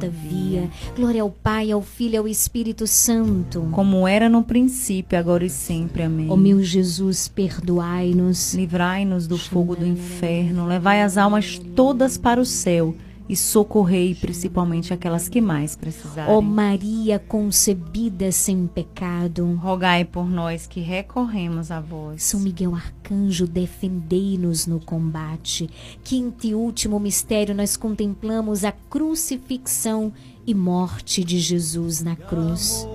via. 0.09 0.69
Glória 0.95 1.21
ao 1.21 1.29
Pai, 1.29 1.71
ao 1.71 1.81
Filho 1.81 2.13
e 2.13 2.17
ao 2.17 2.27
Espírito 2.27 2.87
Santo. 2.87 3.67
Como 3.71 4.07
era 4.07 4.29
no 4.29 4.43
princípio, 4.43 5.17
agora 5.17 5.45
e 5.45 5.49
sempre. 5.49 6.03
Amém. 6.03 6.27
Ó 6.29 6.35
meu 6.35 6.61
Jesus, 6.63 7.27
perdoai-nos. 7.27 8.53
Livrai-nos 8.53 9.27
do 9.27 9.37
fogo 9.37 9.75
do 9.75 9.85
inferno. 9.85 10.65
Levai 10.65 11.01
as 11.01 11.17
almas 11.17 11.59
todas 11.75 12.17
para 12.17 12.39
o 12.39 12.45
céu 12.45 12.95
e 13.27 13.35
socorrei 13.35 14.15
principalmente 14.15 14.93
aquelas 14.93 15.29
que 15.29 15.39
mais 15.39 15.75
precisarem. 15.75 16.33
Ó 16.33 16.41
Maria 16.41 17.19
concebida 17.19 18.31
sem 18.31 18.67
pecado, 18.67 19.53
rogai 19.55 20.03
por 20.03 20.29
nós 20.29 20.67
que 20.67 20.81
recorremos 20.81 21.71
a 21.71 21.79
vós. 21.79 22.23
São 22.23 22.39
Miguel 22.39 22.75
Arcanjo, 22.75 23.47
defendei-nos 23.47 24.67
no 24.67 24.79
combate. 24.79 25.69
Quinto 26.03 26.45
e 26.45 26.53
último 26.53 26.99
mistério, 26.99 27.55
nós 27.55 27.77
contemplamos 27.77 28.63
a 28.63 28.71
crucifixão 28.71 30.11
e 30.45 30.53
morte 30.53 31.23
de 31.23 31.39
Jesus 31.39 32.01
na 32.01 32.15
cruz. 32.15 32.87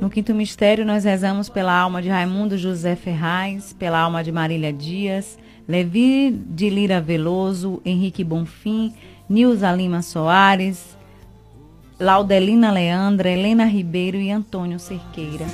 No 0.00 0.08
quinto 0.08 0.32
mistério, 0.32 0.86
nós 0.86 1.04
rezamos 1.04 1.48
pela 1.48 1.72
alma 1.72 2.00
de 2.00 2.08
Raimundo 2.08 2.56
José 2.56 2.94
Ferraz, 2.94 3.72
pela 3.72 3.98
alma 3.98 4.22
de 4.22 4.30
Marília 4.30 4.72
Dias, 4.72 5.36
Levi 5.66 6.30
de 6.30 6.70
Lira 6.70 7.00
Veloso, 7.00 7.82
Henrique 7.84 8.22
Bonfim, 8.22 8.94
Nilza 9.28 9.70
Lima 9.72 10.00
Soares, 10.00 10.96
Laudelina 12.00 12.72
Leandra, 12.72 13.28
Helena 13.28 13.66
Ribeiro 13.66 14.16
e 14.16 14.30
Antônio 14.30 14.78
Cerqueira. 14.78 15.44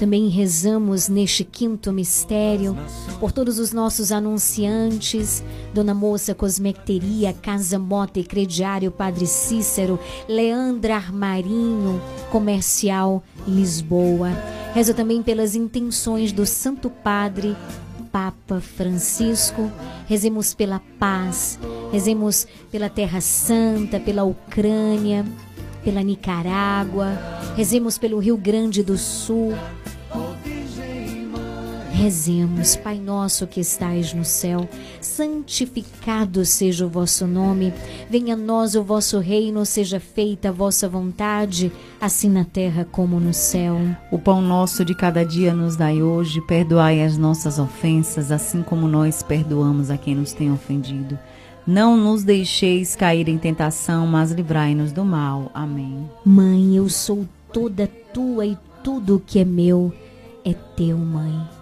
Também 0.00 0.26
rezamos 0.26 1.08
neste 1.08 1.44
quinto 1.44 1.92
mistério 1.92 2.76
por 3.20 3.30
todos 3.30 3.60
os 3.60 3.72
nossos 3.72 4.10
anunciantes, 4.10 5.44
Dona 5.72 5.94
Moça 5.94 6.34
Cosmecteria, 6.34 7.32
Casa 7.32 7.78
Mota 7.78 8.18
e 8.18 8.24
Crediário 8.24 8.90
Padre 8.90 9.28
Cícero, 9.28 10.00
Leandra 10.28 10.96
Armarinho, 10.96 12.02
Comercial 12.32 13.22
Lisboa. 13.46 14.30
Rezo 14.74 14.92
também 14.92 15.22
pelas 15.22 15.54
intenções 15.54 16.32
do 16.32 16.44
Santo 16.46 16.90
Padre 16.90 17.54
Papa 18.12 18.60
Francisco, 18.60 19.72
rezemos 20.06 20.52
pela 20.52 20.82
paz, 20.98 21.58
rezemos 21.90 22.46
pela 22.70 22.90
Terra 22.90 23.22
Santa, 23.22 23.98
pela 23.98 24.22
Ucrânia, 24.22 25.24
pela 25.82 26.02
Nicarágua, 26.02 27.18
rezemos 27.56 27.96
pelo 27.96 28.18
Rio 28.18 28.36
Grande 28.36 28.82
do 28.82 28.98
Sul. 28.98 29.54
Rezemos, 32.02 32.74
Pai 32.74 32.98
nosso 32.98 33.46
que 33.46 33.60
estais 33.60 34.12
no 34.12 34.24
céu, 34.24 34.68
santificado 35.00 36.44
seja 36.44 36.84
o 36.84 36.88
vosso 36.88 37.28
nome, 37.28 37.72
venha 38.10 38.34
a 38.34 38.36
nós 38.36 38.74
o 38.74 38.82
vosso 38.82 39.20
reino, 39.20 39.64
seja 39.64 40.00
feita 40.00 40.48
a 40.48 40.52
vossa 40.52 40.88
vontade, 40.88 41.70
assim 42.00 42.28
na 42.28 42.44
terra 42.44 42.84
como 42.90 43.20
no 43.20 43.32
céu. 43.32 43.76
O 44.10 44.18
pão 44.18 44.42
nosso 44.42 44.84
de 44.84 44.96
cada 44.96 45.24
dia 45.24 45.54
nos 45.54 45.76
dai 45.76 46.02
hoje, 46.02 46.40
perdoai 46.40 47.04
as 47.04 47.16
nossas 47.16 47.60
ofensas, 47.60 48.32
assim 48.32 48.64
como 48.64 48.88
nós 48.88 49.22
perdoamos 49.22 49.88
a 49.88 49.96
quem 49.96 50.16
nos 50.16 50.32
tem 50.32 50.50
ofendido. 50.50 51.16
Não 51.64 51.96
nos 51.96 52.24
deixeis 52.24 52.96
cair 52.96 53.28
em 53.28 53.38
tentação, 53.38 54.08
mas 54.08 54.32
livrai-nos 54.32 54.90
do 54.90 55.04
mal. 55.04 55.52
Amém. 55.54 56.10
Mãe, 56.26 56.74
eu 56.74 56.88
sou 56.88 57.28
toda 57.52 57.86
tua 58.12 58.44
e 58.44 58.58
tudo 58.82 59.22
que 59.24 59.38
é 59.38 59.44
meu 59.44 59.94
é 60.44 60.52
teu, 60.52 60.98
mãe. 60.98 61.61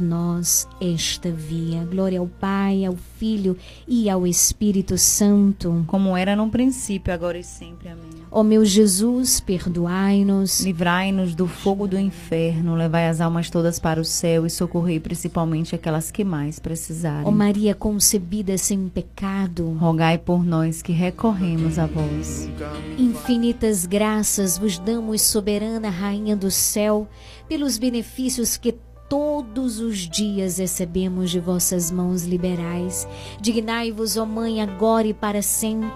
nós 0.00 0.68
esta 0.80 1.30
via. 1.30 1.84
Glória 1.84 2.20
ao 2.20 2.26
Pai, 2.26 2.84
ao 2.84 2.96
Filho 3.18 3.56
e 3.86 4.08
ao 4.08 4.26
Espírito 4.26 4.96
Santo. 4.96 5.84
Como 5.86 6.16
era 6.16 6.34
no 6.34 6.48
princípio, 6.48 7.12
agora 7.12 7.38
e 7.38 7.44
sempre. 7.44 7.88
Amém. 7.88 8.20
Ó 8.32 8.44
meu 8.44 8.64
Jesus, 8.64 9.40
perdoai-nos. 9.40 10.60
Livrai-nos 10.60 11.34
do 11.34 11.48
fogo 11.48 11.88
do 11.88 11.98
inferno, 11.98 12.76
levai 12.76 13.08
as 13.08 13.20
almas 13.20 13.50
todas 13.50 13.80
para 13.80 14.00
o 14.00 14.04
céu 14.04 14.46
e 14.46 14.50
socorrei 14.50 15.00
principalmente 15.00 15.74
aquelas 15.74 16.12
que 16.12 16.22
mais 16.22 16.60
precisarem. 16.60 17.26
Ó 17.26 17.30
Maria 17.32 17.74
concebida 17.74 18.56
sem 18.56 18.88
pecado, 18.88 19.72
Rogai 19.80 20.16
por 20.16 20.44
nós 20.44 20.80
que 20.80 20.92
recorremos 20.92 21.76
a 21.76 21.86
vós. 21.86 22.48
infinitas 22.96 23.84
graças 23.84 24.56
vos 24.56 24.78
damos, 24.78 25.22
soberana 25.22 25.90
Rainha 25.90 26.36
do 26.36 26.50
céu, 26.50 27.08
pelos 27.48 27.78
benefícios 27.78 28.56
que 28.56 28.72
todos 29.10 29.80
os 29.80 30.08
dias 30.08 30.58
recebemos 30.58 31.32
de 31.32 31.40
vossas 31.40 31.90
mãos 31.90 32.22
liberais. 32.22 33.08
Dignai-vos, 33.40 34.16
ó 34.16 34.24
Mãe, 34.24 34.62
agora 34.62 35.08
e 35.08 35.12
para 35.12 35.42
sempre. 35.42 35.90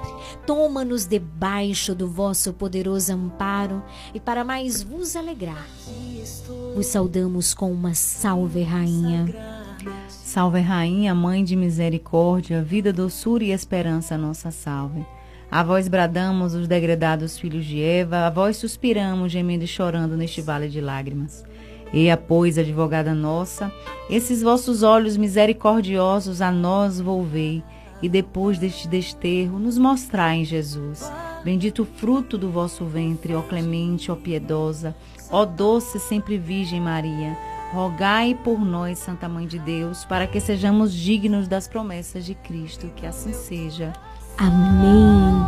Toma-nos 0.45 1.07
debaixo 1.07 1.95
do 1.95 2.09
vosso 2.09 2.53
poderoso 2.53 3.13
amparo 3.13 3.81
e 4.13 4.19
para 4.19 4.43
mais 4.43 4.83
vos 4.83 5.15
alegrar. 5.15 5.65
Vos 6.75 6.87
saudamos 6.87 7.55
com 7.55 7.71
uma 7.73 7.95
salve, 7.95 8.65
Rainha. 8.65 9.33
Salve 10.09 10.59
Rainha, 10.59 11.15
Mãe 11.15 11.45
de 11.45 11.55
misericórdia, 11.55 12.65
vida, 12.65 12.93
doçura 12.93 13.45
e 13.45 13.53
esperança, 13.53 14.19
nossa 14.19 14.51
salve. 14.51 15.07
A 15.49 15.63
vós 15.63 15.87
bradamos 15.87 16.53
os 16.53 16.67
degredados 16.67 17.39
filhos 17.39 17.65
de 17.65 17.81
Eva, 17.81 18.27
a 18.27 18.31
vós 18.31 18.57
suspiramos, 18.57 19.31
gemendo 19.31 19.63
e 19.63 19.69
chorando 19.69 20.17
neste 20.17 20.41
vale 20.41 20.69
de 20.69 20.81
lágrimas. 20.81 21.45
Eia, 21.95 22.17
pois, 22.17 22.59
advogada 22.59 23.15
nossa, 23.15 23.73
esses 24.11 24.43
vossos 24.43 24.83
olhos 24.83 25.17
misericordiosos 25.17 26.41
a 26.43 26.51
nós 26.51 27.01
volvei, 27.01 27.63
e 28.03 28.09
depois 28.09 28.59
deste 28.59 28.89
desterro 28.89 29.61
nos 29.61 29.79
mostrai 29.79 30.39
em 30.39 30.45
Jesus. 30.45 31.09
Bendito 31.45 31.83
o 31.83 31.87
fruto 31.87 32.37
do 32.37 32.51
vosso 32.51 32.85
ventre, 32.85 33.33
ó 33.33 33.43
clemente, 33.43 34.11
ó 34.11 34.17
piedosa, 34.17 34.93
ó 35.31 35.45
doce 35.45 36.01
sempre 36.01 36.37
Virgem 36.37 36.81
Maria. 36.81 37.39
Rogai 37.73 38.35
por 38.43 38.59
nós, 38.59 38.99
Santa 38.99 39.29
Mãe 39.29 39.47
de 39.47 39.61
Deus, 39.61 40.05
para 40.05 40.27
que 40.27 40.41
sejamos 40.41 40.93
dignos 40.93 41.47
das 41.47 41.69
promessas 41.69 42.25
de 42.25 42.35
Cristo, 42.35 42.91
que 42.97 43.07
assim 43.07 43.33
seja. 43.33 43.93
Amém. 44.37 45.45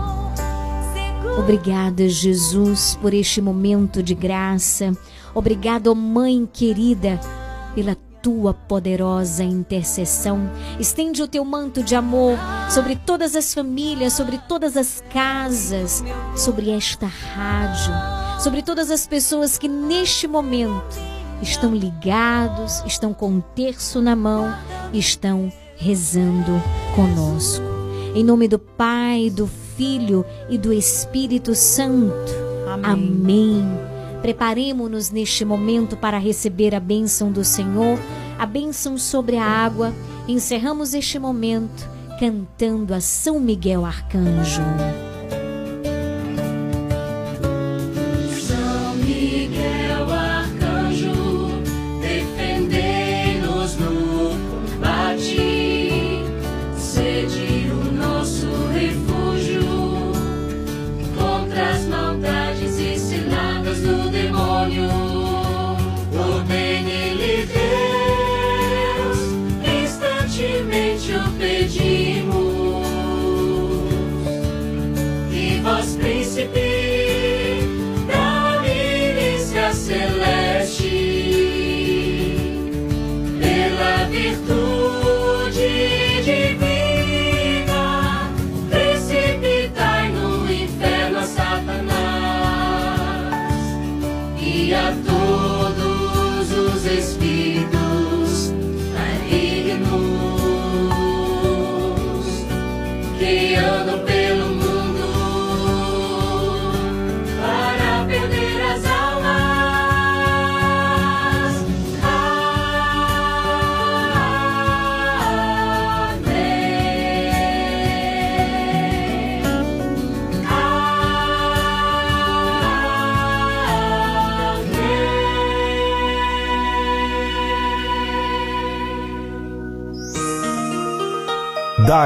Obrigada, 1.39 2.09
Jesus, 2.09 2.97
por 3.03 3.13
este 3.13 3.43
momento 3.43 4.01
de 4.01 4.15
graça. 4.15 4.97
Obrigada, 5.37 5.91
ó 5.91 5.95
Mãe 5.95 6.49
querida, 6.51 7.21
pela 7.75 7.95
tua 8.23 8.55
poderosa 8.55 9.45
intercessão. 9.45 10.51
Estende 10.81 11.23
o 11.23 11.29
teu 11.29 11.45
manto 11.45 11.83
de 11.83 11.95
amor 11.95 12.39
sobre 12.71 12.97
todas 12.97 13.37
as 13.37 13.53
famílias, 13.53 14.15
sobre 14.15 14.39
todas 14.49 14.79
as 14.79 15.05
casas, 15.13 16.03
sobre 16.35 16.71
esta 16.71 17.07
rádio, 17.07 17.93
sobre 18.41 18.63
todas 18.63 18.91
as 18.91 19.07
pessoas 19.07 19.59
que 19.59 19.69
neste 19.69 20.27
momento 20.27 20.97
estão 21.43 21.75
ligados, 21.75 22.83
estão 22.87 23.13
com 23.13 23.29
um 23.29 23.41
terço 23.55 24.01
na 24.01 24.17
mão, 24.17 24.51
estão 24.91 25.53
rezando 25.77 26.63
conosco. 26.95 27.63
Em 28.15 28.25
nome 28.25 28.49
do 28.49 28.59
Pai, 28.59 29.29
do 29.29 29.47
Filho 29.77 30.25
e 30.49 30.57
do 30.57 30.73
Espírito 30.73 31.55
Santo. 31.55 32.33
Amém. 32.67 33.63
Amém. 33.63 33.96
Preparemos-nos 34.27 35.13
neste 35.13 35.45
momento 35.45 35.97
para 35.97 36.19
receber 36.19 36.75
a 36.75 36.81
bênção 36.81 37.31
do 37.31 37.45
Senhor, 37.45 37.97
a 38.37 38.45
bênção 38.45 38.99
sobre 38.99 39.37
a 39.37 39.45
água. 39.45 39.95
Encerramos 40.27 40.95
este 40.95 41.17
momento 41.17 41.89
cantando 42.19 42.93
a 42.93 43.01
São 43.01 43.39
Miguel 43.39 43.85
Arcanjo. 43.87 44.63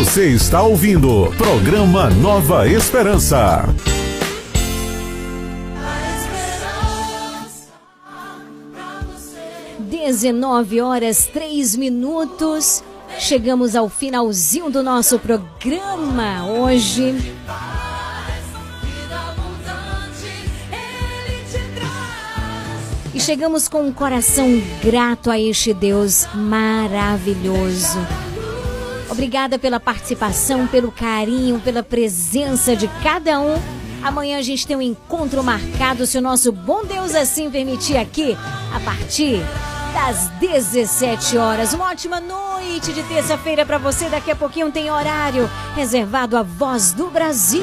Você 0.00 0.28
está 0.28 0.62
ouvindo 0.62 1.30
programa 1.36 2.08
Nova 2.08 2.66
Esperança. 2.66 3.68
19 9.78 10.80
horas 10.80 11.26
3 11.26 11.76
minutos. 11.76 12.82
Chegamos 13.18 13.76
ao 13.76 13.90
finalzinho 13.90 14.70
do 14.70 14.82
nosso 14.82 15.18
programa 15.18 16.46
hoje. 16.46 17.14
E 23.12 23.20
chegamos 23.20 23.68
com 23.68 23.82
um 23.82 23.92
coração 23.92 24.62
grato 24.82 25.30
a 25.30 25.38
este 25.38 25.74
Deus 25.74 26.26
maravilhoso. 26.34 27.98
Obrigada 29.10 29.58
pela 29.58 29.80
participação, 29.80 30.66
pelo 30.66 30.92
carinho, 30.92 31.60
pela 31.60 31.82
presença 31.82 32.76
de 32.76 32.88
cada 33.02 33.40
um. 33.40 33.60
Amanhã 34.02 34.38
a 34.38 34.42
gente 34.42 34.66
tem 34.66 34.76
um 34.76 34.82
encontro 34.82 35.42
marcado, 35.42 36.06
se 36.06 36.16
o 36.16 36.22
nosso 36.22 36.52
bom 36.52 36.84
Deus 36.84 37.14
assim 37.14 37.50
permitir 37.50 37.96
aqui, 37.96 38.36
a 38.74 38.80
partir 38.80 39.40
das 39.92 40.28
17 40.40 41.36
horas. 41.36 41.74
Uma 41.74 41.90
ótima 41.90 42.20
noite 42.20 42.92
de 42.92 43.02
terça-feira 43.02 43.66
para 43.66 43.78
você. 43.78 44.08
Daqui 44.08 44.30
a 44.30 44.36
pouquinho 44.36 44.70
tem 44.70 44.90
horário 44.90 45.50
reservado 45.74 46.36
à 46.36 46.42
Voz 46.42 46.92
do 46.92 47.10
Brasil. 47.10 47.62